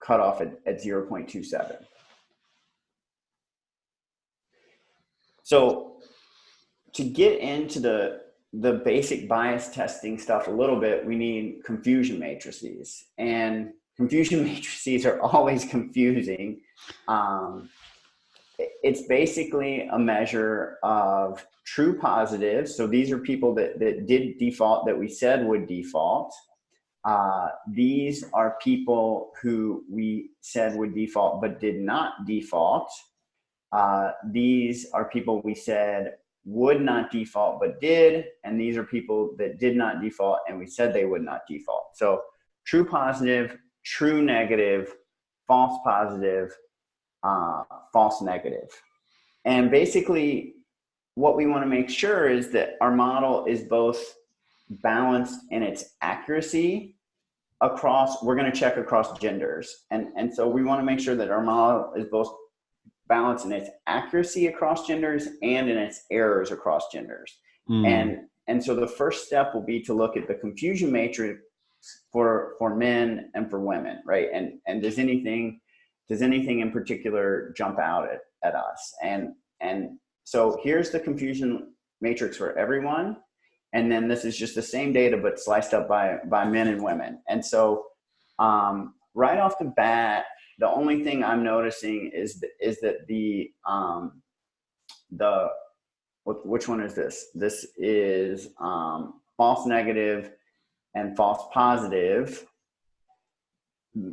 cutoff 0.00 0.40
at, 0.40 0.58
at 0.66 0.82
0.27. 0.82 1.76
So 5.42 5.96
to 6.92 7.04
get 7.04 7.40
into 7.40 7.80
the 7.80 8.20
the 8.52 8.72
basic 8.72 9.28
bias 9.28 9.68
testing 9.68 10.18
stuff 10.18 10.48
a 10.48 10.50
little 10.50 10.80
bit, 10.80 11.04
we 11.04 11.16
need 11.16 11.60
confusion 11.64 12.18
matrices. 12.18 13.04
And 13.18 13.72
confusion 13.96 14.44
matrices 14.52 15.06
are 15.06 15.20
always 15.20 15.64
confusing. 15.64 16.60
Um, 17.08 17.70
it's 18.58 19.02
basically 19.02 19.88
a 19.92 19.98
measure 19.98 20.78
of 20.82 21.46
true 21.64 21.96
positives. 21.98 22.74
So 22.74 22.86
these 22.86 23.12
are 23.12 23.18
people 23.18 23.54
that, 23.54 23.78
that 23.78 24.06
did 24.06 24.38
default 24.38 24.86
that 24.86 24.98
we 24.98 25.08
said 25.08 25.46
would 25.46 25.66
default. 25.66 26.34
Uh, 27.04 27.48
these 27.70 28.24
are 28.32 28.56
people 28.60 29.32
who 29.40 29.84
we 29.88 30.30
said 30.40 30.76
would 30.76 30.94
default 30.94 31.40
but 31.40 31.60
did 31.60 31.80
not 31.80 32.26
default. 32.26 32.90
Uh, 33.70 34.12
these 34.30 34.90
are 34.92 35.04
people 35.04 35.40
we 35.42 35.54
said 35.54 36.14
would 36.44 36.80
not 36.80 37.10
default 37.10 37.60
but 37.60 37.80
did, 37.80 38.24
and 38.42 38.58
these 38.58 38.76
are 38.76 38.84
people 38.84 39.34
that 39.38 39.58
did 39.58 39.76
not 39.76 40.00
default 40.00 40.40
and 40.48 40.58
we 40.58 40.66
said 40.66 40.92
they 40.92 41.04
would 41.04 41.22
not 41.22 41.42
default. 41.46 41.90
So 41.94 42.22
true 42.66 42.84
positive, 42.84 43.56
true 43.84 44.22
negative, 44.22 44.94
false 45.46 45.78
positive, 45.84 46.50
uh, 47.22 47.64
false 47.92 48.22
negative. 48.22 48.70
And 49.44 49.70
basically, 49.70 50.54
what 51.14 51.36
we 51.36 51.46
want 51.46 51.62
to 51.62 51.68
make 51.68 51.90
sure 51.90 52.28
is 52.28 52.50
that 52.50 52.76
our 52.80 52.94
model 52.94 53.44
is 53.46 53.62
both 53.62 54.14
balanced 54.70 55.40
in 55.50 55.62
its 55.62 55.96
accuracy 56.02 56.94
across 57.60 58.22
we're 58.22 58.36
going 58.36 58.50
to 58.50 58.56
check 58.56 58.76
across 58.76 59.18
genders 59.18 59.86
and 59.90 60.08
and 60.16 60.32
so 60.32 60.46
we 60.46 60.62
want 60.62 60.78
to 60.78 60.84
make 60.84 61.00
sure 61.00 61.16
that 61.16 61.30
our 61.30 61.42
model 61.42 61.92
is 61.96 62.06
both 62.06 62.32
balanced 63.08 63.46
in 63.46 63.52
its 63.52 63.70
accuracy 63.86 64.46
across 64.46 64.86
genders 64.86 65.26
and 65.42 65.68
in 65.68 65.76
its 65.76 66.04
errors 66.10 66.50
across 66.52 66.92
genders. 66.92 67.38
Mm. 67.68 67.86
And 67.86 68.18
and 68.46 68.64
so 68.64 68.74
the 68.74 68.86
first 68.86 69.26
step 69.26 69.54
will 69.54 69.62
be 69.62 69.82
to 69.82 69.94
look 69.94 70.16
at 70.16 70.28
the 70.28 70.34
confusion 70.34 70.92
matrix 70.92 71.40
for 72.12 72.54
for 72.58 72.74
men 72.76 73.30
and 73.34 73.50
for 73.50 73.60
women, 73.60 74.00
right? 74.06 74.28
And 74.32 74.58
and 74.66 74.82
does 74.82 74.98
anything 74.98 75.60
does 76.08 76.22
anything 76.22 76.60
in 76.60 76.70
particular 76.70 77.52
jump 77.56 77.78
out 77.78 78.08
at, 78.10 78.20
at 78.44 78.54
us? 78.54 78.94
And 79.02 79.34
and 79.60 79.98
so 80.24 80.58
here's 80.62 80.90
the 80.90 81.00
confusion 81.00 81.74
matrix 82.00 82.36
for 82.36 82.56
everyone. 82.58 83.16
And 83.72 83.90
then 83.92 84.08
this 84.08 84.24
is 84.24 84.36
just 84.36 84.54
the 84.54 84.62
same 84.62 84.92
data 84.92 85.16
but 85.16 85.38
sliced 85.38 85.74
up 85.74 85.88
by 85.88 86.18
by 86.26 86.44
men 86.44 86.68
and 86.68 86.82
women. 86.82 87.20
And 87.28 87.44
so 87.44 87.84
um, 88.38 88.94
right 89.14 89.38
off 89.38 89.58
the 89.58 89.72
bat, 89.76 90.24
the 90.58 90.70
only 90.70 91.04
thing 91.04 91.22
I'm 91.22 91.44
noticing 91.44 92.10
is 92.14 92.42
is 92.60 92.80
that 92.80 93.06
the 93.06 93.50
um, 93.68 94.22
the 95.10 95.48
which 96.24 96.68
one 96.68 96.80
is 96.80 96.94
this? 96.94 97.26
This 97.34 97.66
is 97.76 98.48
um, 98.60 99.20
false 99.36 99.66
negative 99.66 100.32
and 100.94 101.16
false 101.16 101.44
positive. 101.52 102.46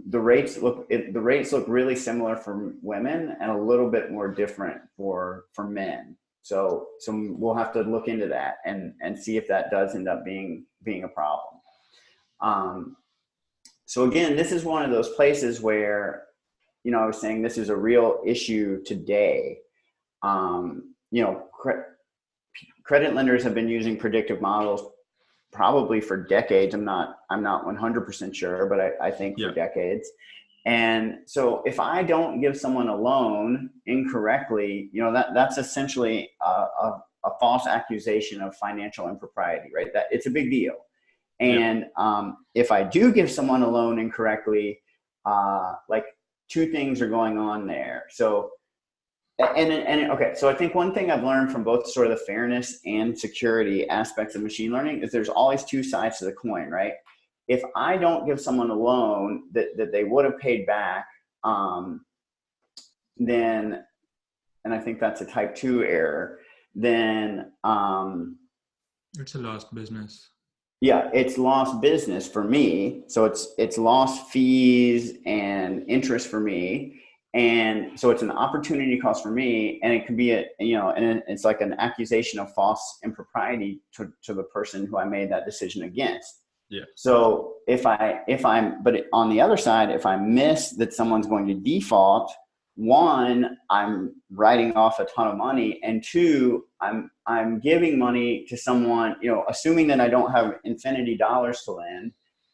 The 0.09 0.19
rates 0.19 0.57
look 0.57 0.88
it, 0.89 1.13
the 1.13 1.21
rates 1.21 1.51
look 1.51 1.65
really 1.67 1.95
similar 1.95 2.36
for 2.36 2.73
women 2.81 3.36
and 3.39 3.51
a 3.51 3.57
little 3.57 3.89
bit 3.89 4.11
more 4.11 4.27
different 4.27 4.81
for 4.97 5.45
for 5.53 5.67
men. 5.67 6.15
So 6.41 6.88
so 6.99 7.27
we'll 7.38 7.55
have 7.55 7.73
to 7.73 7.81
look 7.81 8.07
into 8.07 8.27
that 8.27 8.57
and 8.65 8.93
and 9.01 9.17
see 9.17 9.38
if 9.38 9.47
that 9.47 9.71
does 9.71 9.95
end 9.95 10.07
up 10.07 10.25
being 10.25 10.65
being 10.83 11.03
a 11.03 11.07
problem. 11.07 11.55
Um, 12.41 12.97
so 13.86 14.05
again, 14.05 14.36
this 14.36 14.51
is 14.51 14.63
one 14.63 14.83
of 14.83 14.91
those 14.91 15.09
places 15.09 15.61
where 15.61 16.25
you 16.86 16.91
know, 16.91 16.99
I 16.99 17.07
was 17.07 17.19
saying 17.19 17.41
this 17.41 17.57
is 17.57 17.69
a 17.69 17.75
real 17.75 18.21
issue 18.23 18.81
today. 18.83 19.57
Um, 20.21 20.93
you 21.09 21.23
know, 21.23 21.45
cre- 21.51 21.95
credit 22.83 23.15
lenders 23.15 23.43
have 23.43 23.55
been 23.55 23.67
using 23.67 23.97
predictive 23.97 24.39
models 24.39 24.91
probably 25.52 26.02
for 26.02 26.18
decades. 26.18 26.74
I'm 26.74 26.84
not, 26.84 27.20
I'm 27.30 27.43
not 27.43 27.66
100% 27.66 28.36
sure, 28.36 28.68
but 28.68 28.80
I, 28.80 29.08
I 29.08 29.12
think 29.12 29.38
yeah. 29.38 29.48
for 29.48 29.54
decades. 29.54 30.10
And 30.66 31.20
so 31.26 31.62
if 31.66 31.80
I 31.80 32.02
don't 32.04 32.41
give 32.41 32.58
someone 32.58 32.88
a 32.88 32.96
loan 32.96 33.70
incorrectly, 33.86 34.89
you 34.91 35.04
know, 35.04 35.14
that, 35.14 35.34
that's 35.34 35.58
essentially 35.58 36.32
a, 36.43 36.50
a, 36.50 37.04
a 37.26 37.30
false 37.39 37.68
accusation 37.68 38.41
of 38.41 38.56
financial 38.56 39.08
impropriety, 39.08 39.70
right? 39.74 39.93
That 39.93 40.08
it's 40.12 40.26
a 40.26 40.32
big 40.32 40.50
deal. 40.50 40.76
And 41.39 41.82
yeah. 41.82 41.88
um, 41.98 42.38
if 42.56 42.72
I 42.72 42.84
do 42.84 43.12
give 43.12 43.30
someone 43.30 43.62
a 43.62 43.70
loan 43.70 44.00
incorrectly, 44.00 44.80
uh, 45.26 45.74
like 45.88 46.06
two 46.50 46.72
things 46.72 47.02
are 47.02 47.10
going 47.10 47.38
on 47.38 47.68
there. 47.68 48.06
So 48.10 48.52
and 49.39 49.71
and 49.71 50.11
okay 50.11 50.33
so 50.36 50.47
i 50.47 50.53
think 50.53 50.73
one 50.73 50.93
thing 50.93 51.11
i've 51.11 51.23
learned 51.23 51.51
from 51.51 51.63
both 51.63 51.89
sort 51.89 52.07
of 52.07 52.17
the 52.17 52.25
fairness 52.25 52.79
and 52.86 53.17
security 53.17 53.88
aspects 53.89 54.36
of 54.36 54.41
machine 54.41 54.71
learning 54.71 55.01
is 55.01 55.11
there's 55.11 55.29
always 55.29 55.63
two 55.65 55.83
sides 55.83 56.19
to 56.19 56.25
the 56.25 56.33
coin 56.33 56.69
right? 56.69 56.93
If 57.47 57.61
i 57.75 57.97
don't 57.97 58.25
give 58.25 58.39
someone 58.39 58.69
a 58.69 58.75
loan 58.75 59.43
that, 59.51 59.77
that 59.77 59.91
they 59.91 60.03
would 60.03 60.25
have 60.25 60.39
paid 60.39 60.65
back 60.65 61.05
um, 61.43 62.05
then 63.17 63.83
and 64.63 64.73
i 64.73 64.79
think 64.79 64.99
that's 64.99 65.21
a 65.21 65.25
type 65.25 65.53
2 65.55 65.83
error 65.83 66.39
then 66.73 67.51
um, 67.63 68.38
it's 69.19 69.36
a 69.36 69.39
lost 69.39 69.73
business. 69.73 70.29
Yeah 70.81 71.09
it's 71.13 71.38
lost 71.38 71.79
business 71.81 72.27
for 72.27 72.43
me. 72.43 73.03
So 73.07 73.25
it's 73.25 73.53
it's 73.57 73.77
lost 73.77 74.27
fees 74.27 75.13
and 75.25 75.86
interest 75.88 76.27
for 76.27 76.39
me 76.39 77.01
and 77.36 77.99
so 77.99 78.11
it's 78.11 78.21
an 78.21 78.31
opportunity 78.31 78.97
cost 78.97 79.21
for 79.21 79.29
me 79.29 79.79
and 79.83 79.93
it 79.93 80.05
can 80.05 80.15
be 80.15 80.31
a 80.31 80.45
you 80.59 80.77
know 80.77 80.91
and 80.91 81.21
it's 81.27 81.43
like 81.43 81.59
an 81.61 81.73
accusation 81.73 82.39
of 82.39 82.51
false 82.53 82.97
impropriety 83.03 83.81
to, 83.93 84.11
to 84.23 84.33
the 84.33 84.43
person 84.43 84.88
who 84.88 84.97
i 84.97 85.03
made 85.03 85.29
that 85.29 85.45
decision 85.45 85.83
against. 85.83 86.41
Yeah. 86.69 86.86
So 86.95 87.55
if 87.67 87.86
i 87.86 88.21
if 88.27 88.45
i'm 88.45 88.81
but 88.81 89.05
on 89.13 89.29
the 89.29 89.41
other 89.41 89.57
side 89.57 89.91
if 89.91 90.05
i 90.05 90.15
miss 90.15 90.71
that 90.77 90.93
someone's 90.93 91.27
going 91.27 91.45
to 91.47 91.53
default 91.53 92.33
one 92.75 93.57
i'm 93.69 94.15
writing 94.31 94.73
off 94.73 94.99
a 94.99 95.05
ton 95.05 95.27
of 95.27 95.38
money 95.38 95.79
and 95.83 96.03
two 96.03 96.65
i'm 96.81 97.11
i'm 97.27 97.59
giving 97.59 97.99
money 97.99 98.45
to 98.49 98.57
someone 98.57 99.15
you 99.21 99.31
know 99.31 99.45
assuming 99.47 99.88
that 99.88 100.01
i 100.01 100.09
don't 100.09 100.31
have 100.31 100.55
infinity 100.63 101.15
dollars 101.15 101.61
to 101.61 101.71
lend 101.71 102.11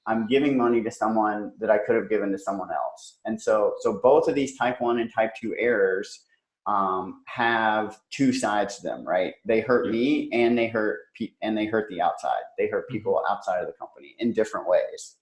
I'm 0.08 0.28
giving 0.28 0.58
money 0.58 0.82
to 0.84 0.92
someone 0.92 1.52
that 1.60 1.70
I 1.70 1.78
could 1.78 1.96
have 1.96 2.10
given 2.10 2.32
to 2.32 2.40
someone 2.40 2.70
else. 2.72 3.20
And 3.26 3.40
so, 3.40 3.76
so 3.82 4.00
both 4.02 4.28
of 4.28 4.36
these 4.36 4.58
type 4.58 4.82
one 4.82 5.00
and 5.00 5.12
type 5.14 5.34
two 5.40 5.56
errors 5.60 6.26
um, 6.68 7.24
have 7.28 8.00
two 8.12 8.34
sides 8.34 8.78
to 8.78 8.84
them, 8.84 9.08
right? 9.08 9.34
They 9.46 9.62
hurt 9.62 9.90
me 9.90 10.30
and 10.32 10.58
they 10.58 10.68
hurt 10.68 11.00
pe- 11.18 11.34
and 11.42 11.58
they 11.58 11.66
hurt 11.66 11.90
the 11.90 12.02
outside. 12.02 12.42
They 12.58 12.68
hurt 12.68 12.86
mm-hmm. 12.86 12.98
people 12.98 13.22
outside 13.30 13.62
of 13.62 13.68
the 13.68 13.74
company 13.74 14.16
in 14.20 14.34
different 14.34 14.68
ways. 14.68 15.18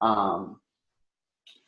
Um, 0.00 0.60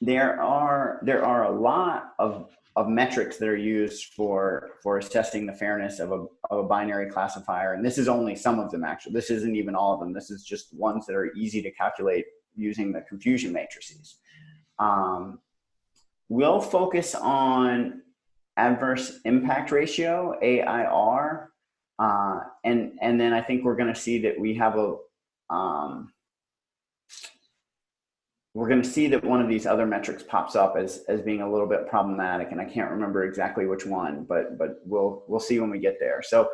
there 0.00 0.40
are 0.40 1.00
there 1.04 1.24
are 1.24 1.44
a 1.44 1.58
lot 1.58 2.12
of 2.18 2.50
of 2.76 2.88
metrics 2.88 3.36
that 3.36 3.48
are 3.48 3.56
used 3.56 4.14
for 4.14 4.72
for 4.82 4.98
assessing 4.98 5.46
the 5.46 5.52
fairness 5.52 6.00
of 6.00 6.10
a, 6.10 6.26
of 6.50 6.64
a 6.64 6.68
binary 6.68 7.08
classifier. 7.08 7.74
And 7.74 7.84
this 7.84 7.98
is 7.98 8.08
only 8.08 8.34
some 8.34 8.58
of 8.58 8.70
them 8.70 8.84
actually. 8.84 9.12
This 9.12 9.30
isn't 9.30 9.54
even 9.54 9.74
all 9.74 9.94
of 9.94 10.00
them. 10.00 10.12
This 10.12 10.30
is 10.30 10.44
just 10.44 10.74
ones 10.74 11.06
that 11.06 11.14
are 11.14 11.32
easy 11.34 11.62
to 11.62 11.70
calculate 11.70 12.24
using 12.56 12.92
the 12.92 13.02
confusion 13.02 13.52
matrices. 13.52 14.16
Um, 14.78 15.38
we'll 16.28 16.60
focus 16.60 17.14
on 17.14 18.02
adverse 18.56 19.20
impact 19.24 19.70
ratio 19.70 20.36
air 20.40 21.50
uh, 21.98 22.40
and 22.64 22.92
and 23.00 23.20
then 23.20 23.32
i 23.32 23.42
think 23.42 23.64
we're 23.64 23.76
going 23.76 23.92
to 23.92 24.00
see 24.00 24.18
that 24.18 24.38
we 24.38 24.54
have 24.54 24.78
a 24.78 24.96
um, 25.50 26.12
we're 28.54 28.68
going 28.68 28.82
to 28.82 28.88
see 28.88 29.08
that 29.08 29.24
one 29.24 29.42
of 29.42 29.48
these 29.48 29.66
other 29.66 29.84
metrics 29.84 30.22
pops 30.22 30.54
up 30.54 30.76
as, 30.76 31.02
as 31.08 31.20
being 31.20 31.42
a 31.42 31.50
little 31.50 31.66
bit 31.66 31.88
problematic 31.88 32.52
and 32.52 32.60
i 32.60 32.64
can't 32.64 32.90
remember 32.90 33.24
exactly 33.24 33.66
which 33.66 33.84
one 33.84 34.24
but 34.24 34.56
but 34.56 34.80
we'll 34.86 35.24
we'll 35.28 35.40
see 35.40 35.60
when 35.60 35.70
we 35.70 35.78
get 35.78 35.96
there. 36.00 36.22
So 36.22 36.48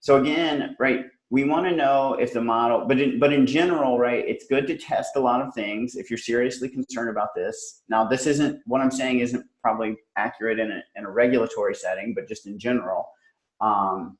so 0.00 0.20
again 0.20 0.76
right 0.78 1.06
we 1.28 1.42
want 1.42 1.66
to 1.66 1.74
know 1.74 2.14
if 2.14 2.32
the 2.32 2.40
model 2.40 2.84
but 2.86 3.00
in, 3.00 3.18
but 3.18 3.32
in 3.32 3.46
general 3.46 3.98
right 3.98 4.24
it's 4.28 4.46
good 4.46 4.66
to 4.68 4.76
test 4.76 5.16
a 5.16 5.20
lot 5.20 5.40
of 5.40 5.52
things 5.54 5.96
if 5.96 6.10
you're 6.10 6.18
seriously 6.18 6.68
concerned 6.68 7.10
about 7.10 7.34
this. 7.34 7.82
Now 7.88 8.04
this 8.04 8.26
isn't 8.26 8.60
what 8.66 8.80
i'm 8.80 8.90
saying 8.90 9.20
isn't 9.20 9.44
probably 9.62 9.96
accurate 10.16 10.60
in 10.60 10.70
a, 10.70 10.82
in 10.94 11.04
a 11.04 11.10
regulatory 11.10 11.74
setting 11.74 12.14
but 12.14 12.28
just 12.28 12.46
in 12.46 12.58
general 12.58 13.08
um, 13.60 14.18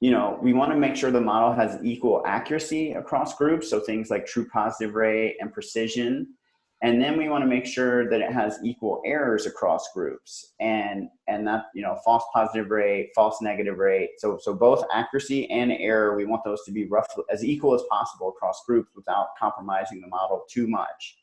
you 0.00 0.10
know, 0.12 0.38
we 0.40 0.52
want 0.52 0.70
to 0.70 0.78
make 0.78 0.94
sure 0.94 1.10
the 1.10 1.20
model 1.20 1.52
has 1.52 1.78
equal 1.82 2.22
accuracy 2.24 2.92
across 2.92 3.36
groups. 3.36 3.68
So 3.68 3.80
things 3.80 4.10
like 4.10 4.26
true 4.26 4.46
positive 4.48 4.94
rate 4.94 5.36
and 5.40 5.52
precision. 5.52 6.34
And 6.80 7.02
then 7.02 7.18
we 7.18 7.28
want 7.28 7.42
to 7.42 7.48
make 7.48 7.66
sure 7.66 8.08
that 8.08 8.20
it 8.20 8.32
has 8.32 8.60
equal 8.62 9.02
errors 9.04 9.46
across 9.46 9.92
groups 9.92 10.54
and, 10.60 11.08
and 11.26 11.44
that, 11.48 11.64
you 11.74 11.82
know, 11.82 11.98
false 12.04 12.22
positive 12.32 12.70
rate, 12.70 13.10
false 13.16 13.42
negative 13.42 13.78
rate. 13.78 14.10
So, 14.18 14.38
so 14.40 14.54
both 14.54 14.84
accuracy 14.94 15.50
and 15.50 15.72
error, 15.72 16.16
we 16.16 16.24
want 16.24 16.44
those 16.44 16.62
to 16.66 16.70
be 16.70 16.86
roughly 16.86 17.24
as 17.32 17.44
equal 17.44 17.74
as 17.74 17.82
possible 17.90 18.28
across 18.28 18.64
groups 18.64 18.92
without 18.94 19.30
compromising 19.36 20.00
the 20.00 20.06
model 20.06 20.44
too 20.48 20.68
much. 20.68 21.16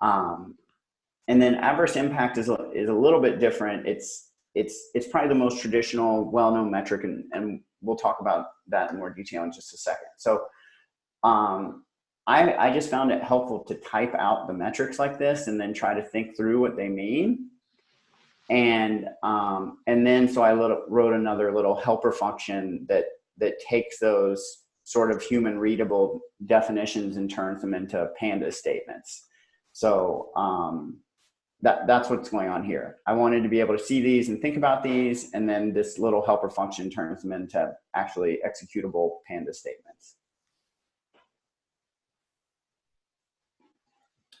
Um, 0.00 0.56
and 1.28 1.40
then 1.40 1.54
adverse 1.54 1.94
impact 1.94 2.38
is 2.38 2.48
a, 2.48 2.72
is 2.72 2.88
a 2.88 2.92
little 2.94 3.20
bit 3.20 3.38
different. 3.38 3.86
It's, 3.86 4.29
it's, 4.54 4.90
it's 4.94 5.08
probably 5.08 5.28
the 5.28 5.34
most 5.34 5.60
traditional, 5.60 6.30
well-known 6.30 6.70
metric 6.70 7.04
and, 7.04 7.24
and 7.32 7.60
we'll 7.82 7.96
talk 7.96 8.18
about 8.20 8.46
that 8.68 8.90
in 8.90 8.98
more 8.98 9.10
detail 9.10 9.42
in 9.44 9.52
just 9.52 9.72
a 9.72 9.78
second. 9.78 10.08
So 10.18 10.44
um, 11.22 11.84
I, 12.26 12.54
I 12.54 12.72
just 12.72 12.90
found 12.90 13.10
it 13.10 13.22
helpful 13.22 13.60
to 13.64 13.74
type 13.74 14.14
out 14.14 14.46
the 14.46 14.52
metrics 14.52 14.98
like 14.98 15.18
this 15.18 15.46
and 15.46 15.60
then 15.60 15.72
try 15.72 15.94
to 15.94 16.02
think 16.02 16.36
through 16.36 16.60
what 16.60 16.76
they 16.76 16.88
mean. 16.88 17.50
And 18.50 19.08
um, 19.22 19.78
and 19.86 20.04
then 20.04 20.28
so 20.28 20.42
I 20.42 20.52
wrote 20.52 21.14
another 21.14 21.54
little 21.54 21.76
helper 21.76 22.10
function 22.10 22.84
that 22.88 23.04
that 23.38 23.60
takes 23.60 24.00
those 24.00 24.64
sort 24.82 25.12
of 25.12 25.22
human 25.22 25.56
readable 25.58 26.20
definitions 26.46 27.16
and 27.16 27.30
turns 27.30 27.60
them 27.60 27.74
into 27.74 28.10
pandas 28.20 28.54
statements. 28.54 29.28
So 29.72 30.30
um, 30.34 30.98
that, 31.62 31.86
that's 31.86 32.08
what's 32.08 32.30
going 32.30 32.48
on 32.48 32.64
here. 32.64 32.96
I 33.06 33.12
wanted 33.12 33.42
to 33.42 33.48
be 33.48 33.60
able 33.60 33.76
to 33.76 33.82
see 33.82 34.00
these 34.00 34.28
and 34.28 34.40
think 34.40 34.56
about 34.56 34.82
these, 34.82 35.30
and 35.32 35.48
then 35.48 35.72
this 35.72 35.98
little 35.98 36.24
helper 36.24 36.50
function 36.50 36.90
turns 36.90 37.22
them 37.22 37.32
into 37.32 37.72
actually 37.94 38.38
executable 38.46 39.18
Panda 39.26 39.52
statements. 39.52 40.16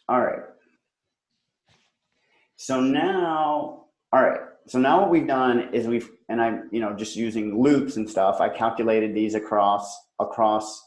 All 0.08 0.20
right. 0.20 0.40
So 2.56 2.80
now, 2.80 3.84
all 4.12 4.22
right. 4.22 4.40
So 4.66 4.78
now 4.78 5.00
what 5.00 5.10
we've 5.10 5.26
done 5.26 5.72
is 5.72 5.86
we've, 5.86 6.10
and 6.28 6.40
I'm, 6.40 6.68
you 6.72 6.80
know, 6.80 6.94
just 6.94 7.16
using 7.16 7.62
loops 7.62 7.96
and 7.96 8.08
stuff. 8.08 8.40
I 8.40 8.48
calculated 8.48 9.14
these 9.14 9.34
across 9.34 9.96
across 10.18 10.82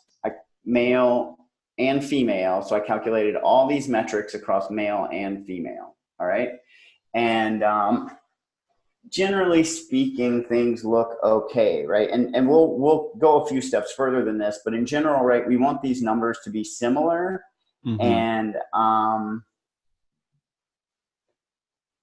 male 0.66 1.38
and 1.78 2.04
female. 2.04 2.62
So 2.62 2.76
I 2.76 2.80
calculated 2.80 3.36
all 3.36 3.68
these 3.68 3.88
metrics 3.88 4.34
across 4.34 4.70
male 4.70 5.08
and 5.12 5.46
female. 5.46 5.93
All 6.24 6.30
right. 6.30 6.52
And 7.14 7.64
um, 7.64 8.12
generally 9.10 9.66
speaking, 9.66 10.46
things 10.46 10.86
look 10.86 11.18
okay, 11.22 11.86
right? 11.86 12.10
And, 12.10 12.34
and 12.34 12.48
we'll, 12.48 12.78
we'll 12.78 13.12
go 13.18 13.42
a 13.42 13.48
few 13.48 13.62
steps 13.62 13.92
further 13.92 14.24
than 14.24 14.38
this, 14.38 14.62
but 14.64 14.74
in 14.74 14.86
general, 14.86 15.26
right, 15.26 15.46
we 15.46 15.58
want 15.58 15.82
these 15.82 16.02
numbers 16.02 16.40
to 16.46 16.50
be 16.50 16.64
similar. 16.64 17.44
Mm-hmm. 17.86 18.00
And 18.00 18.56
um, 18.74 19.44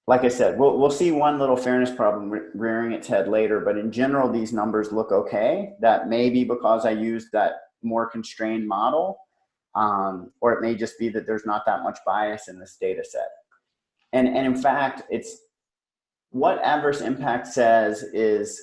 like 0.05 0.23
I 0.23 0.27
said, 0.27 0.59
we'll, 0.59 0.77
we'll 0.77 0.91
see 0.91 1.11
one 1.11 1.39
little 1.39 1.57
fairness 1.57 1.89
problem 1.89 2.31
rearing 2.53 2.91
its 2.91 3.07
head 3.07 3.27
later, 3.27 3.59
but 3.59 3.75
in 3.75 3.91
general, 3.91 4.31
these 4.31 4.53
numbers 4.53 4.91
look 4.91 5.11
okay. 5.11 5.73
That 5.79 6.09
may 6.09 6.29
be 6.29 6.43
because 6.43 6.85
I 6.85 6.91
used 6.91 7.29
that 7.33 7.53
more 7.81 8.07
constrained 8.07 8.67
model, 8.67 9.17
um, 9.73 10.31
or 10.41 10.53
it 10.53 10.61
may 10.61 10.75
just 10.75 10.99
be 10.99 11.09
that 11.09 11.25
there's 11.25 11.47
not 11.47 11.65
that 11.65 11.81
much 11.81 11.97
bias 12.05 12.49
in 12.49 12.59
this 12.59 12.77
data 12.79 13.03
set. 13.03 13.29
And, 14.13 14.27
and 14.27 14.45
in 14.45 14.55
fact, 14.55 15.03
it's 15.09 15.37
what 16.31 16.61
adverse 16.63 17.01
impact 17.01 17.47
says 17.47 18.03
is 18.13 18.61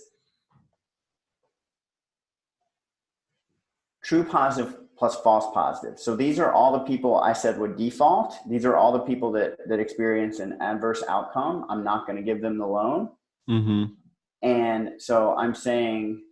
true 4.02 4.24
positive 4.24 4.76
plus 4.96 5.16
false 5.20 5.46
positive. 5.54 5.98
So 5.98 6.16
these 6.16 6.38
are 6.38 6.52
all 6.52 6.72
the 6.72 6.80
people 6.80 7.20
I 7.20 7.32
said 7.32 7.58
would 7.58 7.76
default. 7.76 8.36
These 8.48 8.64
are 8.64 8.76
all 8.76 8.90
the 8.90 8.98
people 9.00 9.30
that, 9.32 9.56
that 9.68 9.78
experience 9.78 10.40
an 10.40 10.56
adverse 10.60 11.04
outcome. 11.08 11.66
I'm 11.68 11.84
not 11.84 12.06
going 12.06 12.16
to 12.16 12.22
give 12.22 12.40
them 12.40 12.58
the 12.58 12.66
loan. 12.66 13.10
Mm-hmm. 13.48 13.84
And 14.42 14.90
so 15.00 15.36
I'm 15.36 15.54
saying 15.54 16.22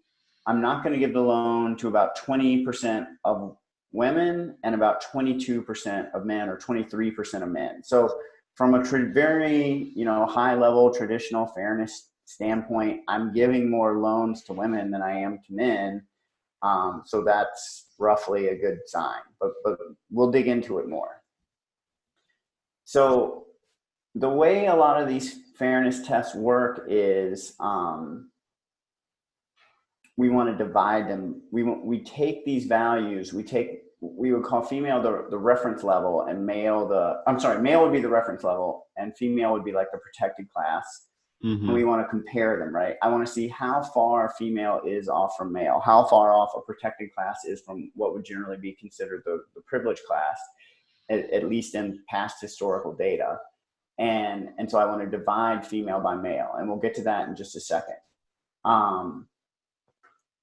I'm 0.46 0.60
not 0.60 0.82
going 0.82 0.94
to 0.94 0.98
give 0.98 1.12
the 1.12 1.20
loan 1.20 1.76
to 1.76 1.88
about 1.88 2.18
20% 2.18 3.06
of 3.24 3.56
women 3.92 4.56
and 4.64 4.74
about 4.74 5.02
22% 5.02 6.12
of 6.12 6.24
men 6.24 6.48
or 6.48 6.56
23% 6.56 7.42
of 7.42 7.48
men. 7.48 7.82
So 7.84 8.18
from 8.56 8.74
a 8.74 8.82
tra- 8.82 9.12
very 9.12 9.92
you 9.94 10.04
know 10.04 10.26
high 10.26 10.54
level 10.54 10.92
traditional 10.92 11.46
fairness 11.46 12.10
standpoint, 12.24 13.02
I'm 13.06 13.32
giving 13.32 13.70
more 13.70 13.98
loans 13.98 14.42
to 14.44 14.52
women 14.52 14.90
than 14.90 15.02
I 15.02 15.12
am 15.20 15.38
to 15.46 15.54
men. 15.54 16.04
Um, 16.62 17.02
so 17.04 17.22
that's 17.22 17.86
roughly 17.98 18.48
a 18.48 18.56
good 18.56 18.78
sign, 18.86 19.20
but 19.40 19.52
but 19.62 19.78
we'll 20.10 20.32
dig 20.32 20.48
into 20.48 20.78
it 20.78 20.88
more. 20.88 21.22
So 22.84 23.46
the 24.14 24.28
way 24.28 24.66
a 24.66 24.74
lot 24.74 25.00
of 25.00 25.08
these 25.08 25.36
fairness 25.58 26.06
tests 26.06 26.34
work 26.34 26.86
is 26.88 27.54
um, 27.60 28.30
we 30.16 30.30
want 30.30 30.56
to 30.56 30.64
divide 30.64 31.08
them. 31.08 31.42
We 31.52 31.62
we 31.62 32.00
take 32.00 32.44
these 32.44 32.64
values, 32.64 33.32
we 33.34 33.42
take 33.42 33.82
we 34.00 34.32
would 34.32 34.44
call 34.44 34.62
female 34.62 35.00
the, 35.00 35.26
the 35.30 35.38
reference 35.38 35.82
level 35.82 36.22
and 36.22 36.44
male 36.44 36.86
the 36.86 37.22
I'm 37.26 37.40
sorry, 37.40 37.62
male 37.62 37.82
would 37.82 37.92
be 37.92 38.00
the 38.00 38.08
reference 38.08 38.44
level 38.44 38.86
and 38.96 39.16
female 39.16 39.52
would 39.52 39.64
be 39.64 39.72
like 39.72 39.88
the 39.92 39.98
protected 39.98 40.50
class. 40.50 40.84
mm-hmm. 41.44 41.64
and 41.64 41.74
we 41.74 41.84
want 41.84 42.02
to 42.02 42.08
compare 42.08 42.58
them, 42.58 42.74
right? 42.74 42.96
I 43.02 43.08
want 43.08 43.26
to 43.26 43.32
see 43.32 43.48
how 43.48 43.82
far 43.82 44.34
female 44.38 44.80
is 44.86 45.08
off 45.08 45.36
from 45.36 45.52
male, 45.52 45.80
how 45.84 46.04
far 46.04 46.32
off 46.32 46.50
a 46.56 46.60
protected 46.60 47.14
class 47.14 47.44
is 47.44 47.60
from 47.60 47.90
what 47.94 48.14
would 48.14 48.24
generally 48.24 48.58
be 48.58 48.72
considered 48.72 49.22
the, 49.24 49.42
the 49.54 49.60
privileged 49.62 50.02
class, 50.04 50.38
at, 51.10 51.30
at 51.30 51.48
least 51.48 51.74
in 51.74 52.00
past 52.08 52.40
historical 52.40 52.92
data. 52.94 53.38
And, 53.98 54.50
and 54.58 54.70
so 54.70 54.78
I 54.78 54.84
want 54.84 55.02
to 55.02 55.16
divide 55.18 55.66
female 55.66 56.00
by 56.00 56.16
male, 56.16 56.52
and 56.58 56.68
we'll 56.68 56.78
get 56.78 56.94
to 56.96 57.02
that 57.04 57.28
in 57.28 57.36
just 57.36 57.56
a 57.56 57.60
second. 57.60 57.96
Um, 58.64 59.26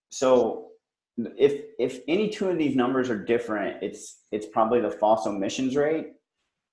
so 0.09 0.69
if 1.17 1.65
if 1.79 1.99
any 2.07 2.29
two 2.29 2.49
of 2.49 2.57
these 2.57 2.75
numbers 2.75 3.09
are 3.09 3.17
different, 3.17 3.81
it's 3.83 4.21
it's 4.31 4.47
probably 4.47 4.81
the 4.81 4.91
false 4.91 5.27
omissions 5.27 5.75
rate. 5.75 6.13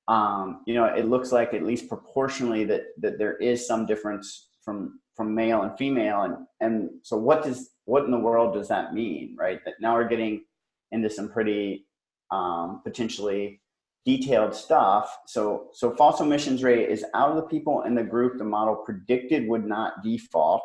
Um, 0.09 0.63
you 0.67 0.75
know, 0.75 0.87
it 0.87 1.07
looks 1.07 1.31
like 1.31 1.55
at 1.55 1.63
least 1.63 1.89
proportionally 1.89 2.65
that 2.65 2.83
that 2.99 3.19
there 3.19 3.37
is 3.37 3.67
some 3.67 3.87
difference 3.87 4.49
from 4.65 5.01
from 5.17 5.35
male 5.35 5.63
and 5.63 5.77
female, 5.77 6.23
and 6.23 6.37
and 6.61 6.91
so 7.03 7.17
what 7.17 7.43
does 7.45 7.71
what 7.85 8.05
in 8.05 8.11
the 8.11 8.19
world 8.19 8.55
does 8.55 8.69
that 8.69 8.95
mean, 8.95 9.37
right? 9.39 9.61
That 9.65 9.75
now 9.81 9.95
we're 9.95 10.09
getting 10.09 10.45
into 10.93 11.11
some 11.11 11.29
pretty 11.29 11.87
um, 12.31 12.81
potentially 12.83 13.61
detailed 14.07 14.55
stuff. 14.55 15.19
So 15.27 15.69
so 15.75 15.95
false 15.95 16.21
omissions 16.21 16.63
rate 16.63 16.89
is 16.89 17.05
out 17.15 17.31
of 17.31 17.37
the 17.37 17.43
people 17.43 17.83
in 17.83 17.95
the 17.95 18.03
group 18.03 18.39
the 18.39 18.45
model 18.45 18.77
predicted 18.77 19.47
would 19.49 19.67
not 19.67 20.03
default. 20.03 20.63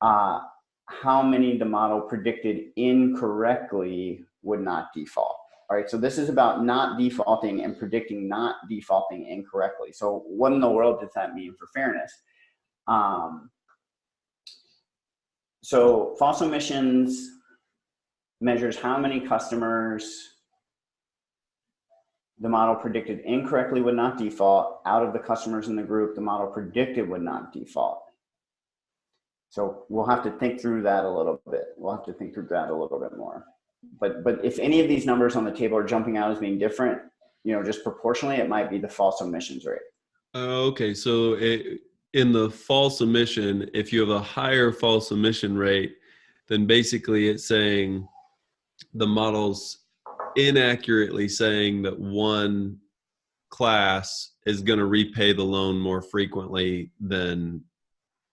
Uh, 0.00 0.40
how 0.86 1.22
many 1.22 1.56
the 1.56 1.64
model 1.64 2.00
predicted 2.00 2.66
incorrectly 2.76 4.24
would 4.42 4.60
not 4.60 4.88
default. 4.94 5.36
All 5.70 5.76
right, 5.76 5.88
so 5.88 5.96
this 5.96 6.18
is 6.18 6.28
about 6.28 6.64
not 6.64 6.98
defaulting 6.98 7.64
and 7.64 7.78
predicting 7.78 8.28
not 8.28 8.56
defaulting 8.68 9.26
incorrectly. 9.28 9.92
So 9.92 10.24
what 10.26 10.52
in 10.52 10.60
the 10.60 10.70
world 10.70 11.00
does 11.00 11.10
that 11.14 11.34
mean 11.34 11.54
for 11.58 11.68
fairness? 11.74 12.12
Um, 12.86 13.50
so 15.62 16.14
false 16.18 16.42
omissions 16.42 17.30
measures 18.42 18.76
how 18.76 18.98
many 18.98 19.20
customers 19.20 20.34
the 22.40 22.48
model 22.48 22.74
predicted 22.74 23.20
incorrectly 23.20 23.80
would 23.80 23.94
not 23.94 24.18
default 24.18 24.80
out 24.84 25.02
of 25.02 25.14
the 25.14 25.18
customers 25.18 25.68
in 25.68 25.76
the 25.76 25.82
group 25.82 26.14
the 26.14 26.20
model 26.20 26.48
predicted 26.48 27.08
would 27.08 27.22
not 27.22 27.52
default. 27.52 28.03
So 29.54 29.84
we'll 29.88 30.06
have 30.06 30.24
to 30.24 30.32
think 30.32 30.60
through 30.60 30.82
that 30.82 31.04
a 31.04 31.08
little 31.08 31.40
bit. 31.48 31.66
We'll 31.76 31.94
have 31.94 32.04
to 32.06 32.12
think 32.12 32.34
through 32.34 32.48
that 32.50 32.70
a 32.70 32.74
little 32.74 32.98
bit 32.98 33.16
more. 33.16 33.44
But 34.00 34.24
but 34.24 34.44
if 34.44 34.58
any 34.58 34.80
of 34.80 34.88
these 34.88 35.06
numbers 35.06 35.36
on 35.36 35.44
the 35.44 35.52
table 35.52 35.76
are 35.76 35.84
jumping 35.84 36.16
out 36.16 36.32
as 36.32 36.40
being 36.40 36.58
different, 36.58 37.00
you 37.44 37.54
know, 37.54 37.62
just 37.62 37.84
proportionally, 37.84 38.34
it 38.34 38.48
might 38.48 38.68
be 38.68 38.78
the 38.78 38.88
false 38.88 39.22
omissions 39.22 39.64
rate. 39.64 39.78
Uh, 40.34 40.64
okay, 40.70 40.92
so 40.92 41.34
it, 41.34 41.82
in 42.14 42.32
the 42.32 42.50
false 42.50 43.00
omission, 43.00 43.70
if 43.74 43.92
you 43.92 44.00
have 44.00 44.10
a 44.10 44.18
higher 44.18 44.72
false 44.72 45.12
omission 45.12 45.56
rate, 45.56 45.98
then 46.48 46.66
basically 46.66 47.28
it's 47.28 47.46
saying 47.46 48.08
the 48.94 49.06
model's 49.06 49.84
inaccurately 50.34 51.28
saying 51.28 51.80
that 51.82 51.96
one 51.96 52.76
class 53.50 54.32
is 54.46 54.62
going 54.62 54.80
to 54.80 54.86
repay 54.86 55.32
the 55.32 55.44
loan 55.44 55.78
more 55.78 56.02
frequently 56.02 56.90
than 56.98 57.62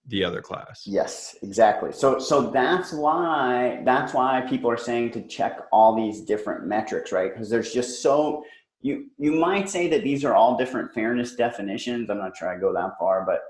the 0.07 0.23
other 0.23 0.41
class. 0.41 0.83
Yes, 0.85 1.35
exactly. 1.41 1.91
So 1.91 2.19
so 2.19 2.49
that's 2.49 2.91
why 2.91 3.81
that's 3.85 4.13
why 4.13 4.41
people 4.49 4.69
are 4.69 4.77
saying 4.77 5.11
to 5.11 5.21
check 5.27 5.59
all 5.71 5.95
these 5.95 6.21
different 6.21 6.65
metrics, 6.65 7.11
right? 7.11 7.31
Because 7.31 7.49
there's 7.49 7.73
just 7.73 8.01
so 8.01 8.43
you 8.81 9.09
you 9.17 9.33
might 9.33 9.69
say 9.69 9.87
that 9.89 10.03
these 10.03 10.25
are 10.25 10.33
all 10.33 10.57
different 10.57 10.93
fairness 10.93 11.35
definitions. 11.35 12.09
I'm 12.09 12.17
not 12.17 12.35
sure 12.35 12.49
I 12.49 12.59
go 12.59 12.73
that 12.73 12.97
far, 12.99 13.25
but 13.25 13.41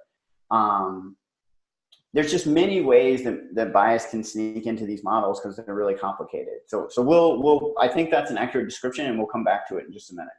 um, 0.56 1.16
there's 2.14 2.30
just 2.30 2.46
many 2.46 2.82
ways 2.82 3.24
that, 3.24 3.56
that 3.56 3.72
bias 3.72 4.08
can 4.08 4.24
sneak 4.24 4.66
into 4.66 4.86
these 4.86 5.04
models 5.04 5.40
because 5.40 5.56
they're 5.56 5.74
really 5.74 5.96
complicated. 5.96 6.60
So 6.68 6.88
so 6.90 7.02
we'll 7.02 7.42
we'll 7.42 7.74
I 7.80 7.88
think 7.88 8.12
that's 8.12 8.30
an 8.30 8.38
accurate 8.38 8.68
description, 8.68 9.06
and 9.06 9.18
we'll 9.18 9.28
come 9.28 9.46
back 9.46 9.68
to 9.70 9.78
it 9.78 9.86
in 9.88 9.94
just 9.94 10.12
a 10.12 10.16
minute. 10.16 10.34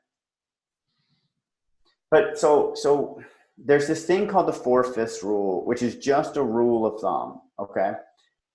But 2.11 2.39
so 2.39 2.73
so 2.75 3.23
there's 3.65 3.87
this 3.87 4.05
thing 4.05 4.27
called 4.27 4.49
the 4.49 4.53
four 4.53 4.83
fifths 4.83 5.23
rule, 5.23 5.65
which 5.65 5.83
is 5.83 5.97
just 5.97 6.37
a 6.37 6.43
rule 6.43 6.87
of 6.87 7.01
thumb. 7.01 7.41
Okay, 7.59 7.93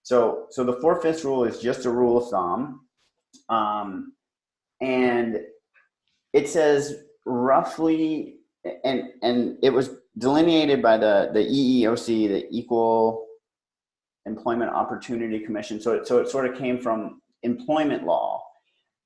so 0.03 0.45
so 0.49 0.63
the 0.63 0.79
four 0.81 1.01
fifths 1.01 1.23
rule 1.23 1.43
is 1.43 1.59
just 1.59 1.85
a 1.85 1.89
rule 1.89 2.17
of 2.17 2.29
thumb, 2.29 2.81
um, 3.49 4.13
and 4.81 5.39
it 6.33 6.49
says 6.49 7.03
roughly, 7.25 8.37
and 8.83 9.03
and 9.21 9.57
it 9.63 9.71
was 9.71 9.91
delineated 10.17 10.81
by 10.81 10.97
the 10.97 11.29
the 11.33 11.39
EEOC, 11.39 12.27
the 12.27 12.47
Equal 12.51 13.25
Employment 14.25 14.71
Opportunity 14.71 15.39
Commission. 15.39 15.79
So 15.79 15.93
it, 15.93 16.07
so 16.07 16.19
it 16.19 16.29
sort 16.29 16.49
of 16.49 16.57
came 16.57 16.79
from 16.79 17.21
employment 17.43 18.03
law, 18.03 18.43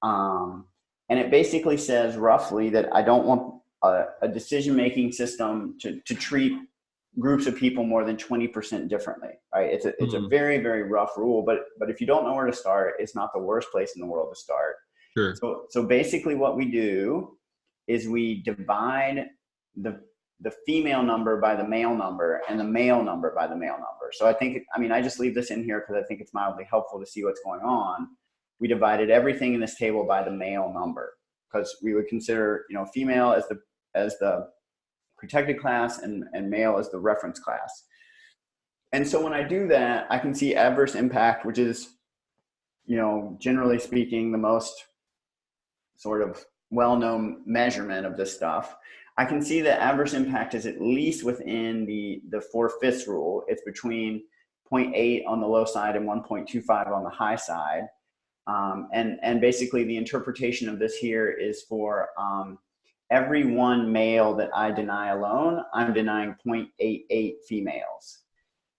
um, 0.02 0.66
and 1.10 1.20
it 1.20 1.30
basically 1.30 1.78
says 1.78 2.16
roughly 2.16 2.70
that 2.70 2.90
I 2.94 3.04
don't 3.04 3.26
want 3.26 3.61
a, 3.84 4.06
a 4.22 4.28
decision 4.28 4.76
making 4.76 5.12
system 5.12 5.76
to, 5.82 6.00
to 6.02 6.16
treat 6.16 6.54
groups 7.20 7.46
of 7.46 7.56
people 7.56 7.84
more 7.84 8.06
than 8.06 8.16
20% 8.16 8.88
differently 8.88 9.32
right? 9.54 9.74
It's 9.74 9.86
a, 9.86 9.90
it's 10.02 10.14
mm-hmm. 10.14 10.26
a 10.26 10.30
very 10.30 10.60
very 10.60 10.84
rough 10.84 11.18
rule 11.18 11.44
but 11.44 11.66
but 11.80 11.90
if 11.90 12.00
you 12.00 12.08
don't 12.08 12.24
know 12.24 12.34
where 12.34 12.46
to 12.46 12.54
start 12.54 12.96
it's 13.00 13.16
not 13.16 13.32
the 13.34 13.40
worst 13.40 13.70
place 13.72 13.94
in 13.96 14.02
the 14.02 14.08
world 14.08 14.34
to 14.34 14.40
start. 14.40 14.76
Sure. 15.18 15.36
So 15.36 15.66
so 15.70 15.86
basically 15.86 16.36
what 16.36 16.56
we 16.56 16.66
do 16.66 17.38
is 17.88 18.08
we 18.08 18.42
divide 18.44 19.28
the 19.76 20.02
the 20.40 20.52
female 20.66 21.04
number 21.04 21.40
by 21.40 21.56
the 21.56 21.68
male 21.68 21.96
number 21.96 22.42
and 22.50 22.60
the 22.60 22.64
male 22.64 23.04
number 23.04 23.34
by 23.36 23.46
the 23.46 23.56
male 23.56 23.74
number. 23.74 24.12
So 24.14 24.28
i 24.28 24.34
think 24.34 24.64
i 24.76 24.80
mean 24.80 24.92
i 24.92 25.02
just 25.02 25.20
leave 25.20 25.36
this 25.36 25.52
in 25.52 25.64
here 25.64 25.82
because 25.82 26.02
i 26.02 26.06
think 26.08 26.22
it's 26.22 26.34
mildly 26.34 26.66
helpful 26.70 27.00
to 27.00 27.06
see 27.06 27.24
what's 27.24 27.42
going 27.44 27.62
on. 27.62 28.08
We 28.60 28.68
divided 28.68 29.10
everything 29.10 29.54
in 29.54 29.60
this 29.60 29.76
table 29.76 30.06
by 30.06 30.24
the 30.24 30.32
male 30.32 30.72
number 30.74 31.14
because 31.52 31.76
we 31.84 31.94
would 31.94 32.08
consider 32.08 32.66
you 32.70 32.76
know 32.76 32.86
female 32.86 33.34
as 33.34 33.48
the 33.50 33.60
as 33.96 34.18
the 34.20 34.48
protected 35.18 35.60
class 35.60 36.00
and, 36.00 36.26
and 36.34 36.50
male 36.50 36.78
as 36.78 36.90
the 36.90 37.00
reference 37.00 37.40
class. 37.40 37.84
And 38.92 39.08
so 39.08 39.22
when 39.22 39.34
I 39.34 39.44
do 39.44 39.68
that, 39.68 40.08
I 40.10 40.18
can 40.18 40.34
see 40.34 40.56
adverse 40.56 40.96
impact, 40.96 41.46
which 41.46 41.58
is, 41.58 41.96
you 42.86 42.98
know, 42.98 43.38
generally 43.40 43.80
speaking, 43.80 44.32
the 44.32 44.38
most 44.38 44.86
sort 45.96 46.22
of 46.22 46.44
well-known 46.72 47.42
measurement 47.46 48.06
of 48.06 48.18
this 48.18 48.36
stuff. 48.36 48.76
I 49.18 49.26
can 49.26 49.42
see 49.42 49.62
that 49.62 49.82
adverse 49.82 50.14
impact 50.14 50.56
is 50.56 50.66
at 50.66 50.82
least 50.82 51.24
within 51.24 51.86
the, 51.86 52.22
the 52.30 52.42
four-fifths 52.42 53.08
rule. 53.08 53.44
It's 53.48 53.62
between 53.64 54.24
0.8 54.72 55.24
on 55.28 55.42
the 55.42 55.48
low 55.48 55.66
side 55.66 55.96
and 55.96 56.08
1.25 56.08 56.92
on 56.92 57.04
the 57.04 57.10
high 57.10 57.36
side. 57.36 57.84
Um, 58.48 58.90
and, 58.94 59.20
and 59.22 59.40
basically 59.40 59.84
the 59.84 59.98
interpretation 59.98 60.68
of 60.68 60.80
this 60.80 60.96
here 60.96 61.30
is 61.30 61.64
for 61.64 62.10
um, 62.18 62.58
every 63.12 63.44
one 63.44 63.92
male 63.92 64.34
that 64.36 64.50
I 64.56 64.72
deny 64.72 65.10
alone, 65.10 65.64
I'm 65.74 65.94
denying 65.94 66.36
0.88 66.48 67.34
females. 67.48 68.20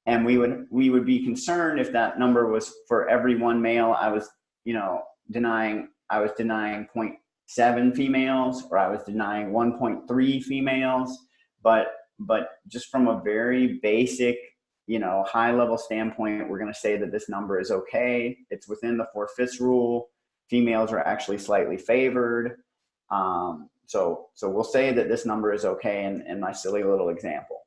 And 0.07 0.25
we 0.25 0.39
would 0.39 0.67
we 0.71 0.91
would 0.91 1.07
be 1.07 1.23
concerned 1.23 1.79
if 1.79 1.93
that 1.93 2.19
number 2.19 2.49
was 2.49 2.73
for 2.89 3.09
every 3.09 3.37
one 3.37 3.63
male 3.63 3.95
I 3.97 4.09
was, 4.09 4.29
you 4.65 4.75
know, 4.75 5.03
denying 5.31 5.91
I 6.11 6.19
was 6.19 6.33
denying 6.33 6.89
0.7 6.97 7.95
females 7.95 8.65
or 8.69 8.79
I 8.79 8.89
was 8.89 9.05
denying 9.05 9.53
1.3 9.53 10.43
females, 10.43 11.17
but 11.63 11.93
but 12.19 12.49
just 12.67 12.91
from 12.91 13.07
a 13.07 13.21
very 13.23 13.79
basic, 13.81 14.39
you 14.87 14.99
know, 14.99 15.25
high 15.29 15.53
level 15.53 15.79
standpoint, 15.79 16.49
we're 16.49 16.59
going 16.59 16.73
to 16.73 16.79
say 16.79 16.97
that 16.97 17.13
this 17.13 17.29
number 17.29 17.61
is 17.61 17.71
okay. 17.71 18.37
It's 18.51 18.69
within 18.69 18.97
the 18.97 19.07
four 19.13 19.29
fifths 19.37 19.61
rule. 19.61 20.09
Females 20.51 20.91
are 20.91 21.01
actually 21.01 21.39
slightly 21.39 21.77
favored. 21.77 22.57
Um, 23.11 23.69
so, 23.87 24.29
so 24.35 24.49
we'll 24.49 24.65
say 24.65 24.93
that 24.93 25.09
this 25.09 25.27
number 25.27 25.53
is 25.53 25.65
okay 25.65 26.05
in, 26.05 26.23
in 26.23 26.41
my 26.41 26.53
silly 26.53 26.83
little 26.83 27.09
example. 27.09 27.59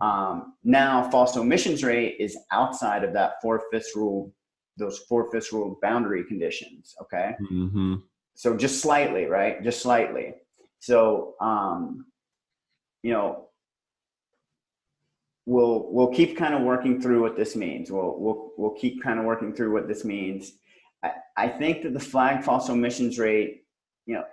Um, 0.00 0.54
now, 0.64 1.10
false 1.10 1.36
omissions 1.36 1.84
rate 1.84 2.16
is 2.18 2.38
outside 2.52 3.04
of 3.04 3.12
that 3.12 3.34
four 3.42 3.62
fifths 3.70 3.94
rule, 3.94 4.32
those 4.78 4.98
four 5.00 5.30
fifths 5.30 5.52
rule 5.52 5.78
boundary 5.82 6.24
conditions. 6.24 6.94
Okay. 7.02 7.34
Mm-hmm. 7.52 7.96
So 8.34 8.56
just 8.56 8.80
slightly, 8.80 9.26
right? 9.26 9.62
Just 9.62 9.82
slightly. 9.82 10.34
So, 10.78 11.34
um, 11.40 12.06
you 13.02 13.12
know, 13.12 13.48
we'll 15.44 15.88
we'll 15.90 16.08
keep 16.08 16.36
kind 16.36 16.54
of 16.54 16.62
working 16.62 17.00
through 17.00 17.20
what 17.20 17.36
this 17.36 17.54
means. 17.56 17.90
We'll 17.90 18.18
we'll 18.18 18.52
we'll 18.56 18.74
keep 18.74 19.02
kind 19.02 19.18
of 19.18 19.26
working 19.26 19.54
through 19.54 19.72
what 19.72 19.88
this 19.88 20.04
means. 20.04 20.52
I, 21.04 21.10
I 21.36 21.48
think 21.48 21.82
that 21.82 21.92
the 21.92 22.00
flag 22.00 22.42
false 22.42 22.70
omissions 22.70 23.18
rate, 23.18 23.64
you 24.06 24.14
know, 24.14 24.24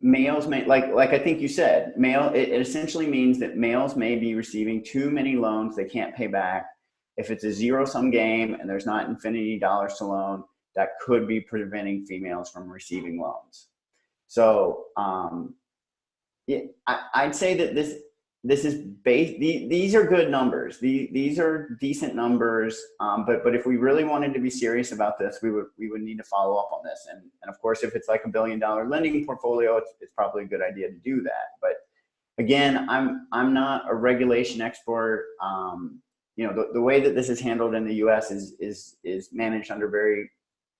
males 0.00 0.46
may 0.46 0.64
like 0.66 0.92
like 0.92 1.10
i 1.10 1.18
think 1.18 1.40
you 1.40 1.48
said 1.48 1.94
male 1.96 2.28
it, 2.34 2.50
it, 2.50 2.60
essentially 2.60 3.06
means 3.06 3.38
that 3.38 3.56
males 3.56 3.96
may 3.96 4.16
be 4.16 4.34
receiving 4.34 4.84
too 4.84 5.10
many 5.10 5.36
loans 5.36 5.74
they 5.74 5.84
can't 5.84 6.14
pay 6.14 6.26
back. 6.26 6.66
If 7.16 7.30
it's 7.30 7.44
a 7.44 7.52
zero 7.52 7.86
sum 7.86 8.10
game 8.10 8.54
and 8.54 8.68
there's 8.68 8.84
not 8.84 9.08
infinity 9.08 9.58
dollars 9.58 9.94
to 9.94 10.04
loan 10.04 10.44
that 10.74 10.90
could 11.00 11.26
be 11.26 11.40
preventing 11.40 12.04
females 12.04 12.50
from 12.50 12.70
receiving 12.70 13.18
loans. 13.18 13.68
So 14.26 14.84
um, 14.98 15.54
it, 16.46 16.76
I, 16.86 17.00
i'd 17.14 17.34
say 17.34 17.54
that 17.54 17.74
this 17.74 17.94
this 18.46 18.64
is 18.64 18.74
base. 18.74 19.38
these 19.38 19.94
are 19.94 20.04
good 20.04 20.30
numbers. 20.30 20.78
The, 20.78 21.08
these 21.12 21.38
are 21.38 21.76
decent 21.80 22.14
numbers. 22.14 22.80
Um, 23.00 23.24
but 23.26 23.42
but 23.42 23.54
if 23.54 23.66
we 23.66 23.76
really 23.76 24.04
wanted 24.04 24.32
to 24.34 24.40
be 24.40 24.50
serious 24.50 24.92
about 24.92 25.18
this, 25.18 25.38
we 25.42 25.50
would 25.50 25.66
we 25.78 25.90
would 25.90 26.02
need 26.02 26.18
to 26.18 26.24
follow 26.24 26.56
up 26.56 26.70
on 26.72 26.80
this. 26.84 27.06
And 27.10 27.22
and 27.42 27.50
of 27.52 27.60
course, 27.60 27.82
if 27.82 27.94
it's 27.96 28.08
like 28.08 28.22
a 28.24 28.28
billion 28.28 28.58
dollar 28.58 28.88
lending 28.88 29.24
portfolio, 29.26 29.76
it's, 29.78 29.92
it's 30.00 30.12
probably 30.12 30.44
a 30.44 30.46
good 30.46 30.62
idea 30.62 30.88
to 30.88 30.94
do 30.94 31.22
that. 31.22 31.58
But 31.60 31.72
again, 32.38 32.88
I'm 32.88 33.26
I'm 33.32 33.52
not 33.52 33.84
a 33.90 33.94
regulation 33.94 34.60
expert. 34.60 35.26
Um, 35.42 36.00
you 36.36 36.46
know, 36.46 36.52
the, 36.52 36.72
the 36.74 36.80
way 36.80 37.00
that 37.00 37.14
this 37.14 37.28
is 37.28 37.40
handled 37.40 37.74
in 37.74 37.84
the 37.84 37.94
U.S. 37.96 38.30
is 38.30 38.54
is 38.60 38.96
is 39.02 39.30
managed 39.32 39.70
under 39.70 39.88
very 39.88 40.30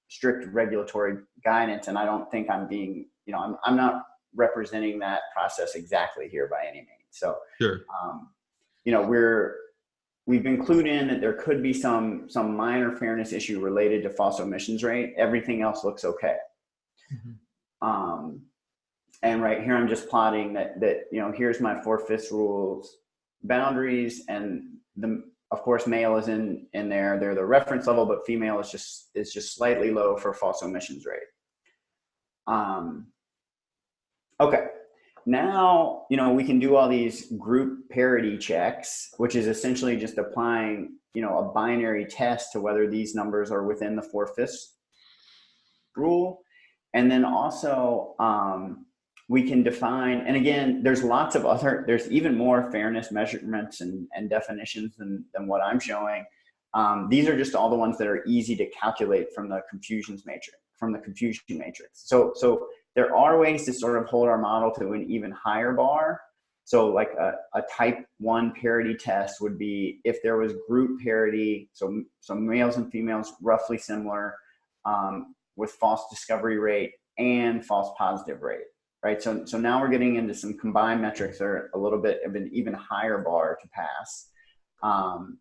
strict 0.08 0.46
regulatory 0.52 1.16
guidance, 1.42 1.88
and 1.88 1.98
I 1.98 2.04
don't 2.04 2.30
think 2.30 2.48
I'm 2.48 2.68
being, 2.68 3.06
you 3.24 3.32
know, 3.32 3.40
I'm 3.40 3.56
I'm 3.64 3.76
not 3.76 4.04
representing 4.34 4.98
that 5.00 5.22
process 5.34 5.74
exactly 5.74 6.28
here 6.28 6.46
by 6.48 6.66
any 6.68 6.78
means. 6.78 6.95
So, 7.16 7.36
sure. 7.60 7.80
um, 8.02 8.28
you 8.84 8.92
know, 8.92 9.02
we're 9.02 9.56
we've 10.26 10.46
included 10.46 10.92
in 10.92 11.08
that 11.08 11.20
there 11.20 11.34
could 11.34 11.62
be 11.62 11.72
some 11.72 12.28
some 12.28 12.56
minor 12.56 12.92
fairness 12.96 13.32
issue 13.32 13.60
related 13.60 14.02
to 14.02 14.10
false 14.10 14.40
omissions 14.40 14.82
rate. 14.82 15.14
Everything 15.16 15.62
else 15.62 15.84
looks 15.84 16.04
okay. 16.04 16.36
Mm-hmm. 17.12 17.88
Um, 17.88 18.42
and 19.22 19.42
right 19.42 19.62
here, 19.62 19.76
I'm 19.76 19.88
just 19.88 20.08
plotting 20.08 20.52
that 20.54 20.80
that 20.80 21.04
you 21.12 21.20
know 21.20 21.32
here's 21.32 21.60
my 21.60 21.80
four 21.82 21.98
fifths 21.98 22.30
rules 22.30 22.98
boundaries, 23.42 24.24
and 24.28 24.62
the 24.96 25.22
of 25.50 25.62
course 25.62 25.86
male 25.86 26.16
is 26.16 26.28
in 26.28 26.66
in 26.72 26.88
there. 26.88 27.18
They're 27.18 27.34
the 27.34 27.44
reference 27.44 27.86
level, 27.86 28.06
but 28.06 28.26
female 28.26 28.58
is 28.60 28.70
just 28.70 29.10
is 29.14 29.32
just 29.32 29.54
slightly 29.54 29.90
low 29.90 30.16
for 30.16 30.32
false 30.34 30.62
omissions 30.62 31.06
rate. 31.06 31.20
Um, 32.46 33.08
okay, 34.40 34.66
now 35.26 36.04
you 36.10 36.16
know 36.16 36.32
we 36.32 36.44
can 36.44 36.58
do 36.58 36.76
all 36.76 36.88
these 36.88 37.32
group 37.32 37.88
parity 37.90 38.38
checks 38.38 39.10
which 39.18 39.34
is 39.34 39.46
essentially 39.46 39.96
just 39.96 40.18
applying 40.18 40.96
you 41.14 41.22
know 41.22 41.38
a 41.38 41.52
binary 41.52 42.06
test 42.06 42.52
to 42.52 42.60
whether 42.60 42.88
these 42.88 43.14
numbers 43.14 43.50
are 43.50 43.64
within 43.64 43.96
the 43.96 44.02
four-fifths 44.02 44.76
rule. 45.96 46.42
And 46.94 47.10
then 47.10 47.24
also 47.24 48.14
um, 48.18 48.86
we 49.28 49.42
can 49.42 49.62
define 49.62 50.18
and 50.20 50.36
again 50.36 50.82
there's 50.82 51.02
lots 51.02 51.34
of 51.34 51.44
other 51.44 51.84
there's 51.86 52.10
even 52.10 52.36
more 52.36 52.70
fairness 52.70 53.10
measurements 53.10 53.80
and, 53.80 54.06
and 54.14 54.30
definitions 54.30 54.94
than, 54.96 55.24
than 55.34 55.48
what 55.48 55.60
i'm 55.62 55.80
showing. 55.80 56.24
Um, 56.74 57.08
these 57.10 57.26
are 57.26 57.36
just 57.36 57.54
all 57.54 57.68
the 57.68 57.76
ones 57.76 57.98
that 57.98 58.06
are 58.06 58.24
easy 58.26 58.54
to 58.56 58.70
calculate 58.70 59.34
from 59.34 59.48
the 59.48 59.62
confusions 59.68 60.24
matrix 60.26 60.58
from 60.76 60.92
the 60.92 61.00
confusion 61.00 61.42
matrix. 61.50 62.08
So 62.08 62.32
so 62.36 62.68
there 62.96 63.14
are 63.14 63.38
ways 63.38 63.66
to 63.66 63.72
sort 63.74 63.98
of 63.98 64.06
hold 64.06 64.26
our 64.26 64.38
model 64.38 64.72
to 64.72 64.94
an 64.94 65.08
even 65.08 65.30
higher 65.30 65.72
bar. 65.72 66.20
So 66.64 66.88
like 66.88 67.10
a, 67.12 67.34
a 67.54 67.62
type 67.70 68.04
one 68.18 68.52
parity 68.60 68.94
test 68.94 69.40
would 69.40 69.56
be 69.56 70.00
if 70.02 70.20
there 70.22 70.38
was 70.38 70.54
group 70.68 71.00
parity, 71.00 71.68
so, 71.72 72.02
so 72.20 72.34
males 72.34 72.76
and 72.76 72.90
females 72.90 73.34
roughly 73.40 73.78
similar 73.78 74.34
um, 74.84 75.34
with 75.54 75.72
false 75.72 76.06
discovery 76.10 76.58
rate 76.58 76.92
and 77.18 77.64
false 77.64 77.94
positive 77.96 78.42
rate, 78.42 78.64
right? 79.04 79.22
So, 79.22 79.44
so 79.44 79.58
now 79.58 79.80
we're 79.80 79.90
getting 79.90 80.16
into 80.16 80.34
some 80.34 80.58
combined 80.58 81.02
metrics 81.02 81.38
that 81.38 81.44
are 81.44 81.70
a 81.74 81.78
little 81.78 82.00
bit 82.00 82.20
of 82.24 82.34
an 82.34 82.50
even 82.52 82.74
higher 82.74 83.18
bar 83.18 83.58
to 83.62 83.68
pass. 83.68 84.30
Um, 84.82 85.38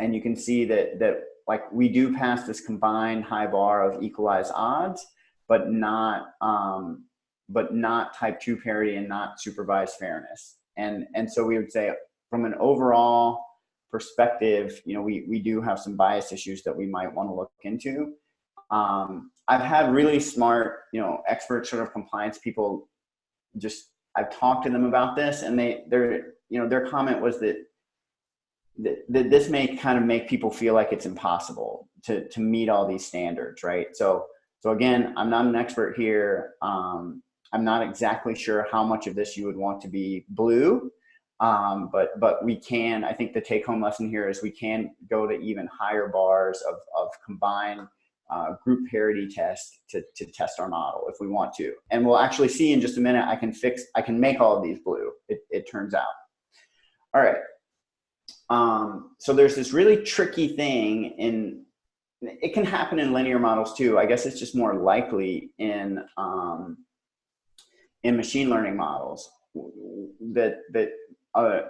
and 0.00 0.14
you 0.14 0.20
can 0.20 0.36
see 0.36 0.64
that, 0.66 0.98
that 0.98 1.20
like 1.46 1.70
we 1.72 1.88
do 1.88 2.12
pass 2.12 2.44
this 2.44 2.60
combined 2.60 3.24
high 3.24 3.46
bar 3.46 3.88
of 3.88 4.02
equalized 4.02 4.52
odds, 4.54 5.06
but 5.48 5.70
not 5.70 6.34
um, 6.40 7.04
but 7.48 7.74
not 7.74 8.16
type 8.16 8.40
two 8.40 8.56
parity 8.56 8.96
and 8.96 9.08
not 9.08 9.40
supervised 9.40 9.96
fairness. 9.98 10.56
And 10.76 11.06
and 11.14 11.30
so 11.30 11.44
we 11.44 11.58
would 11.58 11.72
say 11.72 11.92
from 12.30 12.44
an 12.44 12.54
overall 12.58 13.44
perspective, 13.90 14.80
you 14.84 14.94
know, 14.94 15.02
we 15.02 15.26
we 15.28 15.38
do 15.38 15.60
have 15.60 15.78
some 15.78 15.96
bias 15.96 16.32
issues 16.32 16.62
that 16.62 16.76
we 16.76 16.86
might 16.86 17.12
want 17.12 17.28
to 17.28 17.34
look 17.34 17.52
into. 17.62 18.14
Um, 18.70 19.30
I've 19.48 19.60
had 19.60 19.92
really 19.92 20.18
smart, 20.18 20.84
you 20.92 21.00
know, 21.00 21.22
expert 21.28 21.66
sort 21.66 21.82
of 21.82 21.92
compliance 21.92 22.38
people. 22.38 22.88
Just 23.58 23.90
I've 24.16 24.34
talked 24.34 24.64
to 24.64 24.70
them 24.70 24.84
about 24.84 25.14
this, 25.14 25.42
and 25.42 25.58
they 25.58 25.84
their 25.88 26.34
you 26.48 26.58
know 26.58 26.68
their 26.68 26.88
comment 26.88 27.20
was 27.20 27.38
that 27.40 27.56
that, 28.78 29.04
that 29.10 29.30
this 29.30 29.50
may 29.50 29.76
kind 29.76 29.98
of 29.98 30.04
make 30.04 30.28
people 30.28 30.50
feel 30.50 30.72
like 30.72 30.92
it's 30.92 31.06
impossible 31.06 31.88
to 32.04 32.28
to 32.28 32.40
meet 32.40 32.70
all 32.70 32.86
these 32.86 33.04
standards, 33.04 33.62
right? 33.62 33.88
So 33.94 34.26
so 34.62 34.70
again, 34.70 35.12
I'm 35.16 35.28
not 35.28 35.44
an 35.44 35.56
expert 35.56 35.96
here. 35.96 36.54
Um, 36.62 37.20
I'm 37.52 37.64
not 37.64 37.82
exactly 37.82 38.34
sure 38.34 38.66
how 38.70 38.84
much 38.84 39.08
of 39.08 39.16
this 39.16 39.36
you 39.36 39.44
would 39.46 39.56
want 39.56 39.82
to 39.82 39.88
be 39.88 40.24
blue, 40.28 40.90
um, 41.40 41.90
but 41.92 42.18
but 42.20 42.44
we 42.44 42.56
can. 42.56 43.02
I 43.02 43.12
think 43.12 43.32
the 43.32 43.40
take-home 43.40 43.82
lesson 43.82 44.08
here 44.08 44.28
is 44.28 44.40
we 44.40 44.52
can 44.52 44.94
go 45.10 45.26
to 45.26 45.34
even 45.34 45.66
higher 45.66 46.08
bars 46.08 46.62
of 46.68 46.76
of 46.96 47.08
combined 47.26 47.88
uh, 48.30 48.54
group 48.64 48.88
parity 48.88 49.28
test 49.28 49.80
to 49.90 50.02
to 50.14 50.26
test 50.26 50.60
our 50.60 50.68
model 50.68 51.06
if 51.08 51.16
we 51.20 51.26
want 51.26 51.52
to, 51.54 51.74
and 51.90 52.06
we'll 52.06 52.18
actually 52.18 52.48
see 52.48 52.72
in 52.72 52.80
just 52.80 52.98
a 52.98 53.00
minute. 53.00 53.26
I 53.26 53.34
can 53.34 53.52
fix. 53.52 53.82
I 53.96 54.02
can 54.02 54.18
make 54.18 54.40
all 54.40 54.56
of 54.56 54.62
these 54.62 54.78
blue. 54.78 55.10
It 55.28 55.40
it 55.50 55.68
turns 55.68 55.92
out. 55.92 56.06
All 57.14 57.20
right. 57.20 57.36
Um, 58.48 59.16
so 59.18 59.32
there's 59.32 59.56
this 59.56 59.72
really 59.72 59.96
tricky 60.02 60.56
thing 60.56 61.16
in 61.18 61.64
it 62.22 62.54
can 62.54 62.64
happen 62.64 62.98
in 62.98 63.12
linear 63.12 63.38
models 63.38 63.74
too. 63.74 63.98
I 63.98 64.06
guess 64.06 64.26
it's 64.26 64.38
just 64.38 64.54
more 64.54 64.74
likely 64.74 65.50
in 65.58 66.02
um, 66.16 66.78
in 68.02 68.16
machine 68.16 68.48
learning 68.48 68.76
models 68.76 69.30
that 70.32 70.58
that 70.72 70.90
uh, 71.34 71.60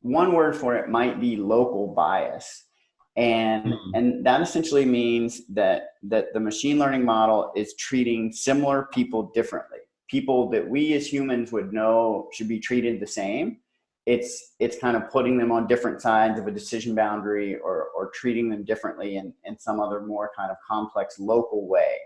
one 0.00 0.32
word 0.32 0.56
for 0.56 0.76
it 0.76 0.88
might 0.88 1.20
be 1.20 1.36
local 1.36 1.88
bias, 1.88 2.64
and 3.16 3.64
mm-hmm. 3.64 3.94
and 3.94 4.26
that 4.26 4.40
essentially 4.40 4.84
means 4.84 5.46
that 5.48 5.88
that 6.04 6.32
the 6.32 6.40
machine 6.40 6.78
learning 6.78 7.04
model 7.04 7.52
is 7.56 7.74
treating 7.74 8.32
similar 8.32 8.88
people 8.92 9.30
differently. 9.34 9.78
People 10.08 10.48
that 10.50 10.66
we 10.66 10.92
as 10.94 11.12
humans 11.12 11.50
would 11.50 11.72
know 11.72 12.28
should 12.32 12.48
be 12.48 12.60
treated 12.60 13.00
the 13.00 13.06
same 13.06 13.58
it's 14.06 14.54
it's 14.60 14.78
kind 14.78 14.96
of 14.96 15.10
putting 15.10 15.36
them 15.36 15.50
on 15.50 15.66
different 15.66 16.00
sides 16.00 16.38
of 16.38 16.46
a 16.46 16.52
decision 16.52 16.94
boundary 16.94 17.56
or 17.56 17.88
or 17.96 18.10
treating 18.14 18.48
them 18.48 18.64
differently 18.64 19.16
in, 19.16 19.34
in 19.44 19.58
some 19.58 19.80
other 19.80 20.00
more 20.00 20.30
kind 20.36 20.50
of 20.50 20.56
complex 20.66 21.18
local 21.18 21.68
way. 21.68 21.98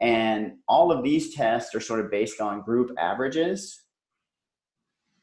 And 0.00 0.58
all 0.68 0.92
of 0.92 1.02
these 1.02 1.34
tests 1.34 1.74
are 1.74 1.80
sort 1.80 2.00
of 2.00 2.10
based 2.10 2.40
on 2.40 2.62
group 2.62 2.92
averages 2.98 3.82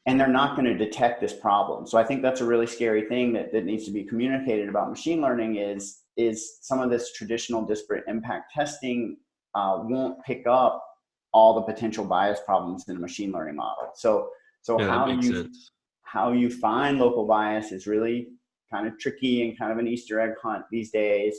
and 0.06 0.20
they're 0.20 0.28
not 0.28 0.56
going 0.56 0.66
to 0.66 0.76
detect 0.76 1.20
this 1.22 1.32
problem. 1.32 1.86
So 1.86 1.96
i 1.96 2.04
think 2.04 2.20
that's 2.20 2.42
a 2.42 2.44
really 2.44 2.66
scary 2.66 3.08
thing 3.08 3.32
that, 3.32 3.52
that 3.52 3.64
needs 3.64 3.86
to 3.86 3.90
be 3.90 4.04
communicated 4.04 4.68
about 4.68 4.90
machine 4.90 5.22
learning 5.22 5.56
is 5.56 6.02
is 6.16 6.58
some 6.60 6.80
of 6.80 6.90
this 6.90 7.12
traditional 7.12 7.62
disparate 7.64 8.04
impact 8.06 8.52
testing 8.52 9.16
uh, 9.54 9.78
won't 9.82 10.22
pick 10.24 10.46
up 10.46 10.84
all 11.32 11.54
the 11.54 11.62
potential 11.62 12.04
bias 12.04 12.40
problems 12.44 12.84
in 12.88 12.96
a 12.96 13.00
machine 13.00 13.32
learning 13.32 13.56
model. 13.56 13.90
So 13.94 14.28
so 14.60 14.78
yeah, 14.78 14.88
how 14.88 15.06
do 15.06 15.14
you 15.14 15.34
sense 15.44 15.70
how 16.14 16.30
you 16.30 16.48
find 16.48 16.98
local 16.98 17.26
bias 17.26 17.72
is 17.72 17.88
really 17.88 18.28
kind 18.72 18.86
of 18.86 18.96
tricky 19.00 19.42
and 19.42 19.58
kind 19.58 19.72
of 19.72 19.78
an 19.78 19.88
Easter 19.88 20.20
egg 20.20 20.30
hunt 20.40 20.64
these 20.70 20.90
days. 20.92 21.36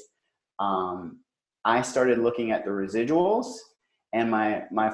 Um, 0.59 1.21
I 1.63 1.81
started 1.81 2.19
looking 2.19 2.51
at 2.51 2.65
the 2.65 2.71
residuals, 2.71 3.47
and 4.13 4.29
my 4.29 4.63
my 4.71 4.93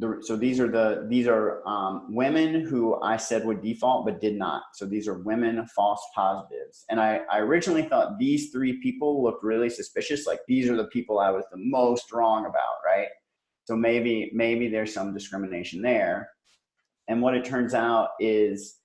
the, 0.00 0.18
so 0.22 0.36
these 0.36 0.58
are 0.58 0.68
the 0.68 1.06
these 1.08 1.28
are 1.28 1.66
um, 1.66 2.06
women 2.10 2.66
who 2.66 3.00
I 3.02 3.16
said 3.16 3.44
would 3.44 3.62
default 3.62 4.04
but 4.04 4.20
did 4.20 4.36
not. 4.36 4.62
So 4.74 4.84
these 4.84 5.06
are 5.06 5.22
women 5.22 5.64
false 5.76 6.02
positives, 6.12 6.84
and 6.90 7.00
I, 7.00 7.20
I 7.30 7.38
originally 7.38 7.82
thought 7.82 8.18
these 8.18 8.50
three 8.50 8.80
people 8.82 9.22
looked 9.22 9.44
really 9.44 9.70
suspicious. 9.70 10.26
Like 10.26 10.40
these 10.48 10.68
are 10.68 10.76
the 10.76 10.88
people 10.88 11.20
I 11.20 11.30
was 11.30 11.44
the 11.52 11.58
most 11.58 12.12
wrong 12.12 12.46
about, 12.46 12.76
right? 12.84 13.08
So 13.64 13.76
maybe 13.76 14.32
maybe 14.34 14.68
there's 14.68 14.92
some 14.92 15.14
discrimination 15.14 15.82
there. 15.82 16.30
And 17.06 17.22
what 17.22 17.34
it 17.34 17.44
turns 17.44 17.74
out 17.74 18.10
is 18.20 18.79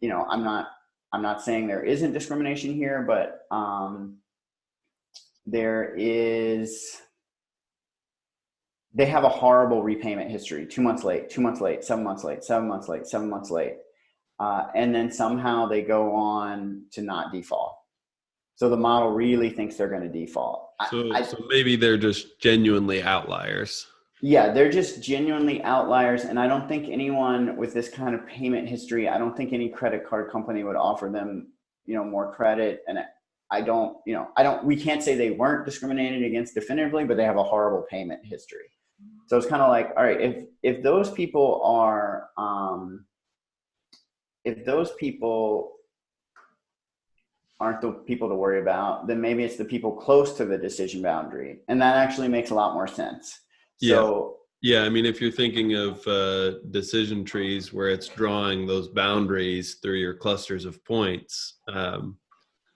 you 0.00 0.08
know, 0.08 0.26
I'm 0.28 0.42
not 0.42 0.68
I'm 1.12 1.22
not 1.22 1.42
saying 1.42 1.66
there 1.66 1.82
isn't 1.82 2.12
discrimination 2.12 2.72
here, 2.74 3.02
but 3.06 3.46
um, 3.54 4.18
there 5.46 5.94
is. 5.96 6.96
They 8.92 9.06
have 9.06 9.22
a 9.22 9.28
horrible 9.28 9.82
repayment 9.82 10.30
history. 10.30 10.66
Two 10.66 10.82
months 10.82 11.04
late, 11.04 11.30
two 11.30 11.40
months 11.40 11.60
late, 11.60 11.84
seven 11.84 12.02
months 12.02 12.24
late, 12.24 12.42
seven 12.42 12.68
months 12.68 12.88
late, 12.88 13.06
seven 13.06 13.30
months 13.30 13.50
late, 13.50 13.76
uh, 14.40 14.66
and 14.74 14.92
then 14.92 15.12
somehow 15.12 15.66
they 15.66 15.82
go 15.82 16.12
on 16.12 16.84
to 16.92 17.02
not 17.02 17.32
default. 17.32 17.76
So 18.56 18.68
the 18.68 18.76
model 18.76 19.10
really 19.10 19.50
thinks 19.50 19.76
they're 19.76 19.88
going 19.88 20.02
to 20.02 20.08
default. 20.08 20.70
So, 20.90 21.12
I, 21.14 21.22
so 21.22 21.38
maybe 21.48 21.76
they're 21.76 21.96
just 21.96 22.40
genuinely 22.40 23.02
outliers. 23.02 23.86
Yeah, 24.22 24.52
they're 24.52 24.70
just 24.70 25.02
genuinely 25.02 25.62
outliers. 25.62 26.24
And 26.24 26.38
I 26.38 26.46
don't 26.46 26.68
think 26.68 26.88
anyone 26.88 27.56
with 27.56 27.72
this 27.72 27.88
kind 27.88 28.14
of 28.14 28.26
payment 28.26 28.68
history, 28.68 29.08
I 29.08 29.18
don't 29.18 29.36
think 29.36 29.52
any 29.52 29.68
credit 29.68 30.06
card 30.06 30.30
company 30.30 30.62
would 30.62 30.76
offer 30.76 31.08
them, 31.08 31.52
you 31.86 31.94
know, 31.94 32.04
more 32.04 32.34
credit. 32.34 32.82
And 32.86 32.98
I 33.50 33.62
don't, 33.62 33.96
you 34.06 34.12
know, 34.12 34.28
I 34.36 34.42
don't, 34.42 34.64
we 34.64 34.76
can't 34.76 35.02
say 35.02 35.14
they 35.14 35.30
weren't 35.30 35.64
discriminated 35.64 36.22
against 36.22 36.54
definitively, 36.54 37.04
but 37.04 37.16
they 37.16 37.24
have 37.24 37.38
a 37.38 37.42
horrible 37.42 37.86
payment 37.90 38.20
history. 38.24 38.66
So 39.26 39.38
it's 39.38 39.46
kind 39.46 39.62
of 39.62 39.70
like, 39.70 39.90
all 39.96 40.04
right, 40.04 40.20
if, 40.20 40.44
if 40.62 40.82
those 40.82 41.10
people 41.10 41.62
are, 41.64 42.28
um, 42.36 43.06
if 44.44 44.64
those 44.64 44.92
people 44.98 45.72
aren't 47.58 47.80
the 47.80 47.92
people 47.92 48.28
to 48.28 48.34
worry 48.34 48.60
about, 48.60 49.06
then 49.06 49.20
maybe 49.20 49.44
it's 49.44 49.56
the 49.56 49.64
people 49.64 49.92
close 49.92 50.34
to 50.34 50.44
the 50.44 50.58
decision 50.58 51.02
boundary. 51.02 51.60
And 51.68 51.80
that 51.80 51.96
actually 51.96 52.28
makes 52.28 52.50
a 52.50 52.54
lot 52.54 52.74
more 52.74 52.86
sense. 52.86 53.38
So, 53.80 54.36
yeah, 54.62 54.82
I 54.82 54.88
mean, 54.90 55.06
if 55.06 55.20
you're 55.20 55.32
thinking 55.32 55.74
of 55.74 56.06
uh, 56.06 56.58
decision 56.70 57.24
trees 57.24 57.72
where 57.72 57.88
it's 57.88 58.08
drawing 58.08 58.66
those 58.66 58.88
boundaries 58.88 59.76
through 59.82 59.98
your 59.98 60.14
clusters 60.14 60.66
of 60.66 60.84
points, 60.84 61.60
um, 61.68 62.18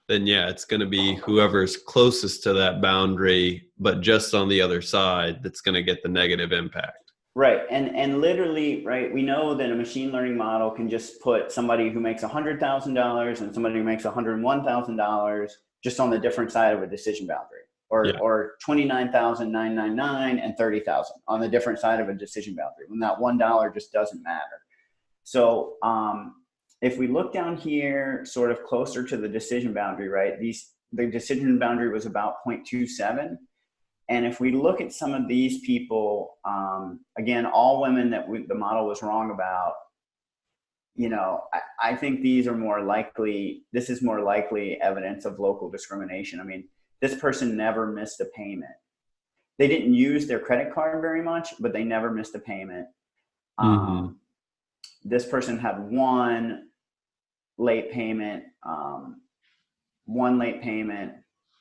then 0.08 0.26
yeah, 0.26 0.48
it's 0.48 0.64
going 0.64 0.80
to 0.80 0.86
be 0.86 1.14
whoever's 1.16 1.76
closest 1.76 2.42
to 2.44 2.52
that 2.52 2.80
boundary, 2.80 3.68
but 3.78 4.00
just 4.00 4.34
on 4.34 4.48
the 4.48 4.60
other 4.60 4.82
side, 4.82 5.42
that's 5.42 5.60
going 5.60 5.74
to 5.74 5.82
get 5.82 6.02
the 6.02 6.08
negative 6.08 6.52
impact. 6.52 7.12
Right, 7.36 7.62
and 7.68 7.96
and 7.96 8.20
literally, 8.20 8.84
right, 8.86 9.12
we 9.12 9.22
know 9.22 9.54
that 9.54 9.72
a 9.72 9.74
machine 9.74 10.12
learning 10.12 10.36
model 10.36 10.70
can 10.70 10.88
just 10.88 11.20
put 11.20 11.50
somebody 11.50 11.90
who 11.90 11.98
makes 11.98 12.22
hundred 12.22 12.60
thousand 12.60 12.94
dollars 12.94 13.40
and 13.40 13.52
somebody 13.52 13.74
who 13.76 13.82
makes 13.82 14.04
one 14.04 14.14
hundred 14.14 14.40
one 14.40 14.64
thousand 14.64 14.96
dollars 14.96 15.58
just 15.82 15.98
on 15.98 16.10
the 16.10 16.18
different 16.18 16.52
side 16.52 16.76
of 16.76 16.82
a 16.82 16.86
decision 16.86 17.26
boundary, 17.26 17.63
or 17.94 18.06
yeah. 18.06 18.18
or 18.18 18.56
twenty 18.60 18.84
nine 18.84 19.12
thousand 19.12 19.52
nine 19.52 19.74
nine 19.74 19.94
nine 19.94 20.38
and 20.38 20.56
thirty 20.56 20.80
thousand 20.80 21.16
on 21.28 21.40
the 21.40 21.48
different 21.48 21.78
side 21.78 22.00
of 22.00 22.08
a 22.08 22.14
decision 22.14 22.54
boundary. 22.54 22.86
When 22.88 23.00
that 23.00 23.20
one 23.20 23.38
dollar 23.38 23.70
just 23.70 23.92
doesn't 23.92 24.22
matter. 24.22 24.60
So 25.22 25.76
um, 25.82 26.34
if 26.82 26.98
we 26.98 27.06
look 27.06 27.32
down 27.32 27.56
here, 27.56 28.24
sort 28.24 28.50
of 28.50 28.64
closer 28.64 29.04
to 29.04 29.16
the 29.16 29.28
decision 29.28 29.72
boundary, 29.72 30.08
right? 30.08 30.38
These 30.38 30.72
the 30.92 31.06
decision 31.06 31.58
boundary 31.58 31.90
was 31.90 32.06
about 32.06 32.36
0.27 32.46 33.36
and 34.08 34.26
if 34.26 34.38
we 34.38 34.52
look 34.52 34.80
at 34.80 34.92
some 34.92 35.14
of 35.14 35.28
these 35.28 35.60
people, 35.60 36.38
um, 36.44 37.00
again, 37.16 37.46
all 37.46 37.80
women 37.80 38.10
that 38.10 38.28
we, 38.28 38.44
the 38.46 38.54
model 38.54 38.86
was 38.86 39.02
wrong 39.02 39.30
about, 39.30 39.74
you 40.94 41.08
know, 41.08 41.44
I, 41.52 41.90
I, 41.90 41.96
think 41.96 42.20
these 42.20 42.46
are 42.46 42.56
more 42.56 42.82
likely, 42.82 43.62
this 43.72 43.88
is 43.90 44.02
more 44.02 44.20
likely 44.20 44.80
evidence 44.80 45.24
of 45.24 45.40
local 45.40 45.70
discrimination. 45.70 46.38
I 46.38 46.44
mean, 46.44 46.68
this 47.00 47.14
person 47.14 47.56
never 47.56 47.86
missed 47.86 48.20
a 48.20 48.26
payment. 48.26 48.72
They 49.58 49.68
didn't 49.68 49.94
use 49.94 50.26
their 50.26 50.40
credit 50.40 50.74
card 50.74 51.00
very 51.00 51.22
much, 51.22 51.54
but 51.60 51.72
they 51.72 51.84
never 51.84 52.10
missed 52.10 52.34
a 52.34 52.38
payment. 52.38 52.86
Mm-hmm. 53.60 53.90
Um, 53.90 54.20
this 55.04 55.26
person 55.26 55.58
had 55.58 55.78
one 55.78 56.68
late 57.56 57.92
payment, 57.92 58.44
um, 58.64 59.20
one 60.06 60.38
late 60.38 60.62
payment, 60.62 61.12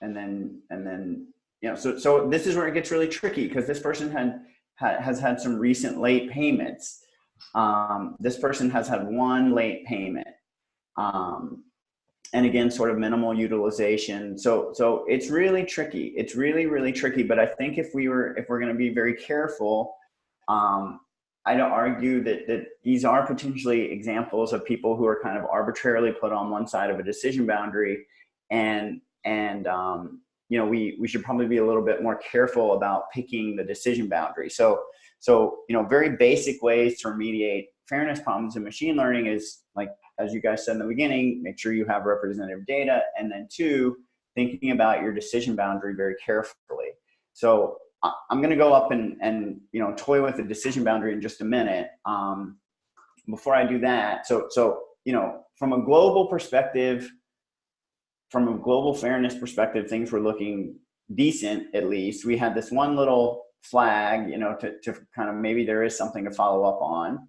and 0.02 0.16
then, 0.16 0.62
and 0.70 0.86
then 0.86 1.28
you 1.62 1.70
know, 1.70 1.76
so 1.76 1.98
so 1.98 2.28
this 2.28 2.46
is 2.48 2.56
where 2.56 2.68
it 2.68 2.74
gets 2.74 2.92
really 2.92 3.08
tricky 3.08 3.48
because 3.48 3.68
this 3.68 3.80
person 3.80 4.12
had, 4.12 4.42
had 4.76 5.00
has 5.00 5.20
had 5.20 5.40
some 5.40 5.58
recent 5.58 6.00
late 6.00 6.30
payments. 6.30 7.04
Um, 7.56 8.16
this 8.20 8.38
person 8.38 8.70
has 8.72 8.88
had 8.88 9.08
one 9.08 9.54
late 9.54 9.86
payment, 9.86 10.28
um, 10.98 11.64
and 12.32 12.46
again, 12.46 12.72
sort 12.72 12.90
of 12.90 12.98
minimal 12.98 13.34
utilization. 13.34 14.38
So 14.38 14.72
so 14.74 15.06
it's 15.08 15.30
really 15.30 15.64
tricky. 15.64 16.14
It's 16.18 16.36
really 16.36 16.66
really 16.66 16.92
tricky. 16.92 17.24
But 17.24 17.40
I 17.40 17.46
think 17.46 17.78
if 17.78 17.94
we 17.94 18.08
were 18.08 18.36
if 18.38 18.48
we're 18.50 18.60
going 18.60 18.72
to 18.72 18.78
be 18.78 18.94
very 18.94 19.16
careful, 19.16 19.96
um, 20.48 21.02
I'd 21.46 21.60
argue 21.60 22.24
that 22.24 22.48
that 22.48 22.68
these 22.84 23.06
are 23.06 23.26
potentially 23.26 23.92
examples 23.92 24.54
of 24.54 24.66
people 24.66 24.96
who 24.96 25.06
are 25.06 25.20
kind 25.22 25.38
of 25.38 25.46
arbitrarily 25.46 26.12
put 26.12 26.32
on 26.32 26.50
one 26.50 26.68
side 26.68 26.90
of 26.90 27.00
a 27.00 27.04
decision 27.04 27.46
boundary, 27.46 28.06
and 28.50 29.02
and 29.26 29.68
um, 29.68 30.22
you 30.50 30.58
know 30.58 30.66
we 30.66 30.98
we 31.00 31.08
should 31.08 31.24
probably 31.24 31.48
be 31.48 31.58
a 31.58 31.66
little 31.66 31.84
bit 31.84 32.04
more 32.04 32.18
careful 32.18 32.74
about 32.74 33.12
picking 33.12 33.56
the 33.56 33.64
decision 33.64 34.08
boundary 34.08 34.50
so 34.50 34.80
so 35.20 35.60
you 35.68 35.76
know 35.76 35.84
very 35.84 36.16
basic 36.16 36.62
ways 36.62 37.00
to 37.00 37.08
remediate 37.08 37.66
fairness 37.90 38.20
problems 38.20 38.56
in 38.56 38.64
machine 38.64 38.96
learning 38.96 39.26
is 39.26 39.64
like 39.76 39.90
as 40.20 40.34
you 40.34 40.42
guys 40.42 40.66
said 40.66 40.74
in 40.74 40.80
the 40.80 40.86
beginning 40.86 41.42
make 41.44 41.60
sure 41.60 41.74
you 41.74 41.86
have 41.86 42.06
representative 42.06 42.66
data 42.66 43.02
and 43.18 43.32
then 43.32 43.48
two 43.52 43.96
thinking 44.36 44.72
about 44.72 45.02
your 45.02 45.14
decision 45.14 45.56
boundary 45.56 45.94
very 45.96 46.16
carefully 46.24 46.92
so 47.34 47.78
i'm 48.30 48.40
going 48.40 48.50
to 48.50 48.56
go 48.56 48.74
up 48.74 48.92
and 48.92 49.18
and 49.22 49.60
you 49.72 49.80
know 49.80 49.94
toy 49.96 50.24
with 50.24 50.38
the 50.38 50.44
decision 50.44 50.84
boundary 50.84 51.14
in 51.14 51.22
just 51.22 51.42
a 51.42 51.46
minute 51.46 51.88
um, 52.06 52.58
before 53.30 53.56
i 53.56 53.66
do 53.66 53.80
that 53.80 54.26
so 54.28 54.48
so 54.50 54.82
you 55.06 55.14
know 55.14 55.42
from 55.56 55.74
a 55.74 55.84
global 55.84 56.28
perspective 56.28 57.10
from 58.34 58.48
a 58.48 58.58
global 58.58 58.96
fairness 58.96 59.36
perspective, 59.36 59.88
things 59.88 60.12
were 60.12 60.20
looking 60.20 60.76
decent 61.14 61.68
at 61.76 61.88
least. 61.88 62.26
We 62.26 62.36
had 62.36 62.56
this 62.56 62.72
one 62.72 62.96
little 62.96 63.44
flag, 63.62 64.28
you 64.28 64.40
know, 64.40 64.56
to, 64.60 64.80
to 64.86 64.96
kind 65.16 65.30
of 65.30 65.36
maybe 65.36 65.64
there 65.64 65.84
is 65.84 65.96
something 65.96 66.26
to 66.26 66.32
follow 66.32 66.64
up 66.64 66.82
on. 66.82 67.28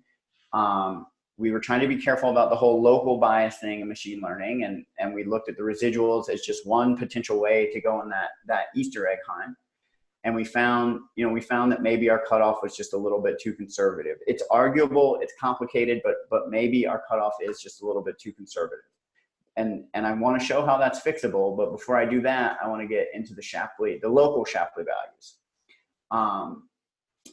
Um, 0.55 1.07
we 1.37 1.51
were 1.51 1.61
trying 1.61 1.81
to 1.81 1.89
be 1.89 1.97
careful 1.97 2.31
about 2.31 2.51
the 2.51 2.57
whole 2.57 2.81
local 2.81 3.19
bias 3.19 3.59
thing 3.59 3.81
in 3.81 3.89
machine 3.89 4.21
learning, 4.21 4.65
and 4.65 4.85
and 4.99 5.13
we 5.15 5.25
looked 5.25 5.49
at 5.49 5.57
the 5.57 5.63
residuals 5.63 6.29
as 6.29 6.43
just 6.43 6.67
one 6.67 6.97
potential 6.97 7.41
way 7.41 7.71
to 7.73 7.81
go 7.81 8.01
on 8.01 8.09
that 8.11 8.31
that 8.47 8.67
Easter 8.75 9.09
egg 9.09 9.19
hunt. 9.27 9.57
And 10.25 10.35
we 10.35 10.43
found, 10.43 11.01
you 11.17 11.27
know, 11.27 11.31
we 11.31 11.43
found 11.43 11.71
that 11.73 11.83
maybe 11.83 12.09
our 12.09 12.25
cutoff 12.27 12.61
was 12.63 12.75
just 12.75 12.95
a 12.95 12.97
little 12.97 13.21
bit 13.21 13.39
too 13.39 13.53
conservative. 13.53 14.17
It's 14.27 14.43
arguable, 14.51 15.19
it's 15.21 15.35
complicated, 15.39 16.01
but 16.05 16.15
but 16.31 16.49
maybe 16.49 16.87
our 16.87 17.03
cutoff 17.09 17.35
is 17.43 17.61
just 17.61 17.83
a 17.83 17.87
little 17.87 18.03
bit 18.03 18.19
too 18.19 18.33
conservative 18.33 18.85
and 19.57 19.85
and 19.95 20.07
I 20.07 20.13
want 20.13 20.41
to 20.41 20.45
show 20.45 20.65
how 20.65 20.79
that's 20.79 21.01
fixable. 21.01 21.57
But 21.57 21.73
before 21.73 21.97
I 21.97 22.05
do 22.05 22.21
that, 22.23 22.59
I 22.63 22.69
want 22.69 22.83
to 22.83 22.89
get 22.89 23.09
into 23.15 23.35
the 23.35 23.43
Shapley, 23.43 23.99
the 24.01 24.09
local 24.09 24.45
Shapley 24.45 24.85
values. 24.85 25.37
Um, 26.11 26.69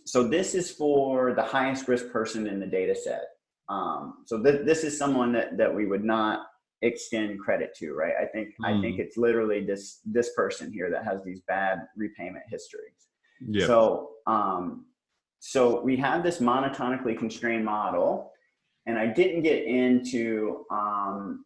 so 0.06 0.24
this 0.24 0.56
is 0.56 0.72
for 0.72 1.34
the 1.34 1.44
highest 1.44 1.88
risk 1.88 2.10
person 2.12 2.48
in 2.48 2.60
the 2.60 2.68
data 2.68 2.96
set. 2.96 3.24
Um, 3.72 4.24
so 4.26 4.42
th- 4.42 4.66
this 4.66 4.84
is 4.84 4.98
someone 4.98 5.32
that, 5.32 5.58
that 5.58 5.74
we 5.74 5.86
would 5.86 6.04
not 6.04 6.48
extend 6.82 7.40
credit 7.40 7.74
to, 7.78 7.94
right? 7.94 8.14
I 8.22 8.26
think 8.26 8.50
mm. 8.62 8.66
I 8.66 8.82
think 8.82 8.96
hmm. 8.96 9.02
it's 9.02 9.18
literally 9.18 9.66
this 9.66 10.02
this 10.06 10.34
person 10.36 10.74
here 10.74 10.90
that 10.92 11.06
has 11.06 11.24
these 11.24 11.42
bad 11.48 11.88
repayment 11.96 12.44
histories. 12.50 13.08
Yep. 13.48 13.68
So 13.68 14.10
um, 14.28 14.86
so 15.40 15.82
we 15.82 15.96
have 15.98 16.22
this 16.22 16.40
monotonically 16.40 17.18
constrained 17.18 17.64
model, 17.64 18.32
and 18.88 18.98
I 18.98 19.08
didn't 19.08 19.44
get 19.44 19.64
into 19.64 20.66
um, 20.70 21.46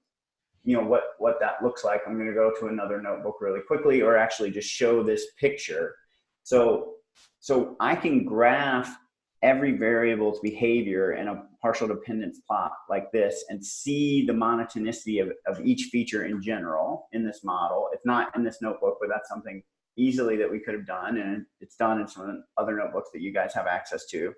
you 0.66 0.76
know 0.76 0.84
what 0.84 1.04
what 1.20 1.40
that 1.40 1.64
looks 1.64 1.84
like 1.84 2.02
i'm 2.08 2.16
going 2.16 2.28
to 2.28 2.34
go 2.34 2.52
to 2.60 2.68
another 2.68 3.02
notebook 3.02 3.38
really 3.40 3.62
quickly 3.62 4.02
or 4.02 4.18
actually 4.18 4.50
just 4.50 4.68
show 4.68 5.04
this 5.04 5.28
picture 5.40 5.96
so 6.44 6.96
so 7.40 7.76
i 7.80 7.96
can 7.96 8.26
graph 8.26 8.98
every 9.42 9.78
variable's 9.78 10.40
behavior 10.40 11.14
in 11.14 11.28
a 11.28 11.44
partial 11.62 11.88
dependence 11.88 12.40
plot 12.48 12.72
like 12.90 13.12
this 13.12 13.46
and 13.50 13.64
see 13.64 14.26
the 14.26 14.34
monotonicity 14.34 15.22
of, 15.22 15.32
of 15.48 15.64
each 15.66 15.90
feature 15.92 16.26
in 16.26 16.42
general 16.42 17.08
in 17.12 17.26
this 17.26 17.44
model 17.44 17.90
it's 17.94 18.06
not 18.06 18.36
in 18.36 18.44
this 18.44 18.62
notebook 18.62 18.98
but 19.00 19.10
that's 19.10 19.30
something 19.30 19.62
easily 19.98 20.36
that 20.36 20.50
we 20.50 20.60
could 20.60 20.74
have 20.74 20.86
done 20.86 21.18
and 21.18 21.46
it's 21.62 21.76
done 21.76 22.00
in 22.00 22.08
some 22.08 22.44
other 22.58 22.76
notebooks 22.76 23.10
that 23.14 23.22
you 23.22 23.34
guys 23.34 23.54
have 23.54 23.68
access 23.68 24.06
to 24.06 24.34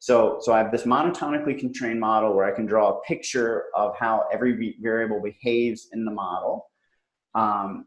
so, 0.00 0.38
so 0.40 0.52
I 0.52 0.58
have 0.58 0.70
this 0.70 0.84
monotonically 0.84 1.58
constrained 1.58 1.98
model 1.98 2.32
where 2.34 2.44
I 2.44 2.52
can 2.52 2.66
draw 2.66 2.90
a 2.90 3.00
picture 3.02 3.64
of 3.74 3.96
how 3.98 4.26
every 4.32 4.76
variable 4.80 5.20
behaves 5.20 5.88
in 5.92 6.04
the 6.04 6.12
model. 6.12 6.70
Um, 7.34 7.86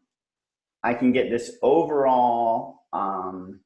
I 0.83 0.93
can 0.93 1.13
get 1.13 1.29
this 1.29 1.57
overall 1.61 2.81
um, 2.91 3.61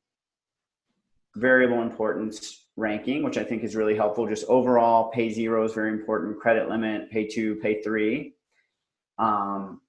variable 1.35 1.81
importance 1.81 2.64
ranking, 2.78 3.23
which 3.23 3.38
I 3.38 3.43
think 3.43 3.63
is 3.63 3.76
really 3.76 3.95
helpful. 3.95 4.28
Just 4.28 4.45
overall, 4.47 5.11
pay 5.11 5.30
zero 5.30 5.63
is 5.63 5.73
very 5.73 5.91
important, 5.91 6.39
credit 6.39 6.69
limit, 6.69 7.09
pay 7.09 7.28
two, 7.28 7.55
pay 7.55 7.82
three. 7.82 8.34
Um, 9.17 9.82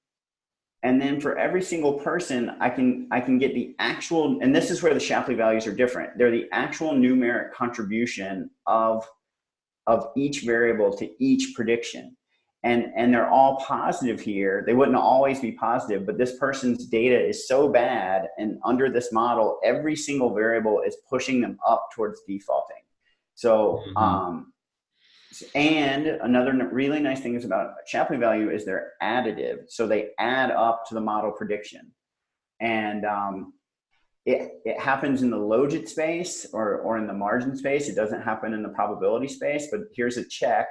and 0.86 1.00
then 1.00 1.20
for 1.20 1.36
every 1.36 1.62
single 1.62 1.94
person 1.94 2.50
i 2.60 2.70
can 2.70 3.08
i 3.10 3.20
can 3.20 3.38
get 3.38 3.54
the 3.54 3.74
actual 3.78 4.38
and 4.40 4.54
this 4.54 4.70
is 4.70 4.82
where 4.82 4.94
the 4.94 5.00
shapley 5.00 5.34
values 5.34 5.66
are 5.66 5.74
different 5.74 6.16
they're 6.16 6.30
the 6.30 6.46
actual 6.52 6.92
numeric 6.92 7.52
contribution 7.52 8.48
of 8.66 9.04
of 9.86 10.10
each 10.16 10.42
variable 10.42 10.96
to 10.96 11.10
each 11.18 11.54
prediction 11.54 12.16
and 12.62 12.92
and 12.96 13.12
they're 13.12 13.28
all 13.28 13.56
positive 13.58 14.20
here 14.20 14.64
they 14.66 14.74
wouldn't 14.74 14.96
always 14.96 15.40
be 15.40 15.52
positive 15.52 16.06
but 16.06 16.18
this 16.18 16.36
person's 16.38 16.86
data 16.86 17.18
is 17.18 17.46
so 17.46 17.68
bad 17.68 18.28
and 18.38 18.58
under 18.64 18.90
this 18.90 19.12
model 19.12 19.58
every 19.64 19.94
single 19.94 20.34
variable 20.34 20.80
is 20.80 20.96
pushing 21.08 21.40
them 21.40 21.58
up 21.66 21.88
towards 21.94 22.20
defaulting 22.26 22.82
so 23.34 23.82
mm-hmm. 23.86 23.96
um, 23.98 24.52
and 25.54 26.06
another 26.06 26.52
really 26.72 27.00
nice 27.00 27.20
thing 27.20 27.34
is 27.34 27.44
about 27.44 27.74
Shapley 27.86 28.16
value 28.16 28.50
is 28.50 28.64
they're 28.64 28.92
additive. 29.02 29.68
So 29.68 29.86
they 29.86 30.10
add 30.18 30.50
up 30.50 30.86
to 30.88 30.94
the 30.94 31.00
model 31.00 31.32
prediction. 31.32 31.92
And 32.60 33.04
um, 33.04 33.52
it, 34.24 34.52
it 34.64 34.80
happens 34.80 35.22
in 35.22 35.30
the 35.30 35.36
logit 35.36 35.88
space 35.88 36.46
or, 36.52 36.78
or 36.78 36.96
in 36.96 37.06
the 37.06 37.12
margin 37.12 37.56
space. 37.56 37.88
It 37.88 37.96
doesn't 37.96 38.22
happen 38.22 38.54
in 38.54 38.62
the 38.62 38.70
probability 38.70 39.28
space, 39.28 39.68
but 39.70 39.80
here's 39.94 40.16
a 40.16 40.24
check 40.24 40.68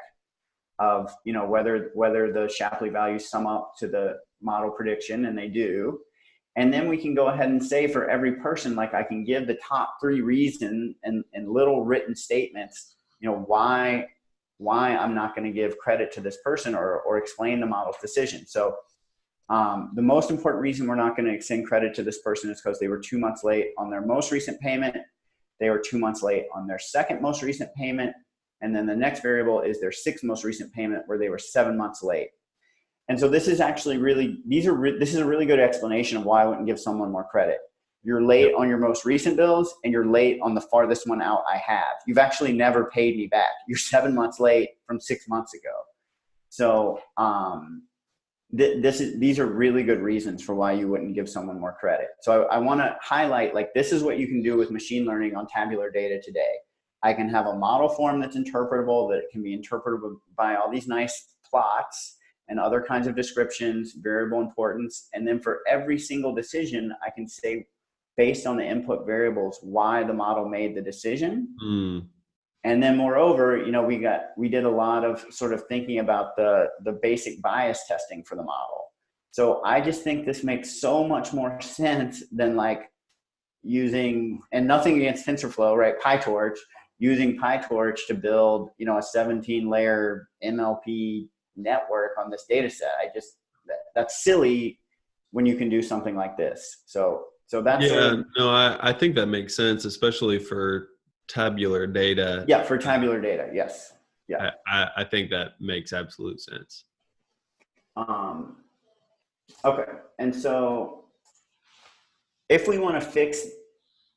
of 0.79 1.13
you 1.23 1.33
know 1.33 1.45
whether 1.45 1.91
whether 1.93 2.31
the 2.31 2.49
Shapley 2.49 2.89
values 2.89 3.29
sum 3.29 3.47
up 3.47 3.73
to 3.79 3.87
the 3.87 4.17
model 4.41 4.71
prediction 4.71 5.25
and 5.25 5.37
they 5.37 5.47
do. 5.47 5.99
And 6.57 6.73
then 6.73 6.87
we 6.87 6.97
can 6.97 7.13
go 7.13 7.27
ahead 7.27 7.49
and 7.49 7.63
say 7.63 7.85
for 7.87 8.09
every 8.09 8.35
person, 8.35 8.75
like 8.75 8.93
I 8.93 9.03
can 9.03 9.25
give 9.25 9.45
the 9.45 9.57
top 9.67 9.95
three 9.99 10.21
reason 10.21 10.95
and, 11.03 11.21
and 11.33 11.49
little 11.49 11.83
written 11.83 12.15
statements, 12.15 12.95
you 13.19 13.29
know, 13.29 13.43
why 13.47 14.07
why 14.57 14.95
I'm 14.95 15.13
not 15.13 15.35
going 15.35 15.47
to 15.47 15.53
give 15.53 15.77
credit 15.77 16.13
to 16.13 16.21
this 16.21 16.37
person 16.41 16.75
or, 16.75 17.01
or 17.01 17.17
explain 17.17 17.59
the 17.59 17.65
model's 17.65 17.97
decision. 18.01 18.47
So 18.47 18.73
um, 19.49 19.91
the 19.95 20.01
most 20.01 20.31
important 20.31 20.61
reason 20.61 20.87
we're 20.87 20.95
not 20.95 21.17
going 21.17 21.27
to 21.27 21.35
extend 21.35 21.67
credit 21.67 21.93
to 21.95 22.03
this 22.03 22.21
person 22.21 22.49
is 22.49 22.61
because 22.61 22.79
they 22.79 22.87
were 22.87 22.99
two 22.99 23.19
months 23.19 23.43
late 23.43 23.71
on 23.77 23.89
their 23.89 24.05
most 24.05 24.31
recent 24.31 24.59
payment. 24.61 24.95
They 25.59 25.69
were 25.69 25.79
two 25.85 25.99
months 25.99 26.23
late 26.23 26.45
on 26.53 26.67
their 26.67 26.79
second 26.79 27.21
most 27.21 27.43
recent 27.43 27.69
payment. 27.75 28.13
And 28.61 28.75
then 28.75 28.85
the 28.85 28.95
next 28.95 29.21
variable 29.21 29.61
is 29.61 29.79
their 29.79 29.91
sixth 29.91 30.23
most 30.23 30.43
recent 30.43 30.73
payment 30.73 31.03
where 31.07 31.17
they 31.17 31.29
were 31.29 31.37
seven 31.37 31.77
months 31.77 32.01
late. 32.03 32.29
And 33.09 33.19
so 33.19 33.27
this 33.27 33.47
is 33.47 33.59
actually 33.59 33.97
really, 33.97 34.39
these 34.47 34.65
are, 34.65 34.73
re- 34.73 34.97
this 34.97 35.13
is 35.13 35.19
a 35.19 35.25
really 35.25 35.45
good 35.45 35.59
explanation 35.59 36.17
of 36.17 36.25
why 36.25 36.43
I 36.43 36.45
wouldn't 36.45 36.65
give 36.65 36.79
someone 36.79 37.11
more 37.11 37.27
credit. 37.29 37.59
You're 38.01 38.23
late 38.23 38.53
on 38.53 38.69
your 38.69 38.77
most 38.77 39.03
recent 39.03 39.35
bills 39.35 39.73
and 39.83 39.91
you're 39.91 40.05
late 40.05 40.39
on 40.41 40.53
the 40.53 40.61
farthest 40.61 41.07
one 41.07 41.21
out 41.21 41.43
I 41.51 41.57
have. 41.57 41.95
You've 42.07 42.19
actually 42.19 42.53
never 42.53 42.85
paid 42.85 43.17
me 43.17 43.27
back. 43.27 43.49
You're 43.67 43.77
seven 43.77 44.13
months 44.13 44.39
late 44.39 44.69
from 44.85 44.99
six 44.99 45.27
months 45.27 45.53
ago. 45.55 45.73
So 46.49 46.99
um, 47.17 47.83
th- 48.55 48.81
this 48.81 49.01
is 49.01 49.19
these 49.19 49.39
are 49.39 49.47
really 49.47 49.83
good 49.83 50.01
reasons 50.01 50.43
for 50.43 50.53
why 50.55 50.73
you 50.73 50.87
wouldn't 50.87 51.15
give 51.15 51.27
someone 51.27 51.59
more 51.59 51.75
credit. 51.79 52.07
So 52.21 52.43
I, 52.43 52.55
I 52.55 52.57
want 52.59 52.79
to 52.79 52.95
highlight 53.01 53.55
like 53.55 53.73
this 53.73 53.91
is 53.91 54.03
what 54.03 54.19
you 54.19 54.27
can 54.27 54.41
do 54.41 54.55
with 54.55 54.71
machine 54.71 55.05
learning 55.05 55.35
on 55.35 55.47
tabular 55.47 55.89
data 55.91 56.21
today. 56.23 56.53
I 57.05 57.13
can 57.13 57.29
have 57.29 57.45
a 57.45 57.55
model 57.55 57.87
form 57.87 58.19
that's 58.19 58.35
interpretable 58.35 59.11
that 59.11 59.29
can 59.31 59.43
be 59.43 59.55
interpretable 59.55 60.15
by 60.35 60.55
all 60.55 60.71
these 60.71 60.87
nice 60.87 61.35
plots 61.47 62.17
and 62.47 62.59
other 62.59 62.81
kinds 62.81 63.05
of 63.05 63.15
descriptions, 63.15 63.93
variable 63.93 64.41
importance, 64.41 65.07
and 65.13 65.27
then 65.27 65.39
for 65.39 65.61
every 65.69 65.99
single 65.99 66.33
decision, 66.33 66.91
I 67.05 67.11
can 67.11 67.27
say 67.27 67.67
based 68.17 68.47
on 68.47 68.57
the 68.57 68.65
input 68.65 69.05
variables 69.05 69.59
why 69.61 70.03
the 70.03 70.13
model 70.13 70.49
made 70.49 70.75
the 70.75 70.81
decision. 70.81 71.47
Mm. 71.63 72.07
And 72.63 72.81
then 72.81 72.97
moreover, 72.97 73.55
you 73.55 73.71
know, 73.71 73.83
we 73.83 73.99
got 73.99 74.21
we 74.35 74.49
did 74.49 74.63
a 74.63 74.69
lot 74.69 75.05
of 75.05 75.23
sort 75.29 75.53
of 75.53 75.67
thinking 75.67 75.99
about 75.99 76.35
the 76.35 76.69
the 76.85 76.93
basic 77.03 77.39
bias 77.39 77.85
testing 77.87 78.23
for 78.23 78.35
the 78.35 78.43
model. 78.43 78.81
So 79.29 79.61
I 79.63 79.79
just 79.79 80.01
think 80.01 80.25
this 80.25 80.43
makes 80.43 80.81
so 80.81 81.07
much 81.07 81.33
more 81.33 81.61
sense 81.79 82.23
than 82.31 82.55
like 82.55 82.89
using 83.61 84.41
and 84.51 84.67
nothing 84.67 84.97
against 84.97 85.27
TensorFlow, 85.27 85.75
right? 85.75 85.99
PyTorch, 85.99 86.57
using 86.99 87.37
PyTorch 87.37 88.07
to 88.07 88.13
build, 88.13 88.69
you 88.77 88.85
know, 88.85 88.97
a 88.97 89.01
17 89.01 89.69
layer 89.69 90.29
MLP 90.43 91.27
network 91.55 92.11
on 92.17 92.29
this 92.29 92.45
data 92.49 92.69
set. 92.69 92.91
I 92.99 93.07
just 93.13 93.37
that, 93.67 93.77
that's 93.95 94.23
silly 94.23 94.79
when 95.31 95.45
you 95.45 95.55
can 95.55 95.69
do 95.69 95.81
something 95.81 96.15
like 96.15 96.37
this. 96.37 96.83
So 96.85 97.25
so 97.47 97.61
that's 97.61 97.85
yeah, 97.85 98.13
a, 98.13 98.23
no, 98.37 98.49
I, 98.49 98.89
I 98.89 98.93
think 98.93 99.15
that 99.15 99.27
makes 99.27 99.55
sense, 99.55 99.85
especially 99.85 100.39
for 100.39 100.89
tabular 101.27 101.85
data. 101.87 102.45
yeah 102.47 102.63
for 102.63 102.77
tabular 102.77 103.21
data. 103.21 103.49
Yes. 103.53 103.93
Yeah. 104.27 104.51
I, 104.67 104.89
I 104.97 105.03
think 105.03 105.29
that 105.29 105.51
makes 105.59 105.93
absolute 105.93 106.41
sense. 106.41 106.85
Um, 107.95 108.57
okay, 109.63 109.91
and 110.19 110.35
so 110.35 111.05
if 112.49 112.67
we 112.67 112.77
want 112.77 113.01
to 113.01 113.07
fix 113.07 113.45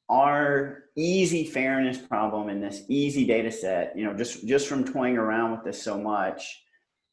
our 0.09 0.85
easy 0.97 1.45
fairness 1.45 1.99
problem 1.99 2.49
in 2.49 2.61
this 2.61 2.83
easy 2.89 3.27
data 3.27 3.51
set, 3.51 3.97
you 3.97 4.05
know, 4.05 4.15
just 4.15 4.47
just 4.47 4.67
from 4.67 4.85
toying 4.85 5.19
around 5.19 5.53
with 5.53 5.65
this 5.65 5.83
so 5.83 5.99
much, 5.99 6.63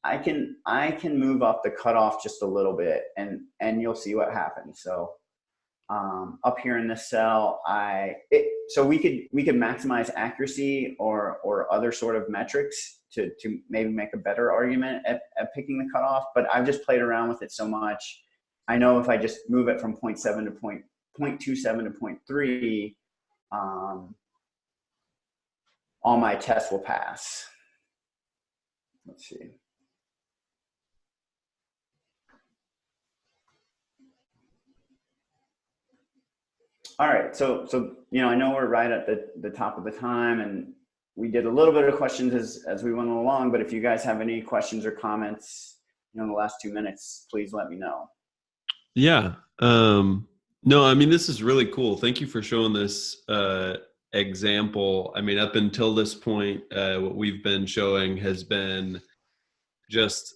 I 0.04 0.18
can 0.18 0.58
I 0.66 0.92
can 0.92 1.20
move 1.20 1.44
up 1.44 1.62
the 1.64 1.72
cutoff 1.72 2.24
just 2.24 2.42
a 2.42 2.48
little 2.48 2.76
bit, 2.76 3.04
and 3.18 3.42
and 3.60 3.82
you'll 3.82 3.96
see 3.96 4.16
what 4.16 4.32
happens. 4.32 4.82
So 4.82 5.12
um, 5.90 6.40
up 6.44 6.58
here 6.60 6.78
in 6.78 6.88
this 6.88 7.10
cell, 7.10 7.62
I 7.68 8.16
it, 8.32 8.48
so 8.70 8.86
we 8.86 8.98
could 8.98 9.20
we 9.34 9.44
could 9.44 9.56
maximize 9.56 10.10
accuracy 10.16 10.96
or 11.00 11.40
or 11.44 11.72
other 11.74 11.92
sort 11.92 12.16
of 12.16 12.30
metrics 12.30 13.02
to 13.14 13.30
to 13.42 13.60
maybe 13.70 13.90
make 13.90 14.14
a 14.14 14.18
better 14.18 14.52
argument 14.52 15.04
at, 15.06 15.22
at 15.40 15.54
picking 15.54 15.78
the 15.78 15.90
cutoff. 15.94 16.26
But 16.34 16.48
I've 16.54 16.66
just 16.66 16.84
played 16.84 17.02
around 17.02 17.30
with 17.30 17.42
it 17.42 17.52
so 17.52 17.68
much. 17.68 18.24
I 18.68 18.78
know 18.78 19.00
if 19.00 19.10
I 19.10 19.18
just 19.18 19.42
move 19.50 19.68
it 19.68 19.80
from 19.80 19.96
0.7 19.96 20.46
to 20.46 20.52
point, 20.52 20.82
0.27 21.20 21.62
to 21.84 21.90
0.3, 21.92 22.96
um, 23.52 24.16
all 26.04 26.18
my 26.18 26.36
tests 26.36 26.72
will 26.72 26.80
pass. 26.80 27.46
Let's 29.08 29.28
see. 29.28 29.52
All 36.98 37.08
right, 37.08 37.36
so 37.36 37.66
so 37.68 37.96
you 38.10 38.22
know 38.22 38.30
I 38.30 38.36
know 38.36 38.52
we're 38.52 38.68
right 38.68 38.90
at 38.90 39.06
the, 39.06 39.28
the 39.42 39.50
top 39.50 39.78
of 39.78 39.84
the 39.84 39.92
time, 39.92 40.40
and 40.40 40.72
we 41.16 41.28
did 41.28 41.46
a 41.46 41.50
little 41.50 41.74
bit 41.74 41.90
of 41.90 41.96
questions 41.98 42.34
as 42.34 42.64
as 42.68 42.84
we 42.84 42.94
went 42.94 43.10
along. 43.10 43.52
But 43.52 43.60
if 43.60 43.74
you 43.74 43.82
guys 43.82 44.04
have 44.06 44.22
any 44.22 44.42
questions 44.42 44.86
or 44.86 44.92
comments, 44.92 45.80
you 46.14 46.20
know, 46.20 46.24
in 46.24 46.30
the 46.30 46.36
last 46.36 46.62
two 46.62 46.72
minutes, 46.72 47.28
please 47.30 47.52
let 47.52 47.70
me 47.70 47.76
know. 47.76 48.10
Yeah. 48.94 49.34
Um, 49.60 50.28
no, 50.66 50.84
I 50.84 50.96
mean, 50.96 51.12
this 51.12 51.30
is 51.30 51.44
really 51.44 51.68
cool. 51.68 51.96
Thank 51.96 52.20
you 52.20 52.26
for 52.26 52.42
showing 52.42 52.74
this 52.74 53.22
uh, 53.30 53.76
example. 54.14 55.14
I 55.16 55.22
mean, 55.22 55.38
up 55.38 55.56
until 55.56 55.94
this 55.94 56.16
point, 56.16 56.62
uh, 56.74 56.98
what 56.98 57.16
we've 57.16 57.44
been 57.44 57.68
showing 57.68 58.18
has 58.18 58.44
been 58.44 59.00
just 59.92 60.36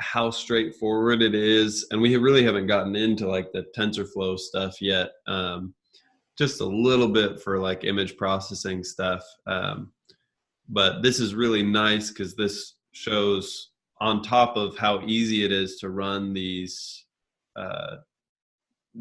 how 0.00 0.30
straightforward 0.30 1.22
it 1.22 1.34
is. 1.34 1.86
And 1.92 2.00
we 2.02 2.16
really 2.16 2.44
haven't 2.44 2.66
gotten 2.66 2.96
into 2.96 3.28
like 3.28 3.52
the 3.52 3.66
TensorFlow 3.76 4.38
stuff 4.38 4.82
yet. 4.82 5.10
Um, 5.28 5.74
just 6.36 6.60
a 6.60 6.66
little 6.66 7.08
bit 7.08 7.40
for 7.40 7.58
like 7.58 7.84
image 7.84 8.16
processing 8.16 8.82
stuff. 8.82 9.24
Um, 9.46 9.92
but 10.68 11.02
this 11.02 11.20
is 11.20 11.34
really 11.34 11.62
nice 11.62 12.10
because 12.10 12.34
this 12.34 12.74
shows 12.92 13.70
on 14.00 14.22
top 14.22 14.56
of 14.56 14.76
how 14.76 15.02
easy 15.06 15.44
it 15.44 15.52
is 15.52 15.76
to 15.76 15.90
run 15.90 16.32
these 16.32 17.04
uh, 17.56 17.96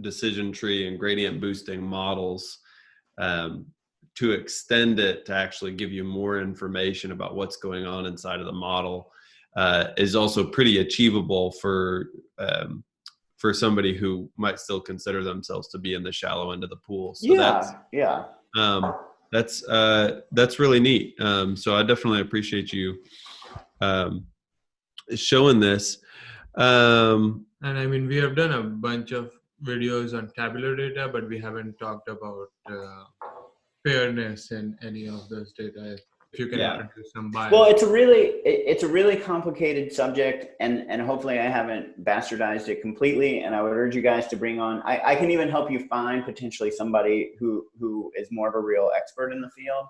decision 0.02 0.52
tree 0.52 0.88
and 0.88 1.00
gradient 1.00 1.42
boosting 1.42 1.82
models 1.82 2.60
um, 3.18 3.66
to 4.16 4.32
extend 4.32 5.00
it 5.00 5.26
to 5.26 5.34
actually 5.34 5.72
give 5.72 5.92
you 5.92 6.04
more 6.04 6.40
information 6.40 7.12
about 7.12 7.36
what's 7.36 7.58
going 7.58 7.86
on 7.86 8.06
inside 8.06 8.40
of 8.40 8.46
the 8.46 8.52
model 8.52 9.12
uh, 9.56 9.90
is 9.98 10.16
also 10.16 10.46
pretty 10.46 10.80
achievable 10.80 11.52
for 11.52 12.10
um, 12.38 12.84
for 13.38 13.54
somebody 13.54 13.96
who 13.96 14.30
might 14.38 14.60
still 14.60 14.82
consider 14.82 15.24
themselves 15.24 15.68
to 15.70 15.78
be 15.78 15.94
in 15.94 16.04
the 16.04 16.12
shallow 16.12 16.52
end 16.52 16.64
of 16.64 16.72
the 16.72 16.78
pool. 16.78 17.14
So 17.14 17.34
yeah, 17.34 17.38
that's 17.38 17.72
yeah. 17.92 18.24
um, 18.58 18.96
that's 19.32 19.64
uh, 19.68 20.22
that's 20.32 20.58
really 20.60 20.80
neat. 20.80 21.16
Um, 21.20 21.56
so 21.56 21.76
I 21.76 21.84
definitely 21.84 22.22
appreciate 22.22 22.74
you 22.74 22.98
um, 23.82 24.26
showing 25.16 25.60
this. 25.60 26.00
Um, 26.56 27.46
And 27.62 27.78
I 27.78 27.86
mean, 27.86 28.08
we 28.08 28.18
have 28.18 28.36
done 28.36 28.52
a 28.52 28.64
bunch 28.64 29.12
of 29.12 29.32
videos 29.64 30.18
on 30.18 30.30
tabular 30.36 30.76
data, 30.76 31.10
but 31.12 31.28
we 31.28 31.40
haven't 31.40 31.78
talked 31.80 32.10
about 32.10 32.48
uh, 32.70 33.04
fairness 33.86 34.52
in 34.52 34.78
any 34.82 35.08
of 35.08 35.28
those 35.30 35.54
data. 35.54 35.98
If 36.34 36.40
you 36.40 36.48
can 36.48 36.60
Yeah. 36.60 36.82
introduce 36.82 37.12
some 37.14 37.32
bias. 37.32 37.52
Well, 37.52 37.64
it's 37.66 37.84
a 37.84 37.90
really 37.90 38.24
it's 38.46 38.84
a 38.84 38.88
really 38.88 39.16
complicated 39.16 39.94
subject, 39.94 40.56
and 40.60 40.86
and 40.90 41.02
hopefully 41.02 41.40
I 41.40 41.44
haven't 41.48 42.04
bastardized 42.04 42.68
it 42.68 42.82
completely. 42.82 43.40
And 43.44 43.56
I 43.56 43.62
would 43.64 43.72
urge 43.72 43.96
you 43.96 44.02
guys 44.02 44.28
to 44.28 44.36
bring 44.36 44.60
on. 44.60 44.82
I, 44.84 45.02
I 45.12 45.16
can 45.16 45.32
even 45.32 45.50
help 45.50 45.72
you 45.72 45.88
find 45.88 46.26
potentially 46.26 46.70
somebody 46.70 47.32
who 47.40 47.66
who 47.80 48.12
is 48.16 48.28
more 48.30 48.50
of 48.50 48.56
a 48.56 48.60
real 48.60 48.92
expert 48.96 49.32
in 49.32 49.42
the 49.42 49.50
field. 49.52 49.86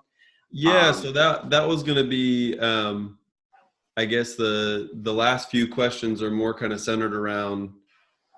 Yeah, 0.50 0.88
Um, 0.88 0.94
so 0.94 1.12
that 1.12 1.50
that 1.50 1.66
was 1.66 1.82
going 1.82 1.98
to 1.98 2.08
be, 2.08 2.58
um, 2.60 3.18
I 3.96 4.04
guess 4.06 4.36
the 4.36 4.90
the 4.94 5.12
last 5.12 5.50
few 5.50 5.66
questions 5.68 6.22
are 6.22 6.30
more 6.30 6.54
kind 6.54 6.72
of 6.72 6.80
centered 6.80 7.14
around. 7.14 7.70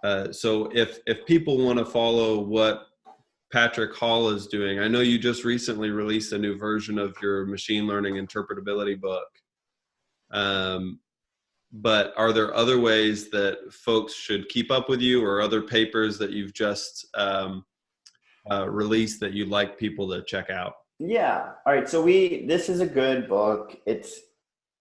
Uh, 0.02 0.32
so 0.32 0.70
if 0.74 0.98
if 1.06 1.26
people 1.26 1.58
want 1.58 1.78
to 1.78 1.84
follow 1.84 2.40
what 2.40 2.86
Patrick 3.52 3.94
Hall 3.94 4.28
is 4.28 4.46
doing, 4.46 4.78
I 4.78 4.88
know 4.88 5.00
you 5.00 5.18
just 5.18 5.44
recently 5.44 5.90
released 5.90 6.32
a 6.32 6.38
new 6.38 6.56
version 6.56 6.98
of 6.98 7.16
your 7.20 7.46
machine 7.46 7.86
learning 7.86 8.14
interpretability 8.14 8.98
book. 9.00 9.28
Um, 10.30 11.00
but 11.72 12.12
are 12.16 12.32
there 12.32 12.54
other 12.54 12.80
ways 12.80 13.30
that 13.30 13.72
folks 13.72 14.14
should 14.14 14.48
keep 14.48 14.70
up 14.70 14.88
with 14.88 15.00
you, 15.00 15.24
or 15.24 15.40
other 15.40 15.62
papers 15.62 16.18
that 16.18 16.30
you've 16.30 16.54
just 16.54 17.06
um, 17.14 17.64
uh, 18.50 18.68
released 18.68 19.20
that 19.20 19.32
you'd 19.32 19.48
like 19.48 19.78
people 19.78 20.08
to 20.10 20.22
check 20.22 20.50
out? 20.50 20.74
Yeah. 20.98 21.52
All 21.66 21.72
right. 21.72 21.88
So 21.88 22.02
we 22.02 22.44
this 22.46 22.68
is 22.68 22.80
a 22.80 22.86
good 22.86 23.28
book. 23.28 23.76
It's 23.86 24.20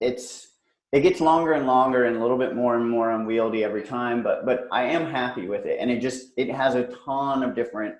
it's 0.00 0.48
it 0.92 1.00
gets 1.00 1.20
longer 1.20 1.52
and 1.52 1.66
longer 1.66 2.04
and 2.04 2.16
a 2.16 2.20
little 2.20 2.38
bit 2.38 2.56
more 2.56 2.76
and 2.76 2.88
more 2.88 3.12
unwieldy 3.12 3.62
every 3.62 3.82
time, 3.82 4.22
but 4.22 4.44
but 4.44 4.66
I 4.72 4.84
am 4.84 5.10
happy 5.10 5.46
with 5.46 5.64
it. 5.64 5.78
And 5.80 5.90
it 5.90 6.00
just 6.00 6.32
it 6.36 6.50
has 6.50 6.74
a 6.74 6.88
ton 7.04 7.42
of 7.42 7.54
different 7.54 7.94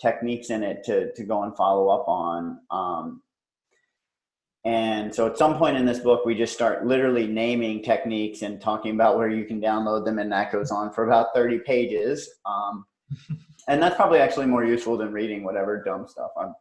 techniques 0.00 0.50
in 0.50 0.62
it 0.62 0.84
to 0.84 1.12
to 1.14 1.24
go 1.24 1.42
and 1.42 1.56
follow 1.56 1.88
up 1.88 2.06
on. 2.06 2.60
Um, 2.70 3.22
and 4.64 5.14
so 5.14 5.26
at 5.26 5.38
some 5.38 5.58
point 5.58 5.76
in 5.76 5.86
this 5.86 6.00
book, 6.00 6.24
we 6.24 6.34
just 6.34 6.52
start 6.52 6.86
literally 6.86 7.26
naming 7.26 7.82
techniques 7.82 8.42
and 8.42 8.60
talking 8.60 8.94
about 8.94 9.16
where 9.16 9.30
you 9.30 9.44
can 9.44 9.60
download 9.60 10.04
them, 10.04 10.18
and 10.18 10.30
that 10.32 10.50
goes 10.50 10.70
on 10.70 10.92
for 10.92 11.06
about 11.06 11.34
30 11.34 11.60
pages. 11.60 12.28
Um, 12.44 12.84
and 13.68 13.82
that's 13.82 13.96
probably 13.96 14.18
actually 14.18 14.46
more 14.46 14.64
useful 14.64 14.96
than 14.96 15.12
reading 15.12 15.44
whatever 15.44 15.82
dumb 15.82 16.06
stuff 16.06 16.30
I'm 16.40 16.54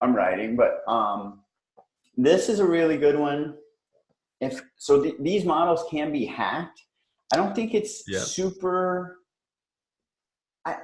I'm 0.00 0.14
writing. 0.14 0.56
But 0.56 0.82
um, 0.88 1.40
this 2.16 2.48
is 2.48 2.58
a 2.58 2.66
really 2.66 2.96
good 2.96 3.18
one. 3.18 3.54
If 4.40 4.62
so, 4.76 5.02
th- 5.02 5.16
these 5.20 5.44
models 5.44 5.84
can 5.90 6.12
be 6.12 6.24
hacked. 6.24 6.84
I 7.32 7.36
don't 7.36 7.54
think 7.54 7.74
it's 7.74 8.04
Yeah. 8.08 8.20
super. 8.20 9.18
I 10.64 10.76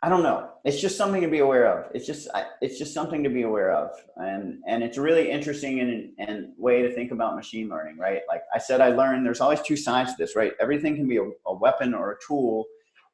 I 0.00 0.08
don't 0.08 0.22
know. 0.22 0.50
It's 0.64 0.80
just 0.80 0.96
something 0.96 1.20
to 1.22 1.28
be 1.28 1.40
aware 1.40 1.66
of. 1.66 1.90
It's 1.92 2.06
just 2.06 2.28
I, 2.32 2.46
it's 2.60 2.78
just 2.78 2.94
something 2.94 3.24
to 3.24 3.28
be 3.30 3.42
aware 3.42 3.72
of, 3.72 3.90
and 4.16 4.62
and 4.66 4.82
it's 4.82 4.96
really 4.96 5.28
interesting 5.30 5.80
and 5.80 6.12
and 6.18 6.52
way 6.56 6.82
to 6.82 6.92
think 6.92 7.10
about 7.10 7.34
machine 7.34 7.68
learning, 7.68 7.98
right? 7.98 8.22
Like 8.28 8.42
I 8.54 8.58
said, 8.58 8.80
I 8.80 8.88
learned 8.90 9.26
there's 9.26 9.40
always 9.40 9.60
two 9.62 9.76
sides 9.76 10.12
to 10.12 10.16
this, 10.18 10.36
right? 10.36 10.52
Everything 10.60 10.94
can 10.94 11.08
be 11.08 11.16
a, 11.16 11.24
a 11.46 11.54
weapon 11.54 11.94
or 11.94 12.12
a 12.12 12.16
tool, 12.26 12.66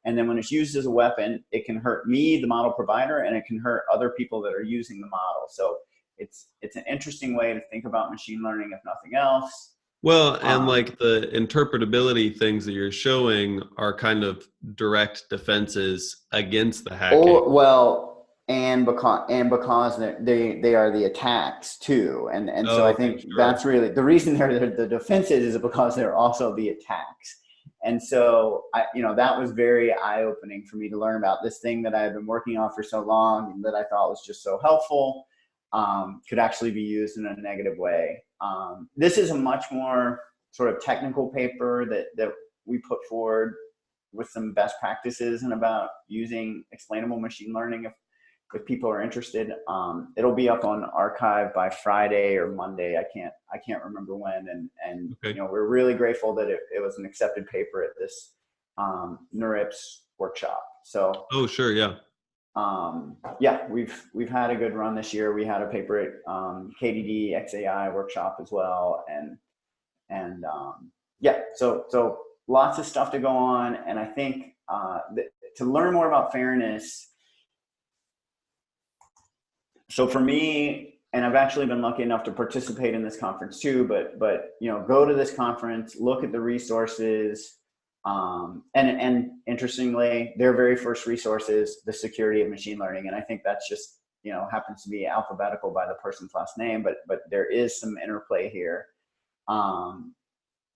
and 0.05 0.15
then 0.17 0.27
when 0.27 0.37
it's 0.37 0.51
used 0.51 0.75
as 0.75 0.85
a 0.85 0.91
weapon, 0.91 1.43
it 1.51 1.65
can 1.65 1.77
hurt 1.77 2.07
me, 2.07 2.39
the 2.39 2.47
model 2.47 2.71
provider, 2.71 3.19
and 3.19 3.35
it 3.35 3.45
can 3.45 3.59
hurt 3.59 3.83
other 3.91 4.11
people 4.11 4.39
that 4.43 4.53
are 4.53 4.63
using 4.63 5.01
the 5.01 5.07
model. 5.07 5.45
So 5.49 5.77
it's 6.17 6.47
it's 6.61 6.75
an 6.75 6.83
interesting 6.89 7.35
way 7.35 7.53
to 7.53 7.61
think 7.71 7.85
about 7.85 8.11
machine 8.11 8.41
learning, 8.43 8.71
if 8.73 8.79
nothing 8.85 9.15
else. 9.17 9.73
Well, 10.01 10.35
and 10.35 10.61
Um, 10.61 10.67
like 10.67 10.99
the 10.99 11.29
interpretability 11.33 12.37
things 12.37 12.65
that 12.65 12.73
you're 12.73 12.91
showing 12.91 13.61
are 13.77 13.95
kind 13.95 14.23
of 14.23 14.47
direct 14.75 15.23
defenses 15.29 16.25
against 16.31 16.85
the 16.85 16.95
hacking. 16.95 17.27
Or 17.27 17.49
well, 17.49 18.27
and 18.47 18.85
because 18.85 19.25
and 19.29 19.49
because 19.49 19.97
they 19.97 20.59
they 20.61 20.75
are 20.75 20.91
the 20.91 21.05
attacks 21.05 21.77
too, 21.79 22.29
and 22.31 22.49
and 22.49 22.67
so 22.67 22.83
Oh, 22.83 22.87
I 22.87 22.93
think 22.93 23.21
sure. 23.21 23.31
that's 23.35 23.65
really 23.65 23.89
the 23.89 24.03
reason 24.03 24.37
they're, 24.37 24.59
they're 24.59 24.75
the 24.75 24.87
defenses 24.87 25.55
is 25.55 25.57
because 25.61 25.95
they're 25.95 26.15
also 26.15 26.55
the 26.55 26.69
attacks. 26.69 27.41
And 27.83 28.01
so 28.01 28.63
I, 28.73 28.85
you 28.95 29.03
know, 29.03 29.15
that 29.15 29.39
was 29.39 29.51
very 29.51 29.93
eye 29.93 30.23
opening 30.23 30.65
for 30.65 30.77
me 30.77 30.89
to 30.89 30.97
learn 30.97 31.17
about 31.17 31.43
this 31.43 31.59
thing 31.59 31.83
that 31.83 31.93
I 31.93 32.01
had 32.01 32.15
been 32.15 32.25
working 32.25 32.57
on 32.57 32.71
for 32.73 32.81
so 32.81 33.01
long 33.01 33.51
and 33.51 33.63
that 33.63 33.75
I 33.75 33.83
thought 33.83 34.09
was 34.09 34.23
just 34.25 34.41
so 34.41 34.59
helpful 34.63 35.27
um, 35.75 36.21
could 36.27 36.39
actually 36.39 36.71
be 36.71 36.81
used 36.81 37.17
in 37.17 37.25
a 37.25 37.35
negative 37.41 37.77
way. 37.77 38.23
Um, 38.39 38.89
this 38.95 39.17
is 39.17 39.29
a 39.29 39.35
much 39.35 39.65
more 39.71 40.21
sort 40.51 40.73
of 40.73 40.81
technical 40.81 41.27
paper 41.29 41.85
that 41.89 42.05
that 42.15 42.31
we 42.65 42.77
put 42.79 42.99
forward 43.09 43.55
with 44.13 44.29
some 44.29 44.53
best 44.53 44.75
practices 44.79 45.43
and 45.43 45.51
about 45.51 45.89
using 46.07 46.63
explainable 46.71 47.19
machine 47.19 47.53
learning 47.53 47.83
if 47.83 47.91
if 48.53 48.65
people 48.65 48.89
are 48.89 49.01
interested 49.01 49.51
um, 49.67 50.13
it'll 50.15 50.33
be 50.33 50.47
up 50.47 50.63
on 50.63 50.89
arXiv 50.97 51.53
by 51.53 51.69
friday 51.69 52.37
or 52.37 52.47
monday 52.53 52.95
i 52.97 53.03
can't 53.13 53.33
i 53.53 53.57
can't 53.57 53.83
remember 53.83 54.15
when 54.15 54.47
and 54.49 54.69
and 54.87 55.13
Okay. 55.13 55.35
you 55.35 55.41
know 55.41 55.49
we're 55.51 55.67
really 55.67 55.93
grateful 55.93 56.33
that 56.35 56.47
it, 56.47 56.59
it 56.73 56.81
was 56.81 56.97
an 56.97 57.05
accepted 57.05 57.45
paper 57.47 57.83
at 57.83 57.89
this 57.99 58.35
um, 58.77 59.27
NeurIPS 59.35 60.03
workshop 60.19 60.63
so 60.85 61.25
oh, 61.33 61.47
sure, 61.47 61.73
yeah. 61.73 61.95
Um, 62.55 63.17
yeah 63.39 63.67
we've 63.69 64.05
we've 64.13 64.29
had 64.29 64.49
a 64.49 64.55
good 64.55 64.73
run 64.73 64.95
this 64.95 65.13
year. 65.13 65.33
We 65.33 65.45
had 65.45 65.61
a 65.61 65.67
paper 65.67 65.99
at 65.99 66.31
um, 66.31 66.71
kdd 66.81 67.33
xai 67.33 67.93
workshop 67.93 68.37
as 68.41 68.51
well 68.51 69.03
and 69.09 69.37
and 70.09 70.45
um, 70.45 70.91
yeah 71.19 71.39
so 71.55 71.85
so 71.89 72.19
lots 72.47 72.77
of 72.77 72.85
stuff 72.85 73.11
to 73.11 73.19
go 73.19 73.29
on 73.29 73.75
and 73.87 73.99
i 73.99 74.05
think 74.05 74.53
uh, 74.69 74.99
th- 75.15 75.27
to 75.57 75.65
learn 75.65 75.93
more 75.93 76.07
about 76.07 76.31
fairness 76.31 77.09
so 79.89 80.07
for 80.07 80.19
me 80.19 80.99
and 81.13 81.25
i've 81.25 81.35
actually 81.35 81.65
been 81.65 81.81
lucky 81.81 82.03
enough 82.03 82.23
to 82.23 82.31
participate 82.31 82.93
in 82.93 83.03
this 83.03 83.17
conference 83.17 83.59
too 83.59 83.85
but 83.85 84.19
but 84.19 84.51
you 84.61 84.69
know 84.69 84.83
go 84.87 85.05
to 85.05 85.13
this 85.13 85.33
conference 85.33 85.95
look 85.99 86.23
at 86.23 86.31
the 86.31 86.39
resources 86.39 87.57
um, 88.05 88.63
and 88.75 89.01
and 89.01 89.31
interestingly 89.47 90.33
their 90.37 90.53
very 90.53 90.75
first 90.75 91.07
resource 91.07 91.49
is 91.49 91.81
the 91.85 91.93
security 91.93 92.41
of 92.41 92.49
machine 92.49 92.77
learning. 92.77 93.07
And 93.07 93.15
i 93.15 93.21
think 93.21 93.41
that's 93.43 93.67
just 93.67 93.99
you 94.23 94.31
know 94.31 94.47
happens 94.51 94.83
to 94.83 94.89
be 94.89 95.05
alphabetical 95.07 95.71
by 95.71 95.87
the 95.87 95.95
person's 95.95 96.33
last 96.33 96.57
name 96.57 96.83
but 96.83 96.97
but 97.07 97.21
there 97.29 97.45
is 97.45 97.79
some 97.79 97.97
interplay 97.97 98.49
here. 98.49 98.87
Um, 99.47 100.13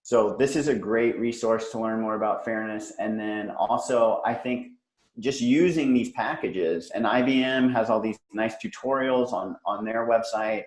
so 0.01 0.35
this 0.37 0.55
is 0.55 0.67
a 0.67 0.75
great 0.75 1.19
resource 1.19 1.69
to 1.71 1.79
learn 1.79 2.01
more 2.01 2.15
about 2.15 2.45
fairness. 2.45 2.93
And 2.99 3.19
then 3.19 3.51
also 3.51 4.21
i 4.25 4.33
think 4.33 4.67
just 5.19 5.41
using 5.41 5.93
these 5.93 6.11
packages 6.11 6.91
and 6.95 7.05
ibm 7.05 7.71
has 7.73 7.89
all 7.89 7.99
these 7.99 8.17
nice 8.33 8.55
tutorials 8.63 9.33
on 9.33 9.55
on 9.65 9.85
their 9.85 10.07
website. 10.07 10.63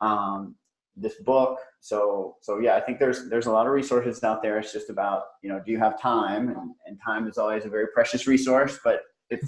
Um, 0.00 0.56
this 0.96 1.16
book 1.22 1.58
so 1.80 2.36
so 2.40 2.58
yeah 2.58 2.76
i 2.76 2.80
think 2.80 2.98
there's 2.98 3.28
there's 3.28 3.46
a 3.46 3.50
lot 3.50 3.66
of 3.66 3.72
resources 3.72 4.22
out 4.22 4.42
there 4.42 4.58
it's 4.58 4.72
just 4.72 4.90
about 4.90 5.24
you 5.42 5.48
know 5.48 5.60
do 5.64 5.72
you 5.72 5.78
have 5.78 6.00
time 6.00 6.48
and, 6.48 6.74
and 6.86 6.98
time 7.04 7.26
is 7.26 7.36
always 7.38 7.64
a 7.64 7.68
very 7.68 7.86
precious 7.88 8.26
resource 8.26 8.78
but 8.84 9.00
if 9.30 9.40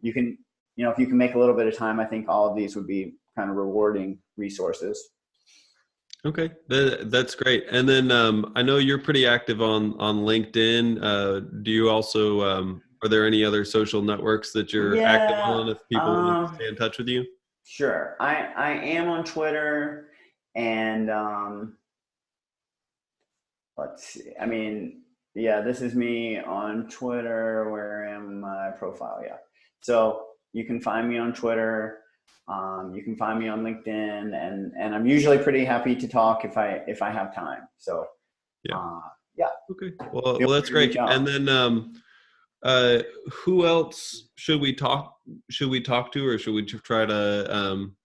you 0.00 0.12
can 0.12 0.36
you 0.76 0.84
know 0.84 0.90
if 0.90 0.98
you 0.98 1.06
can 1.06 1.16
make 1.16 1.34
a 1.34 1.38
little 1.38 1.54
bit 1.54 1.66
of 1.66 1.76
time 1.76 2.00
i 2.00 2.04
think 2.04 2.28
all 2.28 2.48
of 2.48 2.56
these 2.56 2.74
would 2.74 2.86
be 2.86 3.14
kind 3.36 3.50
of 3.50 3.56
rewarding 3.56 4.18
resources 4.36 5.10
Okay, 6.24 6.52
that, 6.68 7.10
that's 7.10 7.34
great. 7.34 7.64
And 7.68 7.88
then 7.88 8.12
um, 8.12 8.52
I 8.54 8.62
know 8.62 8.76
you're 8.76 9.00
pretty 9.00 9.26
active 9.26 9.60
on 9.60 9.98
on 9.98 10.18
LinkedIn. 10.18 11.02
Uh, 11.02 11.40
do 11.62 11.72
you 11.72 11.90
also 11.90 12.42
um, 12.42 12.80
are 13.02 13.08
there 13.08 13.26
any 13.26 13.44
other 13.44 13.64
social 13.64 14.00
networks 14.02 14.52
that 14.52 14.72
you're 14.72 15.02
active 15.02 15.38
on? 15.38 15.68
If 15.68 15.78
people 15.90 16.06
want 16.06 16.36
um, 16.36 16.48
to 16.48 16.54
stay 16.54 16.68
in 16.68 16.76
touch 16.76 16.98
with 16.98 17.08
you. 17.08 17.24
Sure. 17.64 18.16
I, 18.20 18.52
I 18.56 18.70
am 18.72 19.08
on 19.08 19.24
Twitter 19.24 20.10
and 20.54 21.10
um, 21.10 21.76
let's 23.76 24.04
see. 24.04 24.32
I 24.40 24.46
mean, 24.46 25.02
yeah, 25.34 25.60
this 25.60 25.80
is 25.80 25.94
me 25.94 26.38
on 26.38 26.88
Twitter. 26.88 27.70
Where 27.70 28.06
am 28.06 28.40
my 28.40 28.70
profile? 28.78 29.20
Yeah. 29.24 29.36
So 29.80 30.26
you 30.52 30.64
can 30.64 30.80
find 30.80 31.08
me 31.08 31.18
on 31.18 31.32
Twitter. 31.32 31.98
Um, 32.48 32.92
you 32.94 33.02
can 33.02 33.16
find 33.16 33.38
me 33.38 33.48
on 33.48 33.62
LinkedIn, 33.62 34.34
and 34.34 34.72
and 34.78 34.94
I'm 34.94 35.06
usually 35.06 35.38
pretty 35.38 35.64
happy 35.64 35.94
to 35.94 36.08
talk 36.08 36.44
if 36.44 36.58
I 36.58 36.82
if 36.86 37.00
I 37.02 37.10
have 37.10 37.34
time. 37.34 37.68
So 37.78 38.06
Yeah. 38.64 38.76
uh, 38.76 39.00
Okay, 39.70 39.92
well, 40.12 40.36
Feel 40.36 40.48
well 40.48 40.60
that's 40.60 40.70
great. 40.70 40.96
And 40.96 41.26
then 41.26 41.48
um, 41.48 41.94
uh, 42.62 43.02
who 43.32 43.66
else 43.66 44.28
should 44.36 44.60
we 44.60 44.74
talk? 44.74 45.16
Should 45.50 45.70
we 45.70 45.80
talk 45.80 46.12
to, 46.12 46.26
or 46.26 46.38
should 46.38 46.54
we 46.54 46.64
try 46.64 47.06
to 47.06 47.56
um, 47.56 47.96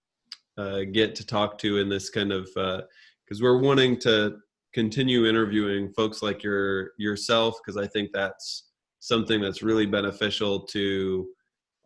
uh, 0.58 0.80
get 0.92 1.14
to 1.14 1.26
talk 1.26 1.58
to 1.58 1.78
in 1.78 1.88
this 1.88 2.10
kind 2.10 2.32
of? 2.32 2.48
Because 2.54 3.40
we're 3.40 3.60
wanting 3.60 3.98
to 4.00 4.36
continue 4.74 5.26
interviewing 5.26 5.92
folks 5.92 6.22
like 6.22 6.42
your 6.42 6.92
yourself, 6.98 7.56
because 7.64 7.76
I 7.76 7.86
think 7.86 8.10
that's 8.12 8.68
something 9.00 9.40
that's 9.40 9.62
really 9.62 9.86
beneficial 9.86 10.60
to 10.66 11.28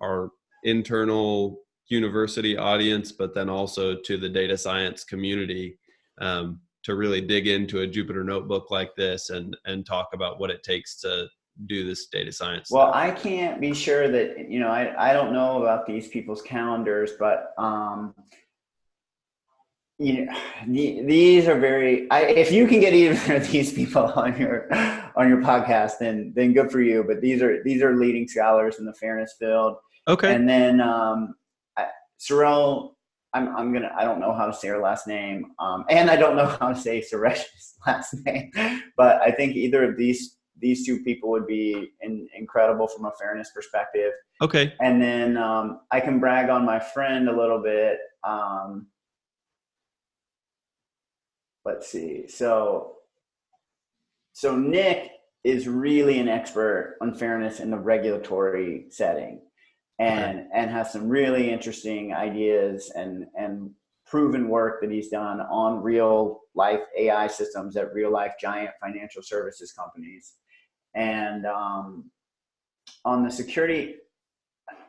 our 0.02 0.30
internal 0.64 1.60
university 1.88 2.56
audience, 2.56 3.12
but 3.12 3.34
then 3.34 3.48
also 3.48 3.96
to 3.96 4.16
the 4.16 4.28
data 4.28 4.56
science 4.56 5.04
community. 5.04 5.78
Um, 6.20 6.60
to 6.84 6.96
really 6.96 7.20
dig 7.20 7.46
into 7.46 7.82
a 7.82 7.86
Jupyter 7.86 8.24
notebook 8.24 8.70
like 8.70 8.94
this 8.96 9.30
and 9.30 9.56
and 9.66 9.86
talk 9.86 10.08
about 10.12 10.40
what 10.40 10.50
it 10.50 10.62
takes 10.62 11.00
to 11.00 11.28
do 11.66 11.84
this 11.84 12.06
data 12.06 12.32
science. 12.32 12.70
Well. 12.70 12.92
I 12.92 13.10
can't 13.10 13.60
be 13.60 13.74
sure 13.74 14.08
that 14.08 14.50
you 14.50 14.58
know. 14.58 14.68
I 14.68 15.10
I 15.10 15.12
don't 15.12 15.32
know 15.32 15.62
about 15.62 15.86
these 15.86 16.08
people's 16.08 16.42
calendars, 16.42 17.12
but 17.18 17.52
um, 17.58 18.14
you 20.02 20.26
know, 20.26 20.32
the- 20.66 21.02
these 21.02 21.46
are 21.48 21.58
very. 21.58 22.10
I, 22.10 22.22
if 22.22 22.50
you 22.50 22.66
can 22.66 22.80
get 22.80 22.92
either 22.92 23.36
of 23.36 23.50
these 23.50 23.72
people 23.72 24.04
on 24.04 24.38
your 24.38 24.72
on 25.16 25.28
your 25.28 25.38
podcast, 25.38 25.98
then 26.00 26.32
then 26.34 26.52
good 26.52 26.70
for 26.70 26.80
you. 26.80 27.04
But 27.06 27.20
these 27.20 27.42
are 27.42 27.62
these 27.62 27.82
are 27.82 27.96
leading 27.96 28.26
scholars 28.28 28.78
in 28.78 28.84
the 28.84 28.94
fairness 28.94 29.34
field, 29.38 29.76
okay. 30.08 30.34
and 30.34 30.48
then 30.48 30.80
um, 30.80 31.34
I, 31.76 31.86
Sorelle. 32.20 32.94
I'm, 33.34 33.56
I'm 33.56 33.72
gonna 33.72 33.90
I 33.96 34.04
don't 34.04 34.20
know 34.20 34.34
how 34.34 34.44
to 34.44 34.52
say 34.52 34.68
her 34.68 34.78
last 34.78 35.06
name, 35.06 35.52
um, 35.58 35.86
and 35.88 36.10
I 36.10 36.16
don't 36.16 36.36
know 36.36 36.46
how 36.60 36.68
to 36.68 36.78
say 36.78 37.00
Suresh's 37.00 37.76
last 37.86 38.14
name, 38.26 38.50
but 38.96 39.22
I 39.22 39.30
think 39.30 39.56
either 39.56 39.90
of 39.90 39.96
these 39.96 40.36
these 40.62 40.86
two 40.86 41.02
people 41.02 41.30
would 41.30 41.46
be 41.46 41.92
in, 42.02 42.28
incredible 42.38 42.86
from 42.86 43.04
a 43.06 43.12
fairness 43.18 43.50
perspective. 43.54 44.12
okay. 44.40 44.74
And 44.80 45.02
then 45.02 45.36
um, 45.36 45.80
I 45.90 45.98
can 45.98 46.20
brag 46.20 46.50
on 46.50 46.64
my 46.64 46.78
friend 46.78 47.28
a 47.28 47.36
little 47.36 47.60
bit. 47.60 47.98
Um, 48.22 48.86
let's 51.64 51.88
see. 51.88 52.26
So, 52.28 52.94
so 54.32 54.56
Nick 54.56 55.10
is 55.44 55.68
really 55.68 56.18
an 56.18 56.28
expert 56.28 56.96
on 57.00 57.14
fairness 57.14 57.60
in 57.60 57.70
the 57.70 57.78
regulatory 57.78 58.86
setting, 58.90 59.40
and 59.98 60.46
and 60.54 60.70
has 60.70 60.92
some 60.92 61.08
really 61.08 61.50
interesting 61.50 62.12
ideas 62.14 62.92
and 62.94 63.26
and 63.36 63.70
proven 64.06 64.48
work 64.48 64.80
that 64.80 64.90
he's 64.90 65.08
done 65.08 65.40
on 65.40 65.82
real 65.82 66.40
life 66.54 66.80
AI 66.98 67.26
systems 67.26 67.76
at 67.76 67.94
real 67.94 68.12
life 68.12 68.32
giant 68.40 68.70
financial 68.80 69.22
services 69.22 69.72
companies, 69.72 70.34
and 70.94 71.46
um, 71.46 72.10
on 73.04 73.24
the 73.24 73.30
security 73.30 73.96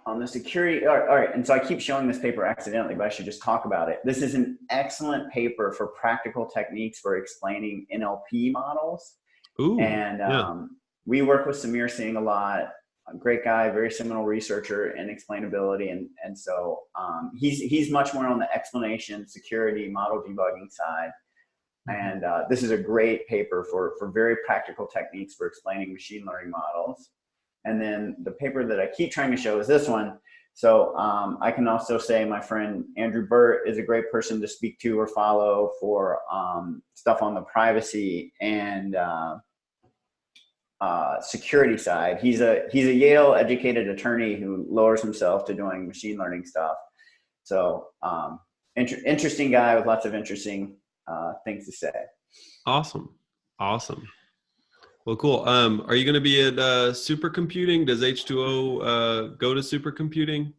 on 0.05 0.19
the 0.19 0.27
security 0.27 0.85
all 0.85 0.97
right, 0.97 1.09
all 1.09 1.15
right 1.15 1.33
and 1.33 1.45
so 1.45 1.53
i 1.53 1.59
keep 1.59 1.79
showing 1.79 2.07
this 2.07 2.19
paper 2.19 2.45
accidentally 2.45 2.95
but 2.95 3.05
i 3.05 3.09
should 3.09 3.25
just 3.25 3.41
talk 3.41 3.65
about 3.65 3.89
it 3.89 3.99
this 4.03 4.21
is 4.21 4.35
an 4.35 4.57
excellent 4.69 5.31
paper 5.31 5.71
for 5.71 5.87
practical 5.87 6.45
techniques 6.45 6.99
for 6.99 7.17
explaining 7.17 7.85
nlp 7.95 8.51
models 8.51 9.15
Ooh. 9.61 9.79
and 9.79 10.19
yeah. 10.19 10.41
um, 10.41 10.77
we 11.05 11.21
work 11.21 11.45
with 11.45 11.57
Sameer 11.57 11.89
Singh 11.89 12.15
a 12.15 12.21
lot 12.21 12.69
a 13.07 13.17
great 13.17 13.43
guy 13.43 13.69
very 13.69 13.91
seminal 13.91 14.25
researcher 14.25 14.91
in 14.91 15.07
explainability 15.07 15.91
and 15.91 16.09
and 16.23 16.37
so 16.37 16.79
um, 16.99 17.31
he's 17.37 17.59
he's 17.59 17.91
much 17.91 18.13
more 18.13 18.27
on 18.27 18.39
the 18.39 18.51
explanation 18.53 19.27
security 19.27 19.89
model 19.89 20.23
debugging 20.25 20.71
side 20.71 21.11
And 21.87 22.23
uh, 22.23 22.43
this 22.49 22.63
is 22.63 22.71
a 22.71 22.77
great 22.77 23.27
paper 23.27 23.65
for, 23.69 23.93
for 23.99 24.09
very 24.09 24.37
practical 24.45 24.87
techniques 24.87 25.35
for 25.35 25.47
explaining 25.47 25.91
machine 25.91 26.25
learning 26.25 26.51
models. 26.51 27.09
And 27.65 27.81
then 27.81 28.15
the 28.23 28.31
paper 28.31 28.65
that 28.65 28.79
I 28.79 28.87
keep 28.87 29.11
trying 29.11 29.31
to 29.31 29.37
show 29.37 29.59
is 29.59 29.67
this 29.67 29.87
one. 29.87 30.17
So 30.53 30.95
um, 30.97 31.39
I 31.41 31.51
can 31.51 31.67
also 31.67 31.97
say 31.97 32.25
my 32.25 32.39
friend 32.39 32.85
Andrew 32.95 33.25
Burt 33.25 33.67
is 33.67 33.77
a 33.79 33.83
great 33.83 34.11
person 34.11 34.39
to 34.41 34.47
speak 34.47 34.77
to 34.79 34.99
or 34.99 35.07
follow 35.07 35.71
for 35.79 36.19
um, 36.31 36.83
stuff 36.93 37.23
on 37.23 37.33
the 37.33 37.41
privacy 37.41 38.31
and 38.39 38.95
uh, 38.95 39.37
uh, 40.79 41.21
security 41.21 41.77
side. 41.77 42.19
He's 42.19 42.41
a 42.41 42.63
he's 42.71 42.87
a 42.87 42.93
Yale 42.93 43.33
educated 43.33 43.87
attorney 43.87 44.35
who 44.35 44.67
lowers 44.69 45.01
himself 45.01 45.45
to 45.45 45.53
doing 45.53 45.87
machine 45.87 46.17
learning 46.17 46.45
stuff. 46.45 46.75
So 47.43 47.87
um, 48.03 48.39
inter- 48.75 49.01
interesting 49.05 49.49
guy 49.49 49.75
with 49.75 49.85
lots 49.85 50.05
of 50.05 50.13
interesting 50.13 50.75
uh, 51.07 51.33
things 51.45 51.65
to 51.65 51.71
say. 51.71 51.93
Awesome, 52.65 53.15
awesome. 53.59 54.05
Well, 55.05 55.17
cool. 55.17 55.47
Um, 55.47 55.83
are 55.87 55.95
you 55.95 56.05
going 56.05 56.13
to 56.15 56.21
be 56.21 56.41
at 56.41 56.57
uh, 56.57 56.91
supercomputing? 56.91 57.85
Does 57.85 58.01
H2O 58.01 58.79
uh, 58.81 59.27
go 59.35 59.53
to 59.53 59.59
supercomputing? 59.59 60.53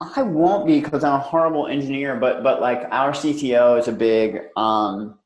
I 0.00 0.22
won't 0.22 0.66
be 0.66 0.80
because 0.80 1.02
I'm 1.02 1.14
a 1.14 1.18
horrible 1.18 1.66
engineer, 1.66 2.16
but 2.16 2.44
but 2.44 2.60
like 2.60 2.86
our 2.90 3.12
CTO 3.12 3.78
is 3.80 3.88
a 3.88 3.92
big, 3.92 4.42
um, 4.56 5.18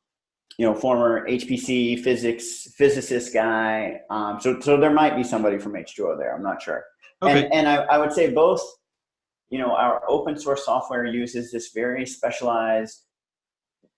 you 0.57 0.65
know, 0.65 0.73
former 0.73 1.27
HPC 1.27 1.99
physics 1.99 2.69
physicist 2.75 3.33
guy. 3.33 3.99
Um, 4.09 4.39
so 4.39 4.59
so 4.61 4.77
there 4.77 4.91
might 4.91 5.15
be 5.15 5.23
somebody 5.23 5.59
from 5.59 5.73
H2O 5.73 6.17
there. 6.17 6.35
I'm 6.35 6.41
not 6.41 6.61
sure. 6.61 6.83
Okay. 7.21 7.43
And 7.43 7.53
and 7.53 7.67
I, 7.67 7.75
I 7.83 7.97
would 7.97 8.13
say 8.13 8.31
both. 8.31 8.61
You 9.49 9.59
know, 9.59 9.75
our 9.75 10.01
open 10.09 10.39
source 10.39 10.65
software 10.65 11.05
uses 11.05 11.51
this 11.51 11.69
very 11.75 12.07
specialized 12.07 13.03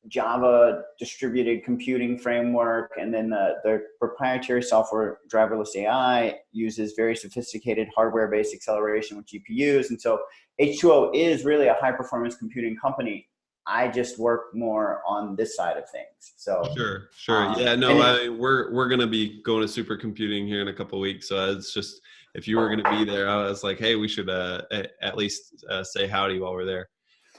Java 0.08 0.84
distributed 1.00 1.64
computing 1.64 2.18
framework, 2.18 2.92
and 3.00 3.14
then 3.14 3.30
the, 3.30 3.56
the 3.64 3.84
proprietary 4.00 4.62
software 4.62 5.20
driverless 5.32 5.76
AI 5.76 6.40
uses 6.52 6.94
very 6.96 7.16
sophisticated 7.16 7.88
hardware 7.96 8.28
based 8.28 8.54
acceleration 8.54 9.18
with 9.18 9.26
GPUs. 9.26 9.90
And 9.90 10.00
so 10.00 10.20
H2O 10.62 11.12
is 11.16 11.44
really 11.44 11.68
a 11.68 11.74
high 11.76 11.92
performance 11.92 12.36
computing 12.36 12.78
company. 12.78 13.28
I 13.68 13.88
just 13.88 14.20
work 14.20 14.54
more 14.54 15.02
on 15.08 15.36
this 15.36 15.56
side 15.56 15.76
of 15.78 15.90
things. 15.90 16.34
So 16.38 16.72
sure, 16.78 17.10
sure, 17.18 17.48
um, 17.48 17.56
yeah, 17.60 17.74
no, 17.74 18.00
I, 18.00 18.30
we're 18.30 18.72
we're 18.72 18.88
gonna 18.88 19.08
be 19.08 19.42
going 19.42 19.68
to 19.68 19.84
supercomputing 19.84 20.48
here 20.48 20.62
in 20.62 20.68
a 20.68 20.74
couple 20.74 21.00
weeks, 21.00 21.28
so 21.28 21.52
it's 21.52 21.74
just 21.74 22.02
if 22.36 22.48
you 22.48 22.58
were 22.58 22.70
gonna 22.70 22.98
be 22.98 23.10
there, 23.10 23.28
I 23.28 23.38
was 23.38 23.64
like, 23.64 23.80
hey, 23.80 23.96
we 23.96 24.08
should 24.08 24.30
uh, 24.30 24.62
at 25.02 25.18
least 25.18 25.66
uh, 25.68 25.84
say 25.84 26.06
howdy 26.06 26.40
while 26.40 26.54
we're 26.54 26.66
there. 26.66 26.90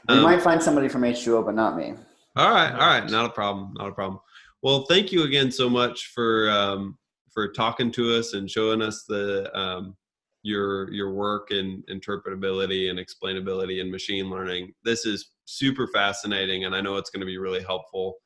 we 0.09 0.17
Um, 0.17 0.23
might 0.25 0.43
find 0.43 0.61
somebody 0.61 0.89
from 0.89 1.03
H2O, 1.03 1.45
but 1.47 1.55
not 1.55 1.77
me. 1.77 1.95
All 2.37 2.51
right, 2.51 2.71
all 2.71 2.79
right, 2.79 3.11
not 3.11 3.25
a 3.25 3.31
problem, 3.31 3.73
not 3.79 3.89
a 3.89 3.93
problem. 3.93 4.21
Well, 4.63 4.85
thank 4.91 5.11
you 5.11 5.23
again 5.23 5.51
so 5.51 5.71
much 5.71 6.09
for 6.15 6.51
um, 6.51 6.99
for 7.33 7.49
talking 7.51 7.91
to 7.93 8.15
us 8.15 8.35
and 8.35 8.51
showing 8.51 8.83
us 8.83 9.05
the 9.09 9.51
um, 9.59 9.97
your 10.43 10.93
your 10.93 11.13
work 11.13 11.51
in 11.51 11.83
interpretability 11.91 12.91
and 12.91 12.99
explainability 12.99 13.81
in 13.81 13.91
machine 13.91 14.29
learning. 14.29 14.73
This 14.85 15.07
is 15.07 15.31
super 15.47 15.87
fascinating, 15.89 16.67
and 16.67 16.75
I 16.75 16.83
know 16.83 16.97
it's 16.97 17.09
going 17.09 17.21
to 17.21 17.27
be 17.27 17.39
really 17.39 17.63
helpful 17.63 18.17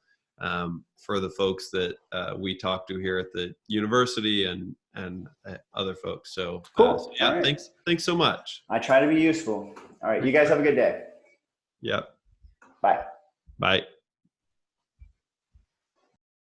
um, 0.41 0.85
for 0.97 1.21
the 1.21 1.31
folks 1.31 1.71
that 1.71 1.95
uh, 2.11 2.35
we 2.37 2.57
talk 2.57 2.89
to 2.89 2.99
here 2.99 3.19
at 3.19 3.33
the 3.33 3.55
university 3.69 4.47
and 4.47 4.75
and 4.95 5.29
uh, 5.47 5.55
other 5.75 5.95
folks. 5.95 6.35
So, 6.35 6.57
uh, 6.57 6.61
Cool. 6.77 6.99
so 6.99 7.13
yeah, 7.21 7.35
right. 7.35 7.45
thanks, 7.45 7.71
thanks 7.87 8.03
so 8.03 8.17
much. 8.17 8.65
I 8.69 8.81
try 8.81 8.99
to 8.99 9.07
be 9.07 9.21
useful. 9.21 9.73
All 10.03 10.11
right, 10.11 10.25
you 10.25 10.33
guys 10.33 10.49
have 10.49 10.59
a 10.59 10.65
good 10.65 10.75
day. 10.75 11.05
Yep, 11.83 12.09
Bye. 12.83 13.05
bye. 13.61 13.85